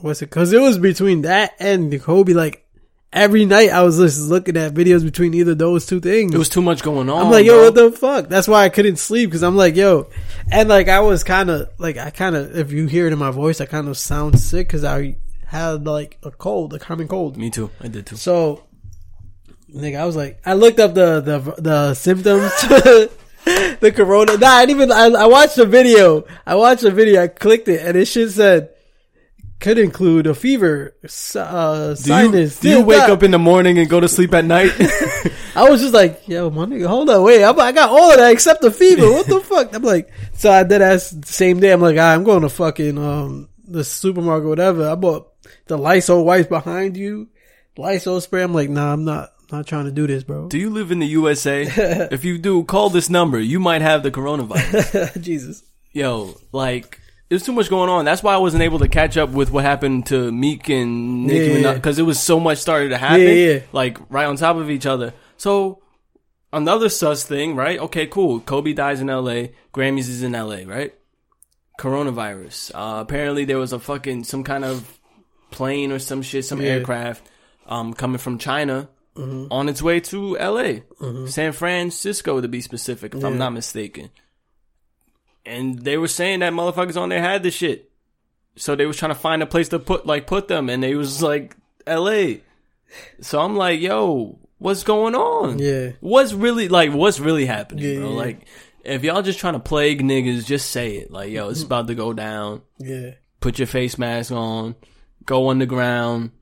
what's 0.00 0.22
it? 0.22 0.26
Because 0.26 0.52
it 0.52 0.60
was 0.60 0.78
between 0.78 1.22
that 1.22 1.52
and 1.58 1.90
the 1.90 1.98
Kobe. 1.98 2.32
Like 2.32 2.66
every 3.12 3.44
night, 3.44 3.70
I 3.70 3.82
was 3.82 3.98
just 3.98 4.28
looking 4.28 4.56
at 4.56 4.72
videos 4.74 5.02
between 5.04 5.34
either 5.34 5.54
those 5.54 5.86
two 5.86 6.00
things. 6.00 6.34
It 6.34 6.38
was 6.38 6.48
too 6.48 6.62
much 6.62 6.82
going 6.82 7.08
on. 7.10 7.26
I'm 7.26 7.30
like, 7.32 7.44
yo, 7.46 7.54
bro. 7.54 7.64
what 7.64 7.74
the 7.74 7.98
fuck? 7.98 8.28
That's 8.28 8.46
why 8.48 8.64
I 8.64 8.68
couldn't 8.68 8.96
sleep 8.96 9.30
because 9.30 9.42
I'm 9.42 9.56
like, 9.56 9.74
yo, 9.76 10.08
and 10.50 10.68
like 10.68 10.88
I 10.88 11.00
was 11.00 11.24
kind 11.24 11.50
of 11.50 11.68
like 11.78 11.96
I 11.96 12.10
kind 12.10 12.36
of 12.36 12.56
if 12.56 12.72
you 12.72 12.86
hear 12.86 13.06
it 13.06 13.12
in 13.12 13.18
my 13.18 13.30
voice, 13.30 13.60
I 13.60 13.66
kind 13.66 13.88
of 13.88 13.98
sound 13.98 14.38
sick 14.40 14.68
because 14.68 14.84
I 14.84 15.16
had 15.46 15.84
like 15.86 16.18
a 16.22 16.30
cold, 16.30 16.74
a 16.74 16.78
common 16.78 17.08
cold. 17.08 17.36
Me 17.36 17.50
too. 17.50 17.70
I 17.80 17.88
did 17.88 18.06
too. 18.06 18.14
So, 18.16 18.62
nigga, 19.74 19.98
I 20.00 20.04
was 20.04 20.16
like, 20.16 20.40
I 20.44 20.54
looked 20.54 20.80
up 20.80 20.94
the 20.94 21.20
the 21.20 21.38
the 21.60 21.94
symptoms. 21.94 22.52
the 23.80 23.92
corona. 23.94 24.36
Nah, 24.36 24.48
I 24.48 24.66
didn't 24.66 24.82
even. 24.82 24.92
I, 24.92 25.06
I 25.22 25.26
watched 25.26 25.56
the 25.56 25.66
video. 25.66 26.24
I 26.46 26.56
watched 26.56 26.82
the 26.82 26.90
video. 26.90 27.22
I 27.22 27.28
clicked 27.28 27.68
it, 27.68 27.80
and 27.84 27.96
it 27.96 28.04
shit 28.04 28.30
said 28.30 28.70
could 29.60 29.78
include 29.78 30.26
a 30.26 30.34
fever, 30.34 30.96
uh, 31.36 31.84
Do 31.84 31.90
you, 31.90 31.96
sinus. 31.96 32.60
do 32.60 32.70
you 32.70 32.82
wake 32.82 32.98
that. 32.98 33.10
up 33.10 33.22
in 33.22 33.30
the 33.30 33.38
morning 33.38 33.78
and 33.78 33.88
go 33.90 34.00
to 34.00 34.08
sleep 34.08 34.32
at 34.32 34.44
night? 34.44 34.72
I 35.54 35.68
was 35.68 35.82
just 35.82 35.92
like, 35.92 36.26
yo, 36.26 36.48
my 36.48 36.64
nigga, 36.64 36.86
hold 36.86 37.10
on, 37.10 37.22
wait. 37.22 37.44
I'm, 37.44 37.60
I 37.60 37.70
got 37.72 37.90
all 37.90 38.10
of 38.10 38.16
that 38.16 38.32
except 38.32 38.62
the 38.62 38.70
fever. 38.70 39.10
What 39.10 39.26
the 39.26 39.40
fuck? 39.40 39.74
I'm 39.74 39.82
like, 39.82 40.10
so 40.32 40.50
I 40.50 40.62
did 40.62 40.80
ask 40.80 41.20
the 41.20 41.26
same 41.26 41.60
day. 41.60 41.72
I'm 41.72 41.80
like, 41.80 41.98
"Ah, 41.98 42.14
I'm 42.14 42.24
going 42.24 42.42
to 42.42 42.48
fucking 42.48 42.96
um 42.96 43.48
the 43.68 43.84
supermarket, 43.84 44.48
whatever. 44.48 44.88
I 44.88 44.94
bought 44.94 45.30
the 45.66 45.76
Lysol 45.76 46.24
wipes 46.24 46.48
behind 46.48 46.96
you, 46.96 47.28
Lysol 47.76 48.20
spray. 48.20 48.42
I'm 48.42 48.54
like, 48.54 48.70
nah, 48.70 48.92
I'm 48.94 49.04
not 49.04 49.30
not 49.52 49.66
trying 49.66 49.84
to 49.86 49.90
do 49.92 50.06
this, 50.06 50.22
bro. 50.24 50.48
do 50.48 50.58
you 50.58 50.70
live 50.70 50.90
in 50.90 50.98
the 50.98 51.06
USA? 51.06 51.62
if 52.10 52.24
you 52.24 52.38
do, 52.38 52.64
call 52.64 52.90
this 52.90 53.08
number. 53.10 53.38
You 53.40 53.60
might 53.60 53.82
have 53.82 54.02
the 54.02 54.10
coronavirus. 54.10 55.20
Jesus. 55.28 55.62
Yo, 55.92 56.34
like. 56.52 57.00
There's 57.28 57.44
too 57.44 57.52
much 57.52 57.70
going 57.70 57.88
on. 57.88 58.04
That's 58.04 58.24
why 58.24 58.34
I 58.34 58.38
wasn't 58.38 58.64
able 58.64 58.80
to 58.80 58.88
catch 58.88 59.16
up 59.16 59.30
with 59.30 59.52
what 59.52 59.62
happened 59.62 60.06
to 60.06 60.32
Meek 60.32 60.68
and 60.68 61.26
Nicki 61.28 61.60
Yeah. 61.62 61.74
because 61.74 61.96
it 62.00 62.02
was 62.02 62.18
so 62.18 62.40
much 62.40 62.58
started 62.58 62.88
to 62.88 62.98
happen, 62.98 63.20
Yeah, 63.20 63.32
yeah. 63.32 63.58
like 63.70 63.98
right 64.10 64.26
on 64.26 64.34
top 64.34 64.56
of 64.56 64.68
each 64.68 64.84
other. 64.84 65.14
So 65.36 65.80
another 66.52 66.88
sus 66.88 67.22
thing, 67.24 67.54
right? 67.54 67.78
Okay, 67.78 68.08
cool. 68.08 68.40
Kobe 68.40 68.72
dies 68.72 69.00
in 69.00 69.08
L.A. 69.08 69.52
Grammys 69.72 70.08
is 70.08 70.24
in 70.24 70.34
L.A. 70.34 70.64
Right? 70.64 70.92
Coronavirus. 71.78 72.72
Uh, 72.74 73.00
apparently 73.00 73.44
there 73.44 73.58
was 73.58 73.72
a 73.72 73.78
fucking 73.78 74.24
some 74.24 74.42
kind 74.42 74.64
of 74.64 74.98
plane 75.52 75.92
or 75.92 76.00
some 76.00 76.22
shit, 76.22 76.44
some 76.44 76.60
aircraft, 76.60 77.24
um, 77.66 77.94
coming 77.94 78.18
from 78.18 78.38
China 78.38 78.88
on 79.16 79.68
its 79.68 79.82
way 79.82 80.00
to 80.00 80.38
L.A. 80.38 80.82
San 81.26 81.52
Francisco 81.52 82.40
to 82.40 82.48
be 82.48 82.60
specific, 82.60 83.14
if 83.14 83.22
I'm 83.24 83.38
not 83.38 83.52
mistaken. 83.52 84.10
And 85.46 85.78
they 85.80 85.96
were 85.96 86.08
saying 86.08 86.40
that 86.40 86.52
motherfuckers 86.52 87.00
on 87.00 87.08
there 87.08 87.20
had 87.22 87.42
the 87.42 87.50
shit. 87.50 87.90
So 88.56 88.74
they 88.76 88.86
was 88.86 88.96
trying 88.96 89.12
to 89.12 89.18
find 89.18 89.42
a 89.42 89.46
place 89.46 89.68
to 89.70 89.78
put 89.78 90.06
like 90.06 90.26
put 90.26 90.48
them 90.48 90.68
and 90.68 90.82
they 90.82 90.94
was 90.94 91.22
like 91.22 91.56
LA. 91.86 92.34
So 93.20 93.40
I'm 93.40 93.56
like, 93.56 93.80
yo, 93.80 94.38
what's 94.58 94.82
going 94.84 95.14
on? 95.14 95.58
Yeah. 95.58 95.92
What's 96.00 96.32
really 96.32 96.68
like 96.68 96.92
what's 96.92 97.20
really 97.20 97.46
happening, 97.46 97.84
Yeah, 97.84 98.00
bro? 98.00 98.10
yeah. 98.10 98.16
Like 98.16 98.46
if 98.84 99.02
y'all 99.04 99.22
just 99.22 99.38
trying 99.38 99.54
to 99.54 99.60
plague 99.60 100.02
niggas, 100.02 100.44
just 100.46 100.70
say 100.70 100.96
it. 100.96 101.10
Like, 101.10 101.30
yo, 101.30 101.44
Mm-hmm. 101.44 101.52
it's 101.52 101.62
about 101.62 101.86
to 101.86 101.94
go 101.94 102.12
down. 102.12 102.62
Yeah. 102.78 103.12
Put 103.40 103.58
your 103.58 103.66
face 103.66 103.96
mask 103.98 104.32
on. 104.32 104.74
Go 105.24 105.48
underground. 105.48 106.32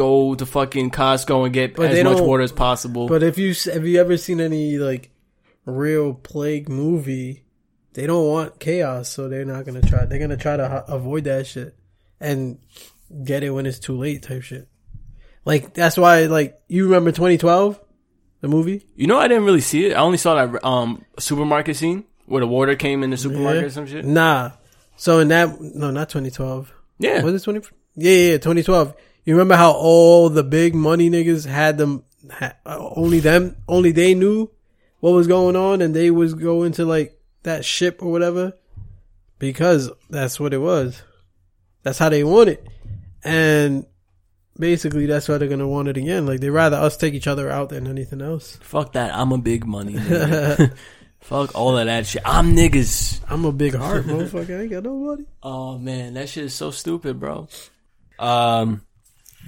Go 0.00 0.34
to 0.34 0.46
fucking 0.46 0.90
Costco 0.92 1.44
and 1.44 1.52
get 1.52 1.74
But 1.76 1.90
as 1.90 2.02
much 2.04 2.20
water 2.20 2.42
as 2.42 2.52
possible. 2.52 3.06
But 3.06 3.22
if 3.22 3.36
you 3.36 3.52
have 3.72 3.86
you 3.86 4.00
ever 4.00 4.16
seen 4.16 4.40
any 4.40 4.78
like 4.78 5.10
real 5.66 6.14
plague 6.14 6.68
movie, 6.70 7.44
they 7.92 8.06
don't 8.06 8.26
want 8.26 8.58
chaos, 8.58 9.10
so 9.10 9.28
they're 9.28 9.44
not 9.44 9.66
gonna 9.66 9.82
try. 9.82 10.06
They're 10.06 10.18
gonna 10.18 10.36
try 10.38 10.56
to 10.56 10.68
ho- 10.68 10.84
avoid 10.88 11.24
that 11.24 11.46
shit. 11.46 11.74
and 12.18 12.58
get 13.24 13.42
it 13.42 13.50
when 13.50 13.66
it's 13.66 13.78
too 13.78 13.96
late 13.96 14.22
type 14.22 14.42
shit. 14.42 14.68
Like 15.44 15.74
that's 15.74 15.96
why 15.98 16.26
like 16.26 16.58
you 16.68 16.84
remember 16.84 17.10
2012 17.12 17.78
the 18.40 18.48
movie? 18.48 18.86
You 18.96 19.06
know, 19.06 19.18
I 19.18 19.28
didn't 19.28 19.44
really 19.44 19.60
see 19.60 19.86
it. 19.86 19.92
I 19.94 20.00
only 20.00 20.16
saw 20.18 20.34
that 20.46 20.64
um 20.64 21.04
supermarket 21.18 21.76
scene 21.76 22.04
where 22.26 22.40
the 22.40 22.46
water 22.46 22.74
came 22.76 23.02
in 23.02 23.10
the 23.10 23.16
supermarket 23.18 23.60
Yeah. 23.62 23.66
or 23.66 23.70
some 23.70 23.86
shit. 23.86 24.04
Nah. 24.06 24.52
So 24.96 25.18
in 25.18 25.28
that 25.28 25.60
no, 25.60 25.90
not 25.90 26.08
2012. 26.08 26.72
Yeah, 26.98 27.22
Was 27.22 27.34
it 27.34 27.44
20 27.44 27.60
Yeah, 27.96 28.12
yeah, 28.12 28.30
yeah, 28.32 28.36
2012. 28.38 28.94
You 29.24 29.34
remember 29.34 29.56
how 29.56 29.72
all 29.72 30.28
the 30.28 30.44
big 30.44 30.74
money 30.74 31.10
niggas 31.10 31.46
had 31.46 31.78
them 31.78 32.04
ha, 32.30 32.54
only 32.66 33.20
them 33.20 33.56
only 33.68 33.92
they 33.92 34.14
knew 34.14 34.50
what 35.00 35.12
was 35.12 35.26
going 35.26 35.56
on 35.56 35.82
and 35.82 35.94
they 35.94 36.10
was 36.10 36.34
going 36.34 36.72
to 36.72 36.84
like 36.84 37.18
that 37.42 37.64
ship 37.64 38.02
or 38.02 38.10
whatever 38.10 38.52
because 39.38 39.90
that's 40.08 40.38
what 40.38 40.54
it 40.54 40.58
was. 40.58 41.02
That's 41.82 41.98
how 41.98 42.08
they 42.08 42.24
want 42.24 42.50
it. 42.50 42.66
And 43.24 43.86
basically 44.58 45.06
that's 45.06 45.28
why 45.28 45.38
they're 45.38 45.48
going 45.48 45.60
to 45.60 45.66
want 45.66 45.88
it 45.88 45.96
again. 45.96 46.26
Like 46.26 46.40
they 46.40 46.50
rather 46.50 46.76
us 46.76 46.96
take 46.96 47.14
each 47.14 47.26
other 47.26 47.50
out 47.50 47.70
than 47.70 47.86
anything 47.86 48.20
else. 48.20 48.56
fuck 48.62 48.92
that. 48.92 49.14
I'm 49.14 49.32
a 49.32 49.38
big 49.38 49.66
money. 49.66 49.96
fuck 51.20 51.54
all 51.54 51.78
of 51.78 51.86
that 51.86 52.06
shit. 52.06 52.22
I'm 52.24 52.54
niggas. 52.54 53.20
I'm 53.28 53.44
a 53.44 53.52
big 53.52 53.74
heart, 53.74 54.04
motherfucker. 54.04 54.58
I 54.58 54.62
ain't 54.62 54.70
got 54.70 54.84
nobody. 54.84 55.24
Oh 55.42 55.78
man, 55.78 56.14
that 56.14 56.28
shit 56.28 56.44
is 56.44 56.54
so 56.54 56.70
stupid, 56.70 57.18
bro. 57.18 57.48
Um, 58.18 58.82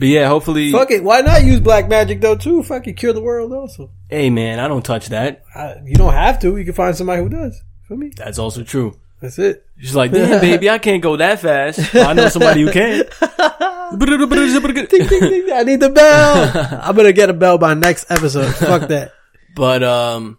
but 0.02 0.08
yeah, 0.08 0.26
hopefully. 0.26 0.72
Fuck 0.72 0.90
it. 0.90 1.04
Why 1.04 1.20
not 1.20 1.44
use 1.44 1.60
black 1.60 1.88
magic 1.88 2.20
though 2.20 2.34
too? 2.34 2.64
Fuck 2.64 2.88
it, 2.88 2.94
cure 2.94 3.12
the 3.12 3.20
world 3.22 3.52
also. 3.52 3.92
Hey 4.10 4.30
man, 4.30 4.58
I 4.58 4.66
don't 4.66 4.84
touch 4.84 5.10
that. 5.10 5.44
I, 5.54 5.76
you 5.84 5.94
don't 5.94 6.12
have 6.12 6.40
to. 6.40 6.56
You 6.56 6.64
can 6.64 6.74
find 6.74 6.96
somebody 6.96 7.22
who 7.22 7.28
does. 7.28 7.62
For 7.86 7.96
me, 7.96 8.10
That's 8.16 8.40
also 8.40 8.64
true. 8.64 8.98
that's 9.20 9.38
it. 9.38 9.64
She's 9.78 9.94
like, 9.94 10.10
damn, 10.10 10.40
baby, 10.48 10.68
I 10.68 10.78
can't 10.78 11.02
go 11.02 11.16
that 11.18 11.38
fast. 11.38 11.94
I 11.94 12.14
know 12.14 12.28
somebody 12.28 12.62
who 12.62 12.72
can. 12.72 13.04
Ding, 13.92 14.08
ding, 14.08 15.20
ding. 15.20 15.52
I 15.52 15.62
need 15.64 15.80
the 15.80 15.90
bell. 15.90 16.80
I'm 16.82 16.96
gonna 16.96 17.12
get 17.12 17.28
a 17.30 17.34
bell 17.34 17.58
by 17.58 17.74
next 17.74 18.10
episode. 18.10 18.52
Fuck 18.56 18.88
that. 18.88 19.12
But 19.54 19.82
um, 19.82 20.38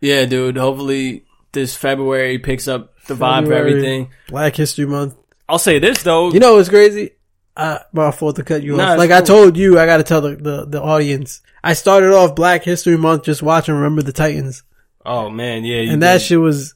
yeah, 0.00 0.24
dude. 0.24 0.56
Hopefully 0.56 1.26
this 1.52 1.76
February 1.76 2.38
picks 2.38 2.66
up 2.68 2.94
the 3.06 3.12
vibe 3.14 3.40
of 3.40 3.44
February. 3.44 3.70
everything. 3.70 4.10
Black 4.28 4.56
History 4.56 4.86
Month. 4.86 5.14
I'll 5.46 5.58
say 5.58 5.78
this 5.78 6.02
though. 6.02 6.32
You 6.32 6.40
know 6.40 6.54
what's 6.56 6.70
crazy? 6.70 7.10
Uh, 7.56 7.78
my 7.92 8.10
fault 8.10 8.36
to 8.36 8.44
cut 8.44 8.62
you 8.62 8.76
Nah, 8.76 8.92
off. 8.92 8.98
Like 8.98 9.10
I 9.10 9.22
told 9.22 9.56
you, 9.56 9.78
I 9.78 9.86
gotta 9.86 10.02
tell 10.02 10.20
the, 10.20 10.36
the, 10.36 10.64
the 10.66 10.82
audience. 10.82 11.40
I 11.64 11.72
started 11.72 12.12
off 12.12 12.34
Black 12.36 12.62
History 12.64 12.98
Month 12.98 13.24
just 13.24 13.42
watching 13.42 13.74
Remember 13.74 14.02
the 14.02 14.12
Titans. 14.12 14.62
oh 15.04 15.30
man, 15.30 15.64
yeah, 15.64 15.90
And 15.90 16.02
that 16.02 16.20
shit 16.20 16.38
was, 16.38 16.74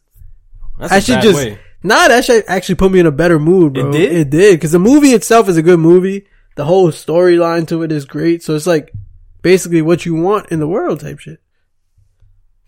That's 0.78 0.92
I 0.92 1.00
should 1.00 1.20
just, 1.20 1.36
way. 1.36 1.58
nah, 1.82 2.08
that 2.08 2.24
shit 2.24 2.44
actually 2.48 2.76
put 2.76 2.90
me 2.92 2.98
in 3.00 3.06
a 3.06 3.10
better 3.12 3.38
mood, 3.38 3.74
bro. 3.74 3.90
It 3.90 3.92
did? 3.92 4.12
It 4.12 4.30
did. 4.30 4.60
Cause 4.60 4.72
the 4.72 4.78
movie 4.78 5.10
itself 5.10 5.48
is 5.50 5.56
a 5.58 5.62
good 5.62 5.78
movie. 5.80 6.26
The 6.56 6.64
whole 6.64 6.88
storyline 6.90 7.68
to 7.68 7.82
it 7.82 7.92
is 7.92 8.04
great. 8.06 8.42
So 8.42 8.54
it's 8.56 8.66
like 8.66 8.90
basically 9.42 9.82
what 9.82 10.06
you 10.06 10.14
want 10.14 10.50
in 10.50 10.60
the 10.60 10.68
world 10.68 11.00
type 11.00 11.18
shit. 11.18 11.40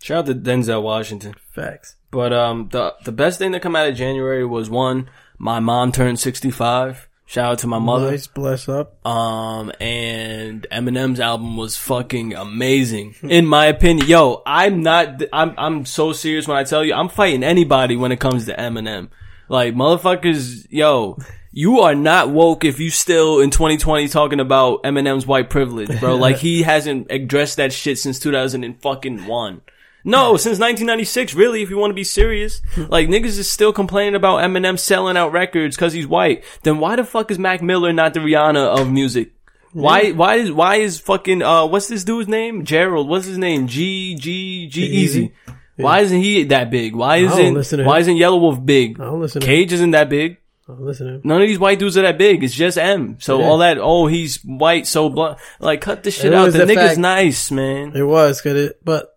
Shout 0.01 0.19
out 0.19 0.25
to 0.27 0.35
Denzel 0.35 0.83
Washington. 0.83 1.33
Facts. 1.51 1.95
But 2.11 2.31
um, 2.33 2.69
the 2.71 2.93
the 3.05 3.11
best 3.11 3.39
thing 3.39 3.51
that 3.51 3.61
come 3.61 3.75
out 3.75 3.87
of 3.87 3.95
January 3.95 4.45
was 4.45 4.69
one. 4.69 5.09
My 5.39 5.59
mom 5.59 5.91
turned 5.91 6.19
sixty 6.19 6.51
five. 6.51 7.07
Shout 7.33 7.53
out 7.53 7.59
to 7.59 7.67
my 7.67 7.79
mother. 7.79 8.11
Nice, 8.11 8.27
bless 8.27 8.69
up. 8.69 9.03
Um, 9.07 9.71
and 9.79 10.67
Eminem's 10.71 11.19
album 11.19 11.57
was 11.57 11.75
fucking 11.75 12.35
amazing, 12.35 13.15
in 13.23 13.47
my 13.47 13.65
opinion. 13.65 14.07
Yo, 14.07 14.43
I'm 14.45 14.83
not, 14.83 15.19
I'm, 15.33 15.55
I'm 15.57 15.85
so 15.87 16.13
serious 16.13 16.47
when 16.47 16.57
I 16.57 16.63
tell 16.63 16.85
you, 16.85 16.93
I'm 16.93 17.09
fighting 17.09 17.43
anybody 17.43 17.95
when 17.95 18.11
it 18.11 18.19
comes 18.19 18.45
to 18.45 18.55
Eminem. 18.55 19.09
Like, 19.49 19.73
motherfuckers, 19.73 20.67
yo, 20.69 21.17
you 21.51 21.79
are 21.79 21.95
not 21.95 22.29
woke 22.29 22.65
if 22.65 22.79
you 22.79 22.91
still 22.91 23.39
in 23.39 23.49
2020 23.49 24.09
talking 24.09 24.39
about 24.39 24.83
Eminem's 24.83 25.25
white 25.25 25.49
privilege, 25.49 25.99
bro. 25.99 26.15
Like, 26.15 26.37
he 26.37 26.61
hasn't 26.71 27.07
addressed 27.09 27.57
that 27.57 27.73
shit 27.73 27.97
since 27.97 28.19
2001. 28.19 29.61
No, 30.05 30.35
since 30.35 30.59
1996, 30.59 31.33
really, 31.33 31.61
if 31.61 31.69
you 31.69 31.77
want 31.77 31.91
to 31.91 31.95
be 31.95 32.03
serious. 32.03 32.61
Like, 32.89 33.07
niggas 33.07 33.37
is 33.39 33.49
still 33.49 33.71
complaining 33.73 34.15
about 34.15 34.39
Eminem 34.43 34.77
selling 34.77 35.15
out 35.17 35.31
records 35.31 35.77
cause 35.77 35.93
he's 35.93 36.07
white. 36.07 36.43
Then 36.63 36.79
why 36.79 36.95
the 36.97 37.03
fuck 37.03 37.31
is 37.31 37.39
Mac 37.39 37.61
Miller 37.61 37.93
not 37.93 38.13
the 38.13 38.19
Rihanna 38.19 38.79
of 38.79 38.91
music? 38.91 39.31
Why, 39.71 40.11
why 40.11 40.35
is, 40.35 40.51
why 40.51 40.75
is 40.75 40.99
fucking, 40.99 41.41
uh, 41.41 41.65
what's 41.65 41.87
this 41.87 42.03
dude's 42.03 42.27
name? 42.27 42.63
Gerald, 42.65 43.07
what's 43.09 43.25
his 43.25 43.37
name? 43.37 43.67
G, 43.67 44.13
G, 44.15 44.67
G-Eazy. 44.67 45.31
Why 45.77 46.01
isn't 46.01 46.19
he 46.21 46.43
that 46.43 46.69
big? 46.69 46.95
Why 46.95 47.17
isn't, 47.17 47.85
why 47.85 47.99
isn't 47.99 48.15
Yelawolf 48.17 48.63
big? 48.63 48.99
I 48.99 49.05
don't 49.05 49.19
listen 49.21 49.41
to 49.41 49.47
Cage 49.47 49.73
isn't 49.73 49.91
that 49.91 50.09
big. 50.09 50.37
Listen 50.67 51.21
to. 51.21 51.27
None 51.27 51.41
of 51.41 51.47
these 51.47 51.57
white 51.59 51.79
dudes 51.79 51.97
are 51.97 52.03
that 52.03 52.17
big. 52.19 52.43
It's 52.43 52.53
just 52.53 52.77
M. 52.77 53.17
So 53.19 53.39
Yeah. 53.39 53.45
all 53.47 53.57
that, 53.59 53.77
oh, 53.79 54.05
he's 54.07 54.37
white, 54.43 54.85
so 54.85 55.09
blunt. 55.09 55.39
Like, 55.59 55.81
cut 55.81 56.03
this 56.03 56.15
shit 56.15 56.25
It 56.25 56.33
out. 56.33 56.45
was 56.45 56.53
The 56.53 56.65
the 56.65 56.73
nigga's 56.73 56.89
fact- 56.89 56.99
nice, 56.99 57.49
man. 57.51 57.93
It 57.95 58.03
was 58.03 58.41
good, 58.41 58.55
it, 58.55 58.79
but 58.85 59.12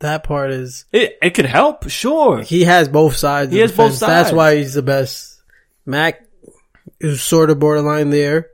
that 0.00 0.24
part 0.24 0.50
is 0.50 0.84
It, 0.92 1.18
it 1.22 1.30
could 1.34 1.46
help, 1.46 1.88
sure. 1.90 2.42
he 2.42 2.64
has 2.64 2.88
both 2.88 3.16
sides. 3.16 3.52
He 3.52 3.58
of 3.60 3.62
has 3.62 3.70
the 3.72 3.76
both 3.76 3.88
fence. 3.90 4.00
That's 4.00 4.32
why 4.32 4.56
he's 4.56 4.74
the 4.74 4.82
best. 4.82 5.40
Mac 5.86 6.24
is 7.00 7.22
sort 7.22 7.50
of 7.50 7.58
borderline 7.58 8.10
there. 8.10 8.50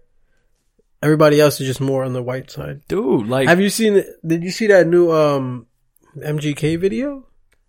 Everybody 1.02 1.40
else 1.40 1.60
is 1.60 1.66
just 1.66 1.80
more 1.82 2.02
on 2.04 2.14
the 2.14 2.22
white 2.22 2.50
side. 2.50 2.80
Dude, 2.88 3.28
like, 3.28 3.46
Have 3.48 3.60
you 3.60 3.68
seen? 3.68 4.02
Did 4.26 4.42
you 4.42 4.50
see 4.50 4.68
that 4.68 4.86
new 4.86 5.12
um 5.12 5.66
MGK 6.16 6.78
video? 6.78 7.26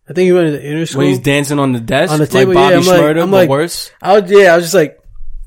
I 0.07 0.13
think 0.13 0.28
he 0.28 0.32
went 0.34 0.47
into 0.53 0.59
Interscope. 0.65 0.95
when 0.97 1.07
he's 1.07 1.19
dancing 1.19 1.57
on 1.59 1.73
the 1.73 1.80
desk, 1.80 2.13
On 2.13 2.19
the 2.19 2.26
like 2.26 2.47
Bobby 2.47 2.53
yeah, 2.53 2.78
I'm 2.80 2.86
like- 2.86 3.01
Shmurda, 3.01 3.21
I'm 3.23 3.32
like- 3.32 3.49
worse. 3.49 3.91
I 4.01 4.19
was 4.19 4.32
yeah, 4.32 4.53
I 4.53 4.55
was 4.55 4.65
just 4.65 4.76
like, 4.76 4.99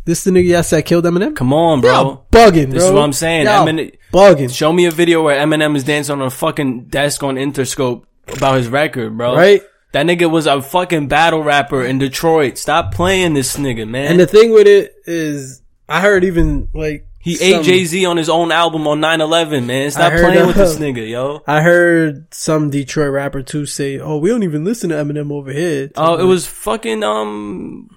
this 0.05 0.25
the 0.25 0.33
nigga 0.33 0.49
yes 0.49 0.71
that 0.71 0.85
killed 0.85 1.05
Eminem. 1.05 1.37
Come 1.37 1.53
on, 1.53 1.81
bro. 1.81 1.93
Y'all 1.93 2.27
bugging, 2.33 2.65
bro. 2.65 2.73
This 2.75 2.85
is 2.85 2.91
what 2.91 3.03
I'm 3.05 3.13
saying. 3.13 3.45
Y'all 3.45 3.65
Eminem, 3.67 3.95
bugging, 4.13 4.53
show 4.55 4.73
me 4.73 4.87
a 4.87 4.91
video 4.91 5.23
where 5.23 5.39
Eminem 5.41 5.77
is 5.77 5.85
dancing 5.85 6.15
on 6.21 6.23
a 6.27 6.31
fucking 6.31 6.87
desk 6.87 7.23
on 7.23 7.37
Interscope 7.37 8.05
about 8.37 8.57
his 8.57 8.69
record, 8.69 9.17
bro. 9.17 9.35
right? 9.37 9.63
That 9.93 10.05
nigga 10.05 10.31
was 10.31 10.47
a 10.47 10.61
fucking 10.61 11.09
battle 11.09 11.43
rapper 11.43 11.83
in 11.83 11.99
Detroit. 11.99 12.59
Stop 12.59 12.93
playing 12.93 13.33
this 13.35 13.57
nigga, 13.57 13.89
man. 13.89 14.13
And 14.13 14.21
the 14.21 14.27
thing 14.27 14.53
with 14.53 14.67
it 14.67 14.95
is, 15.07 15.63
I 15.89 16.03
heard 16.03 16.25
even 16.25 16.69
like 16.75 17.07
he 17.21 17.37
some- 17.37 17.61
ate 17.61 17.65
Jay 17.65 17.85
Z 17.85 18.05
on 18.05 18.17
his 18.19 18.29
own 18.29 18.53
album 18.53 18.87
on 18.87 19.01
9-11, 19.01 19.65
man. 19.65 19.91
Stop 19.91 20.13
heard, 20.13 20.25
playing 20.25 20.47
with 20.47 20.59
uh, 20.59 20.65
this 20.65 20.77
nigga, 20.77 21.09
yo. 21.09 21.43
I 21.47 21.63
heard 21.63 22.33
some 22.35 22.69
Detroit 22.69 23.13
rapper 23.13 23.43
too 23.43 23.65
say, 23.65 23.99
"Oh, 23.99 24.19
we 24.19 24.29
don't 24.29 24.43
even 24.43 24.65
listen 24.65 24.91
to 24.91 24.97
Eminem 24.97 25.33
over 25.33 25.53
here." 25.53 25.91
Oh, 25.97 26.19
it 26.19 26.25
was 26.25 26.47
fucking 26.47 27.03
um, 27.03 27.89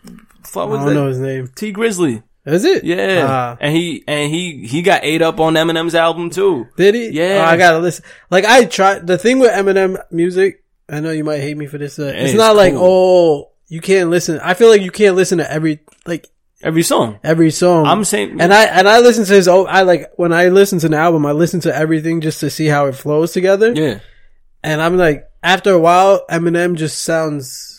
fuck 0.43 0.69
I 0.69 0.85
don't 0.85 0.93
know 0.93 1.07
his 1.07 1.19
name. 1.19 1.49
Tee 1.55 1.73
Grizzley. 1.73 2.23
Is 2.45 2.65
it? 2.65 2.83
Yeah, 2.83 3.25
Ah. 3.29 3.57
and 3.61 3.75
he 3.75 4.03
and 4.07 4.31
he 4.31 4.65
he 4.65 4.81
got 4.81 5.03
ate 5.03 5.21
up 5.21 5.39
on 5.39 5.53
Eminem's 5.53 5.93
album 5.95 6.29
too. 6.31 6.67
Did 6.75 6.95
he? 6.95 7.09
Yeah. 7.09 7.43
Oh, 7.45 7.51
I 7.51 7.57
gotta 7.57 7.77
listen. 7.79 8.03
Like 8.31 8.45
I 8.45 8.65
tried 8.65 9.05
the 9.05 9.17
thing 9.17 9.37
with 9.39 9.51
Eminem 9.51 10.01
music. 10.11 10.63
I 10.89 10.99
know 11.01 11.11
you 11.11 11.23
might 11.23 11.39
hate 11.41 11.55
me 11.57 11.67
for 11.67 11.77
this. 11.77 11.99
Uh, 11.99 12.05
it's 12.15 12.31
it's 12.31 12.37
not 12.37 12.55
like 12.55 12.73
oh 12.75 13.51
you 13.67 13.79
can't 13.79 14.09
listen. 14.09 14.39
I 14.41 14.55
feel 14.55 14.69
like 14.69 14.81
you 14.81 14.91
can't 14.91 15.15
listen 15.15 15.37
to 15.37 15.49
every 15.51 15.81
like 16.05 16.27
Every 16.63 16.83
song. 16.83 17.19
every 17.23 17.49
song. 17.51 17.85
I'm 17.87 18.03
saying, 18.03 18.39
and 18.41 18.53
I 18.53 18.65
and 18.65 18.87
I 18.87 18.99
listen 18.99 19.25
to 19.25 19.33
his. 19.33 19.47
Oh, 19.47 19.65
I 19.65 19.81
like 19.81 20.11
when 20.17 20.31
I 20.33 20.49
listen 20.49 20.77
to 20.79 20.87
an 20.87 20.93
album. 20.93 21.25
I 21.25 21.31
listen 21.31 21.59
to 21.61 21.75
everything 21.75 22.21
just 22.21 22.39
to 22.41 22.49
see 22.51 22.67
how 22.67 22.85
it 22.87 22.93
flows 22.95 23.31
together. 23.33 23.71
yeah, 23.73 23.99
And 24.63 24.79
I'm 24.81 24.95
like, 24.97 25.27
after 25.41 25.71
a 25.71 25.79
while, 25.79 26.21
Eminem 26.29 26.75
just 26.75 27.01
sounds 27.01 27.70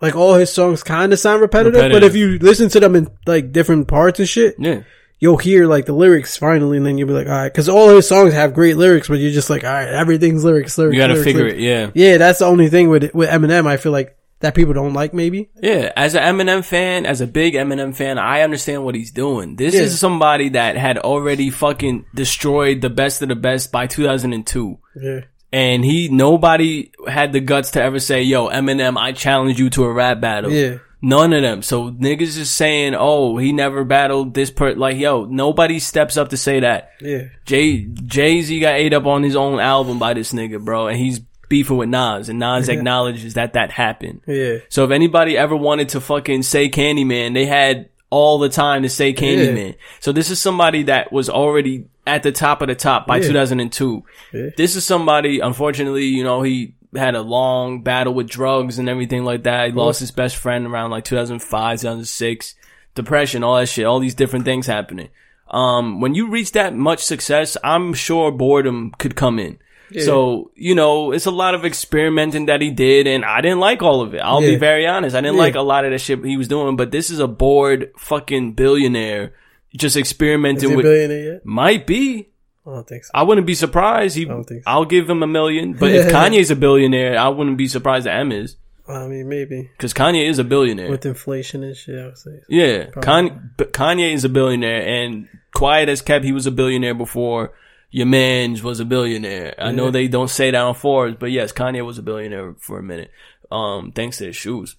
like 0.00 0.14
all 0.14 0.34
his 0.34 0.52
songs 0.52 0.82
kind 0.82 1.12
of 1.12 1.18
sound 1.18 1.40
repetitive, 1.40 1.90
But 1.92 2.02
if 2.04 2.14
you 2.14 2.38
listen 2.38 2.68
to 2.70 2.80
them 2.80 2.94
in 2.96 3.08
like 3.26 3.52
different 3.52 3.88
parts 3.88 4.18
and 4.18 4.28
shit, 4.28 4.54
yeah. 4.58 4.82
you'll 5.18 5.38
hear 5.38 5.66
like 5.66 5.86
the 5.86 5.92
lyrics 5.94 6.36
finally, 6.36 6.76
and 6.76 6.84
then 6.86 6.98
you'll 6.98 7.08
be 7.08 7.14
like, 7.14 7.26
all 7.26 7.32
right, 7.32 7.52
because 7.52 7.68
all 7.68 7.88
his 7.88 8.06
songs 8.06 8.32
have 8.34 8.52
great 8.54 8.76
lyrics, 8.76 9.08
but 9.08 9.18
you're 9.18 9.30
just 9.32 9.48
like, 9.50 9.64
all 9.64 9.72
right, 9.72 9.88
everything's 9.88 10.44
lyrics, 10.44 10.76
lyrics. 10.76 10.94
You 10.94 11.00
got 11.00 11.06
to 11.08 11.12
lyrics, 11.14 11.24
figure 11.24 11.42
lyrics. 11.44 11.58
it. 11.58 11.62
Yeah, 11.62 11.90
Yeah, 11.94 12.16
that's 12.18 12.40
the 12.40 12.44
only 12.46 12.68
thing 12.68 12.88
with 12.90 13.14
with 13.14 13.30
Eminem. 13.30 13.66
I 13.66 13.78
feel 13.78 13.92
like 13.92 14.16
that 14.40 14.54
people 14.54 14.74
don't 14.74 14.92
like. 14.92 15.14
Maybe 15.14 15.48
yeah. 15.62 15.90
As 15.96 16.14
an 16.14 16.22
Eminem 16.22 16.62
fan, 16.62 17.06
as 17.06 17.22
a 17.22 17.26
big 17.26 17.54
Eminem 17.54 17.96
fan, 17.96 18.18
I 18.18 18.42
understand 18.42 18.84
what 18.84 18.94
he's 18.94 19.10
doing. 19.10 19.56
This 19.56 19.74
Yeah. 19.74 19.80
is 19.80 19.98
somebody 19.98 20.50
that 20.50 20.76
had 20.76 20.98
already 20.98 21.48
fucking 21.48 22.04
destroyed 22.14 22.82
the 22.82 22.90
best 22.90 23.22
of 23.22 23.28
the 23.30 23.34
best 23.34 23.72
by 23.72 23.86
2002. 23.86 24.78
yeah, 25.02 25.20
And 25.56 25.84
he, 25.84 26.08
nobody 26.08 26.90
had 27.08 27.32
the 27.32 27.40
guts 27.40 27.70
to 27.72 27.82
ever 27.82 27.98
say, 27.98 28.22
yo, 28.22 28.48
Eminem, 28.48 28.98
I 28.98 29.12
challenge 29.12 29.58
you 29.58 29.70
to 29.70 29.84
a 29.84 29.92
rap 29.92 30.20
battle. 30.20 30.50
yeah, 30.52 30.78
None 31.00 31.32
of 31.32 31.42
them. 31.42 31.62
So 31.62 31.90
niggas 31.90 32.36
is 32.38 32.50
saying, 32.50 32.94
oh, 32.98 33.36
he 33.38 33.52
never 33.52 33.84
battled 33.84 34.34
this 34.34 34.50
per, 34.50 34.74
like, 34.74 34.96
yo, 34.98 35.24
nobody 35.24 35.78
steps 35.78 36.16
up 36.16 36.28
to 36.30 36.36
say 36.36 36.60
that. 36.60 36.90
yeah, 37.00 37.24
Jay, 37.44 37.84
Jay-Z 37.86 38.60
got 38.60 38.74
ate 38.74 38.92
up 38.92 39.06
on 39.06 39.22
his 39.22 39.36
own 39.36 39.60
album 39.60 39.98
by 39.98 40.14
this 40.14 40.32
nigga, 40.32 40.62
bro. 40.62 40.88
And 40.88 40.98
he's 40.98 41.20
beefing 41.48 41.76
with 41.76 41.88
Nas 41.88 42.28
and 42.28 42.38
Nas 42.40 42.68
acknowledges 42.68 43.34
that 43.34 43.52
that 43.52 43.70
happened. 43.70 44.20
yeah. 44.26 44.58
So 44.68 44.84
if 44.84 44.90
anybody 44.90 45.38
ever 45.38 45.54
wanted 45.56 45.90
to 45.90 46.00
fucking 46.00 46.42
say 46.42 46.68
Candyman, 46.68 47.34
they 47.34 47.46
had 47.46 47.88
all 48.10 48.38
the 48.38 48.48
time 48.48 48.82
to 48.82 48.88
say 48.88 49.12
Candyman. 49.12 49.76
So 50.00 50.12
this 50.12 50.30
is 50.30 50.40
somebody 50.40 50.84
that 50.84 51.12
was 51.12 51.28
already 51.28 51.86
at 52.06 52.22
the 52.22 52.32
top 52.32 52.62
of 52.62 52.68
the 52.68 52.74
top 52.74 53.06
by 53.06 53.16
Yeah. 53.16 53.28
2002. 53.28 54.04
Yeah. 54.32 54.42
This 54.56 54.76
is 54.76 54.84
somebody, 54.84 55.40
unfortunately, 55.40 56.04
you 56.06 56.22
know, 56.22 56.42
he 56.42 56.74
had 56.94 57.14
a 57.16 57.20
long 57.20 57.82
battle 57.82 58.14
with 58.14 58.28
drugs 58.28 58.78
and 58.78 58.88
everything 58.88 59.24
like 59.24 59.42
that. 59.42 59.66
He 59.66 59.72
lost 59.72 60.00
his 60.00 60.12
best 60.12 60.36
friend 60.36 60.66
around 60.66 60.90
like 60.90 61.04
2005, 61.04 61.80
2006. 61.80 62.54
depression, 62.94 63.44
all 63.44 63.56
that 63.56 63.66
shit, 63.68 63.84
all 63.84 63.98
these 63.98 64.14
different 64.14 64.46
things 64.46 64.66
happening. 64.66 65.08
Um, 65.50 66.00
when 66.00 66.14
you 66.14 66.30
reach 66.30 66.52
that 66.52 66.74
much 66.74 67.04
success, 67.04 67.56
I'm 67.62 67.92
sure 67.92 68.32
boredom 68.32 68.92
could 68.98 69.14
come 69.16 69.38
in. 69.38 69.58
So, 70.00 70.50
you 70.54 70.74
know, 70.74 71.12
it's 71.12 71.26
a 71.26 71.30
lot 71.30 71.54
of 71.54 71.64
experimenting 71.64 72.46
that 72.46 72.60
he 72.60 72.70
did 72.70 73.06
and 73.06 73.24
I 73.24 73.40
didn't 73.40 73.60
like 73.60 73.82
all 73.82 74.00
of 74.02 74.14
it. 74.14 74.18
I'll 74.18 74.40
be 74.40 74.56
very 74.56 74.86
honest. 74.86 75.14
I 75.14 75.20
didn't 75.20 75.36
Yeah. 75.36 75.42
like 75.42 75.54
a 75.54 75.60
lot 75.62 75.84
of 75.84 75.92
the 75.92 75.98
shit 75.98 76.24
he 76.24 76.36
was 76.36 76.48
doing, 76.48 76.76
but 76.76 76.90
this 76.90 77.10
is 77.10 77.18
a 77.20 77.28
bored 77.28 77.92
fucking 77.96 78.52
billionaire 78.54 79.32
just 79.76 79.94
Is 79.96 80.00
experimenting 80.00 80.70
he 80.70 80.76
with, 80.76 80.84
billionaire 80.84 81.32
yet? 81.34 81.46
might 81.46 81.86
be. 81.86 82.28
I 82.66 82.70
don't 82.70 82.88
think 82.88 83.04
so. 83.04 83.10
I 83.14 83.22
wouldn't 83.22 83.46
be 83.46 83.54
surprised. 83.54 84.16
He, 84.16 84.24
don't 84.24 84.42
think 84.44 84.64
so. 84.64 84.70
I'll 84.70 84.84
give 84.86 85.08
him 85.08 85.22
a 85.22 85.26
million. 85.26 85.74
But 85.74 85.92
if 85.92 86.06
Kanye's 86.12 86.50
a 86.50 86.56
billionaire, 86.56 87.16
I 87.18 87.28
wouldn't 87.28 87.56
be 87.58 87.68
surprised 87.68 88.06
that 88.06 88.18
M 88.18 88.32
is. 88.32 88.56
I 88.88 89.06
mean, 89.06 89.28
maybe 89.28 89.68
Because 89.76 89.92
Kanye 89.94 90.28
is 90.28 90.38
a 90.38 90.44
billionaire. 90.44 90.90
with 90.90 91.04
inflation 91.06 91.62
and 91.62 91.76
shit. 91.76 91.98
I 91.98 92.06
would 92.06 92.18
say. 92.18 92.40
yeah. 92.48 92.86
Kanye, 92.86 93.38
Kanye 93.56 94.12
is 94.14 94.24
a 94.24 94.28
billionaire. 94.28 94.82
And 95.04 95.28
quiet 95.54 95.88
as 95.88 96.00
kept, 96.02 96.24
he 96.24 96.32
was 96.32 96.46
a 96.46 96.50
billionaire 96.52 96.94
before 96.94 97.52
your 97.90 98.06
man's 98.06 98.62
was 98.62 98.80
a 98.80 98.84
billionaire. 98.84 99.54
I 99.58 99.72
know 99.72 99.90
they 99.90 100.08
don't 100.08 100.28
say 100.30 100.50
that 100.50 100.60
on 100.60 100.74
Forbes, 100.74 101.16
but 101.18 101.30
yes, 101.30 101.52
Kanye 101.52 101.84
was 101.84 101.98
a 101.98 102.02
billionaire 102.02 102.54
for 102.58 102.78
a 102.78 102.82
minute. 102.82 103.10
Um, 103.50 103.92
thanks 103.92 104.18
to 104.18 104.26
his 104.26 104.36
shoes. 104.36 104.76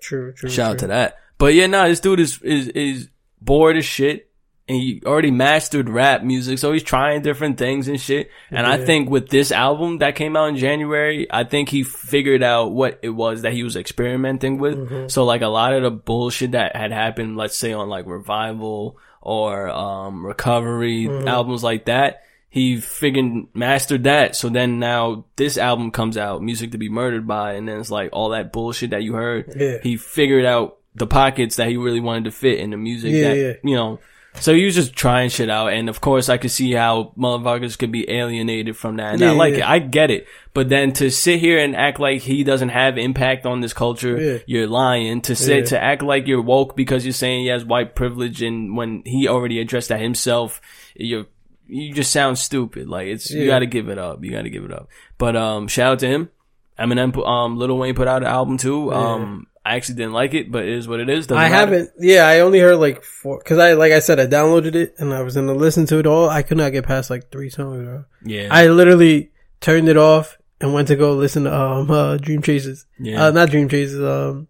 True, 0.00 0.32
true. 0.32 0.50
Shout 0.50 0.72
out 0.72 0.78
to 0.80 0.86
that. 0.88 1.18
But 1.38 1.54
yeah, 1.54 1.66
nah, 1.66 1.86
this 1.88 2.00
dude 2.00 2.20
is, 2.20 2.42
is, 2.42 2.68
is 2.68 3.08
bored 3.40 3.76
as 3.76 3.84
shit. 3.84 4.24
And 4.70 4.76
he 4.76 5.02
already 5.06 5.30
mastered 5.30 5.88
rap 5.88 6.22
music, 6.22 6.58
so 6.58 6.72
he's 6.74 6.82
trying 6.82 7.22
different 7.22 7.56
things 7.56 7.88
and 7.88 7.98
shit. 7.98 8.28
And 8.50 8.66
I 8.66 8.76
think 8.84 9.08
with 9.08 9.30
this 9.30 9.50
album 9.50 9.98
that 9.98 10.14
came 10.14 10.36
out 10.36 10.50
in 10.50 10.56
January, 10.58 11.26
I 11.30 11.44
think 11.44 11.70
he 11.70 11.84
figured 11.84 12.42
out 12.42 12.72
what 12.72 12.98
it 13.00 13.08
was 13.08 13.42
that 13.42 13.54
he 13.54 13.62
was 13.62 13.76
experimenting 13.76 14.58
with. 14.58 14.76
Mm-hmm. 14.76 15.08
So 15.08 15.24
like 15.24 15.40
a 15.40 15.46
lot 15.46 15.72
of 15.72 15.84
the 15.84 15.90
bullshit 15.90 16.50
that 16.50 16.76
had 16.76 16.92
happened, 16.92 17.38
let's 17.38 17.56
say 17.56 17.72
on 17.72 17.88
like 17.88 18.04
Revival 18.04 18.98
or, 19.22 19.70
um, 19.70 20.26
Recovery, 20.26 21.06
Mm-hmm. 21.06 21.28
albums 21.28 21.64
like 21.64 21.86
that, 21.86 22.24
he 22.50 22.80
figured 22.80 23.46
mastered 23.54 24.04
that. 24.04 24.34
So 24.36 24.48
then 24.48 24.78
now 24.78 25.24
this 25.36 25.58
album 25.58 25.90
comes 25.90 26.16
out, 26.16 26.42
Music 26.42 26.72
to 26.72 26.78
be 26.78 26.88
Murdered 26.88 27.26
by, 27.26 27.52
and 27.54 27.68
then 27.68 27.78
it's 27.80 27.90
like 27.90 28.10
all 28.12 28.30
that 28.30 28.52
bullshit 28.52 28.90
that 28.90 29.02
you 29.02 29.14
heard 29.14 29.52
Yeah. 29.56 29.78
he 29.82 29.96
figured 29.96 30.44
out 30.44 30.76
the 30.94 31.06
pockets 31.06 31.56
that 31.56 31.68
he 31.68 31.76
really 31.76 32.00
wanted 32.00 32.24
to 32.24 32.30
fit 32.32 32.58
in 32.58 32.70
the 32.70 32.76
music 32.76 33.12
Yeah, 33.12 33.28
that, 33.28 33.36
yeah. 33.36 33.52
you 33.62 33.76
know, 33.76 34.00
so 34.40 34.54
he 34.54 34.64
was 34.64 34.74
just 34.74 34.94
trying 34.94 35.30
shit 35.30 35.50
out. 35.50 35.72
And 35.72 35.88
of 35.88 36.00
course 36.00 36.28
I 36.28 36.38
could 36.38 36.50
see 36.50 36.72
how 36.72 37.12
motherfuckers 37.18 37.76
could 37.78 37.92
be 37.92 38.08
alienated 38.10 38.76
from 38.76 38.96
that. 38.96 39.14
And 39.14 39.24
I 39.24 39.32
like 39.32 39.54
yeah. 39.54 39.60
it. 39.60 39.68
I 39.68 39.78
get 39.80 40.10
it. 40.10 40.26
But 40.54 40.68
then 40.68 40.92
to 40.94 41.10
sit 41.10 41.40
here 41.40 41.58
and 41.58 41.76
act 41.76 42.00
like 42.00 42.22
he 42.22 42.44
doesn't 42.44 42.70
have 42.70 42.98
impact 42.98 43.46
on 43.46 43.60
this 43.60 43.72
culture, 43.72 44.16
Yeah. 44.20 44.38
you're 44.46 44.66
lying. 44.66 45.20
To 45.22 45.34
sit, 45.36 45.58
Yeah. 45.58 45.64
to 45.66 45.82
act 45.82 46.02
like 46.02 46.26
you're 46.26 46.42
woke 46.42 46.76
because 46.76 47.04
you're 47.04 47.12
saying 47.12 47.42
he 47.42 47.48
has 47.48 47.64
white 47.64 47.94
privilege 47.94 48.42
and 48.42 48.76
when 48.76 49.02
he 49.04 49.28
already 49.28 49.60
addressed 49.60 49.88
that 49.90 50.00
himself, 50.00 50.60
you're, 50.96 51.26
you 51.68 51.92
just 51.94 52.10
sound 52.10 52.38
stupid. 52.38 52.88
Like 52.88 53.06
it's, 53.08 53.30
you 53.30 53.46
gotta 53.46 53.66
give 53.66 53.88
it 53.88 53.98
up. 53.98 54.24
You 54.24 54.32
gotta 54.32 54.50
give 54.50 54.64
it 54.64 54.72
up. 54.72 54.88
But, 55.18 55.36
um, 55.36 55.68
shout 55.68 55.92
out 55.92 55.98
to 56.00 56.08
him. 56.08 56.30
Eminem, 56.78 57.12
put- 57.12 57.26
um, 57.26 57.56
Lil 57.58 57.76
Wayne 57.76 57.94
put 57.94 58.08
out 58.08 58.22
an 58.22 58.28
album 58.28 58.56
too. 58.56 58.92
Um, 58.92 59.46
I 59.66 59.74
actually 59.76 59.96
didn't 59.96 60.12
like 60.12 60.32
it, 60.32 60.50
but 60.50 60.62
it 60.64 60.70
is 60.70 60.88
what 60.88 60.98
it 61.00 61.10
is. 61.10 61.26
Doesn't 61.26 61.42
I 61.42 61.48
matter. 61.50 61.54
haven't. 61.56 61.90
Yeah, 61.98 62.26
I 62.26 62.40
only 62.40 62.58
heard 62.60 62.76
like 62.76 63.02
four. 63.02 63.42
Cause 63.42 63.58
I, 63.58 63.74
like 63.74 63.92
I 63.92 63.98
said, 63.98 64.18
I 64.18 64.26
downloaded 64.26 64.74
it 64.74 64.94
and 64.98 65.12
I 65.12 65.20
was 65.22 65.34
gonna 65.34 65.52
listen 65.52 65.84
to 65.86 65.98
it 65.98 66.06
all. 66.06 66.28
I 66.30 66.42
could 66.42 66.56
not 66.56 66.72
get 66.72 66.86
past 66.86 67.10
like 67.10 67.30
three 67.30 67.50
songs. 67.50 67.84
Bro. 67.84 68.04
Yeah. 68.24 68.48
I 68.50 68.68
literally 68.68 69.30
turned 69.60 69.88
it 69.88 69.96
off 69.98 70.38
and 70.60 70.72
went 70.72 70.88
to 70.88 70.96
go 70.96 71.12
listen 71.14 71.44
to 71.44 71.54
um 71.54 71.90
uh, 71.90 72.16
Dream 72.16 72.40
Chasers. 72.42 72.86
Yeah. 72.98 73.26
Uh, 73.26 73.30
not 73.32 73.50
Dream 73.50 73.68
Chasers. 73.68 74.00
Um, 74.02 74.48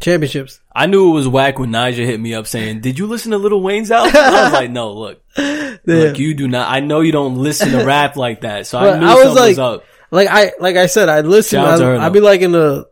Championships. 0.00 0.60
I 0.74 0.86
knew 0.86 1.10
it 1.10 1.14
was 1.14 1.26
whack 1.26 1.58
when 1.58 1.70
Naja 1.70 1.94
hit 2.06 2.20
me 2.20 2.34
up 2.34 2.46
saying, 2.46 2.80
"Did 2.80 2.98
you 2.98 3.06
listen 3.06 3.32
to 3.32 3.38
Little 3.38 3.60
Wayne's 3.62 3.90
album?" 3.90 4.12
I 4.14 4.44
was 4.44 4.52
like, 4.52 4.70
"No, 4.70 4.92
look, 4.92 5.22
look, 5.36 6.18
you 6.18 6.34
do 6.34 6.46
not. 6.46 6.70
I 6.72 6.80
know 6.80 7.00
you 7.00 7.10
don't 7.12 7.36
listen 7.36 7.72
to 7.72 7.84
rap 7.84 8.16
like 8.16 8.42
that, 8.42 8.66
so 8.66 8.78
I 8.78 8.98
knew 8.98 9.06
I 9.06 9.14
was 9.14 9.24
something 9.24 9.42
was 9.48 9.58
like- 9.58 9.80
up." 9.80 9.84
Like 10.10 10.28
I, 10.30 10.52
like 10.58 10.76
I 10.76 10.86
said, 10.86 11.08
I 11.10 11.20
listen. 11.20 11.58
Shout 11.58 11.68
out 11.68 11.78
to 11.78 11.84
her, 11.84 11.96
I, 11.98 12.06
I'd 12.06 12.12
be 12.14 12.20
like 12.20 12.40
in 12.40 12.52
the. 12.52 12.88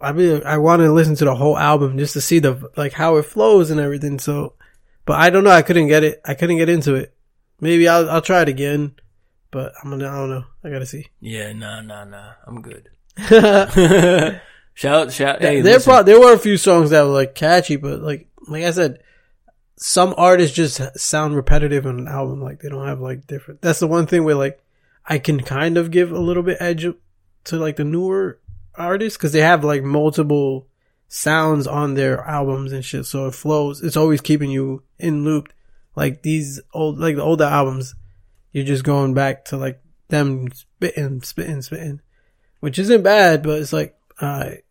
I 0.00 0.12
be. 0.12 0.44
I 0.44 0.58
want 0.58 0.80
to 0.82 0.92
listen 0.92 1.16
to 1.16 1.24
the 1.24 1.34
whole 1.34 1.58
album 1.58 1.98
just 1.98 2.12
to 2.12 2.20
see 2.20 2.38
the 2.38 2.70
like 2.76 2.92
how 2.92 3.16
it 3.16 3.24
flows 3.24 3.70
and 3.72 3.80
everything. 3.80 4.20
So, 4.20 4.54
but 5.06 5.18
I 5.18 5.30
don't 5.30 5.42
know. 5.42 5.50
I 5.50 5.62
couldn't 5.62 5.88
get 5.88 6.04
it. 6.04 6.20
I 6.24 6.34
couldn't 6.34 6.58
get 6.58 6.68
into 6.68 6.94
it. 6.94 7.16
Maybe 7.60 7.88
I'll 7.88 8.08
I'll 8.08 8.22
try 8.22 8.42
it 8.42 8.48
again. 8.48 8.94
But 9.50 9.72
I'm 9.82 9.90
gonna. 9.90 10.08
I 10.08 10.14
don't 10.14 10.30
know. 10.30 10.44
I 10.62 10.70
gotta 10.70 10.86
see. 10.86 11.06
Yeah, 11.18 11.52
nah, 11.52 11.80
nah, 11.80 12.04
nah. 12.04 12.32
I'm 12.46 12.62
good. 12.62 12.90
shout, 14.76 15.12
shout. 15.12 15.42
Hey, 15.42 15.60
there, 15.60 15.80
pro- 15.80 16.04
there 16.04 16.20
were 16.20 16.32
a 16.32 16.38
few 16.38 16.56
songs 16.56 16.90
that 16.90 17.02
were 17.02 17.08
like 17.08 17.34
catchy, 17.34 17.74
but 17.74 18.00
like 18.00 18.28
like 18.46 18.62
I 18.62 18.70
said, 18.70 19.02
some 19.76 20.14
artists 20.16 20.54
just 20.54 20.80
sound 20.98 21.34
repetitive 21.34 21.86
on 21.86 21.98
an 21.98 22.08
album. 22.08 22.40
Like 22.40 22.60
they 22.60 22.68
don't 22.68 22.86
have 22.86 23.00
like 23.00 23.26
different. 23.26 23.62
That's 23.62 23.80
the 23.80 23.88
one 23.88 24.06
thing 24.06 24.22
where 24.22 24.36
like 24.36 24.62
I 25.04 25.18
can 25.18 25.42
kind 25.42 25.76
of 25.76 25.90
give 25.90 26.12
a 26.12 26.20
little 26.20 26.44
bit 26.44 26.58
edge 26.60 26.86
to 27.44 27.56
like 27.56 27.76
the 27.76 27.84
newer 27.84 28.38
artists 28.74 29.16
because 29.16 29.32
they 29.32 29.40
have 29.40 29.64
like 29.64 29.82
multiple 29.82 30.68
sounds 31.08 31.66
on 31.66 31.94
their 31.94 32.20
albums 32.22 32.72
and 32.72 32.84
shit. 32.84 33.06
So 33.06 33.26
it 33.26 33.34
flows. 33.34 33.82
It's 33.82 33.96
always 33.96 34.20
keeping 34.20 34.50
you 34.50 34.82
in 34.98 35.24
loop. 35.24 35.52
Like 35.94 36.22
these 36.22 36.60
old, 36.74 36.98
like 36.98 37.16
the 37.16 37.22
older 37.22 37.44
albums, 37.44 37.94
you're 38.52 38.64
just 38.64 38.84
going 38.84 39.14
back 39.14 39.46
to 39.46 39.56
like 39.56 39.80
them 40.08 40.52
spitting, 40.52 41.22
spitting, 41.22 41.62
spitting, 41.62 42.00
which 42.60 42.78
isn't 42.78 43.02
bad, 43.02 43.42
but 43.42 43.60
it's 43.60 43.72
like, 43.72 43.96
alright, 44.20 44.64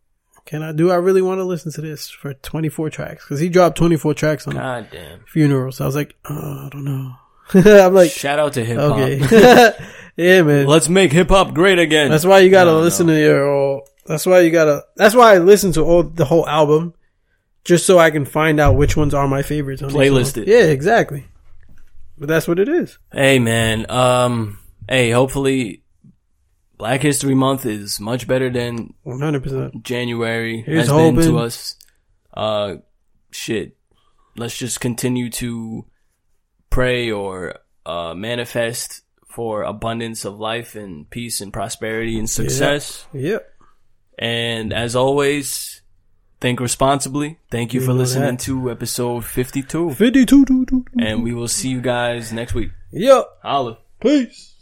can 0.46 0.62
I, 0.62 0.72
do 0.72 0.90
I 0.90 0.94
really 0.94 1.20
want 1.22 1.38
to 1.40 1.44
listen 1.44 1.70
to 1.72 1.80
this 1.82 2.08
for 2.08 2.32
24 2.32 2.88
tracks? 2.90 3.24
Cause 3.26 3.38
he 3.40 3.48
dropped 3.50 3.76
24 3.76 4.14
tracks 4.14 4.46
on 4.46 4.54
God 4.54 4.88
damn. 4.90 5.20
Funeral. 5.26 5.72
So 5.72 5.84
I 5.84 5.86
was 5.86 5.96
like, 5.96 6.14
oh, 6.30 6.66
I 6.66 6.68
don't 6.70 6.84
know. 6.84 7.12
I'm 7.86 7.92
like, 7.94 8.10
Shout 8.10 8.38
out 8.38 8.54
to 8.54 8.64
hip 8.64 8.78
hop. 8.78 8.92
okay. 8.98 9.18
yeah, 10.16 10.42
man. 10.42 10.66
Let's 10.66 10.88
make 10.88 11.12
hip 11.12 11.28
hop 11.28 11.52
great 11.52 11.78
again. 11.78 12.10
That's 12.10 12.24
why 12.24 12.38
you 12.40 12.50
gotta 12.50 12.70
No, 12.70 12.78
no. 12.78 12.82
listen 12.84 13.06
to 13.08 13.18
your 13.20 13.48
all. 13.52 13.88
That's 14.06 14.24
why 14.24 14.40
you 14.40 14.50
gotta. 14.50 14.84
That's 14.96 15.14
why 15.14 15.34
I 15.34 15.38
listen 15.38 15.72
to 15.72 15.82
all 15.82 16.04
the 16.04 16.24
whole 16.24 16.48
album, 16.48 16.94
just 17.64 17.84
so 17.86 17.98
I 17.98 18.10
can 18.10 18.24
find 18.24 18.60
out 18.60 18.76
which 18.76 18.96
ones 18.96 19.14
are 19.14 19.26
my 19.26 19.42
favorites. 19.42 19.82
On 19.82 19.90
each 19.90 19.96
Playlist 19.96 20.36
it. 20.40 20.46
Yeah, 20.48 20.64
exactly. 20.66 21.26
But 22.16 22.28
that's 22.28 22.46
what 22.48 22.58
it 22.60 22.68
is. 22.68 22.98
Hey, 23.12 23.38
man. 23.40 23.90
Um, 23.90 24.58
hey, 24.88 25.10
hopefully, 25.10 25.82
Black 26.78 27.00
History 27.02 27.34
Month 27.34 27.64
is 27.66 27.98
much 28.00 28.26
better 28.28 28.50
than 28.50 28.94
One 29.02 29.20
hundred 29.20 29.42
percent. 29.42 29.82
January 29.82 30.62
Here's 30.62 30.86
has 30.86 30.88
been 30.88 31.14
to 31.16 31.20
hoping. 31.22 31.38
us. 31.38 31.76
Uh, 32.34 32.74
shit. 33.30 33.76
Let's 34.36 34.56
just 34.58 34.80
continue 34.80 35.30
to 35.30 35.86
pray 36.68 37.10
or 37.10 37.60
uh, 37.86 38.12
manifest 38.14 39.02
for 39.28 39.62
abundance 39.62 40.24
of 40.26 40.38
life 40.38 40.74
and 40.74 41.08
peace 41.08 41.40
and 41.40 41.52
prosperity 41.52 42.18
and 42.18 42.28
success. 42.28 43.06
Yep. 43.14 43.48
And 44.18 44.72
as 44.72 44.94
always, 44.96 45.80
think 46.40 46.60
responsibly. 46.60 47.38
Thank 47.50 47.72
you 47.72 47.80
You 47.80 47.86
for 47.86 47.92
listening 47.94 48.36
that. 48.36 48.40
to 48.40 48.70
episode 48.70 49.24
52. 49.24 49.92
Fifty-two. 49.94 50.84
And 50.98 51.22
we 51.22 51.32
will 51.32 51.48
see 51.48 51.68
you 51.70 51.80
guys 51.80 52.32
next 52.32 52.52
week. 52.54 52.70
Yep. 52.92 53.26
Holla. 53.42 53.78
Peace. 54.00 54.54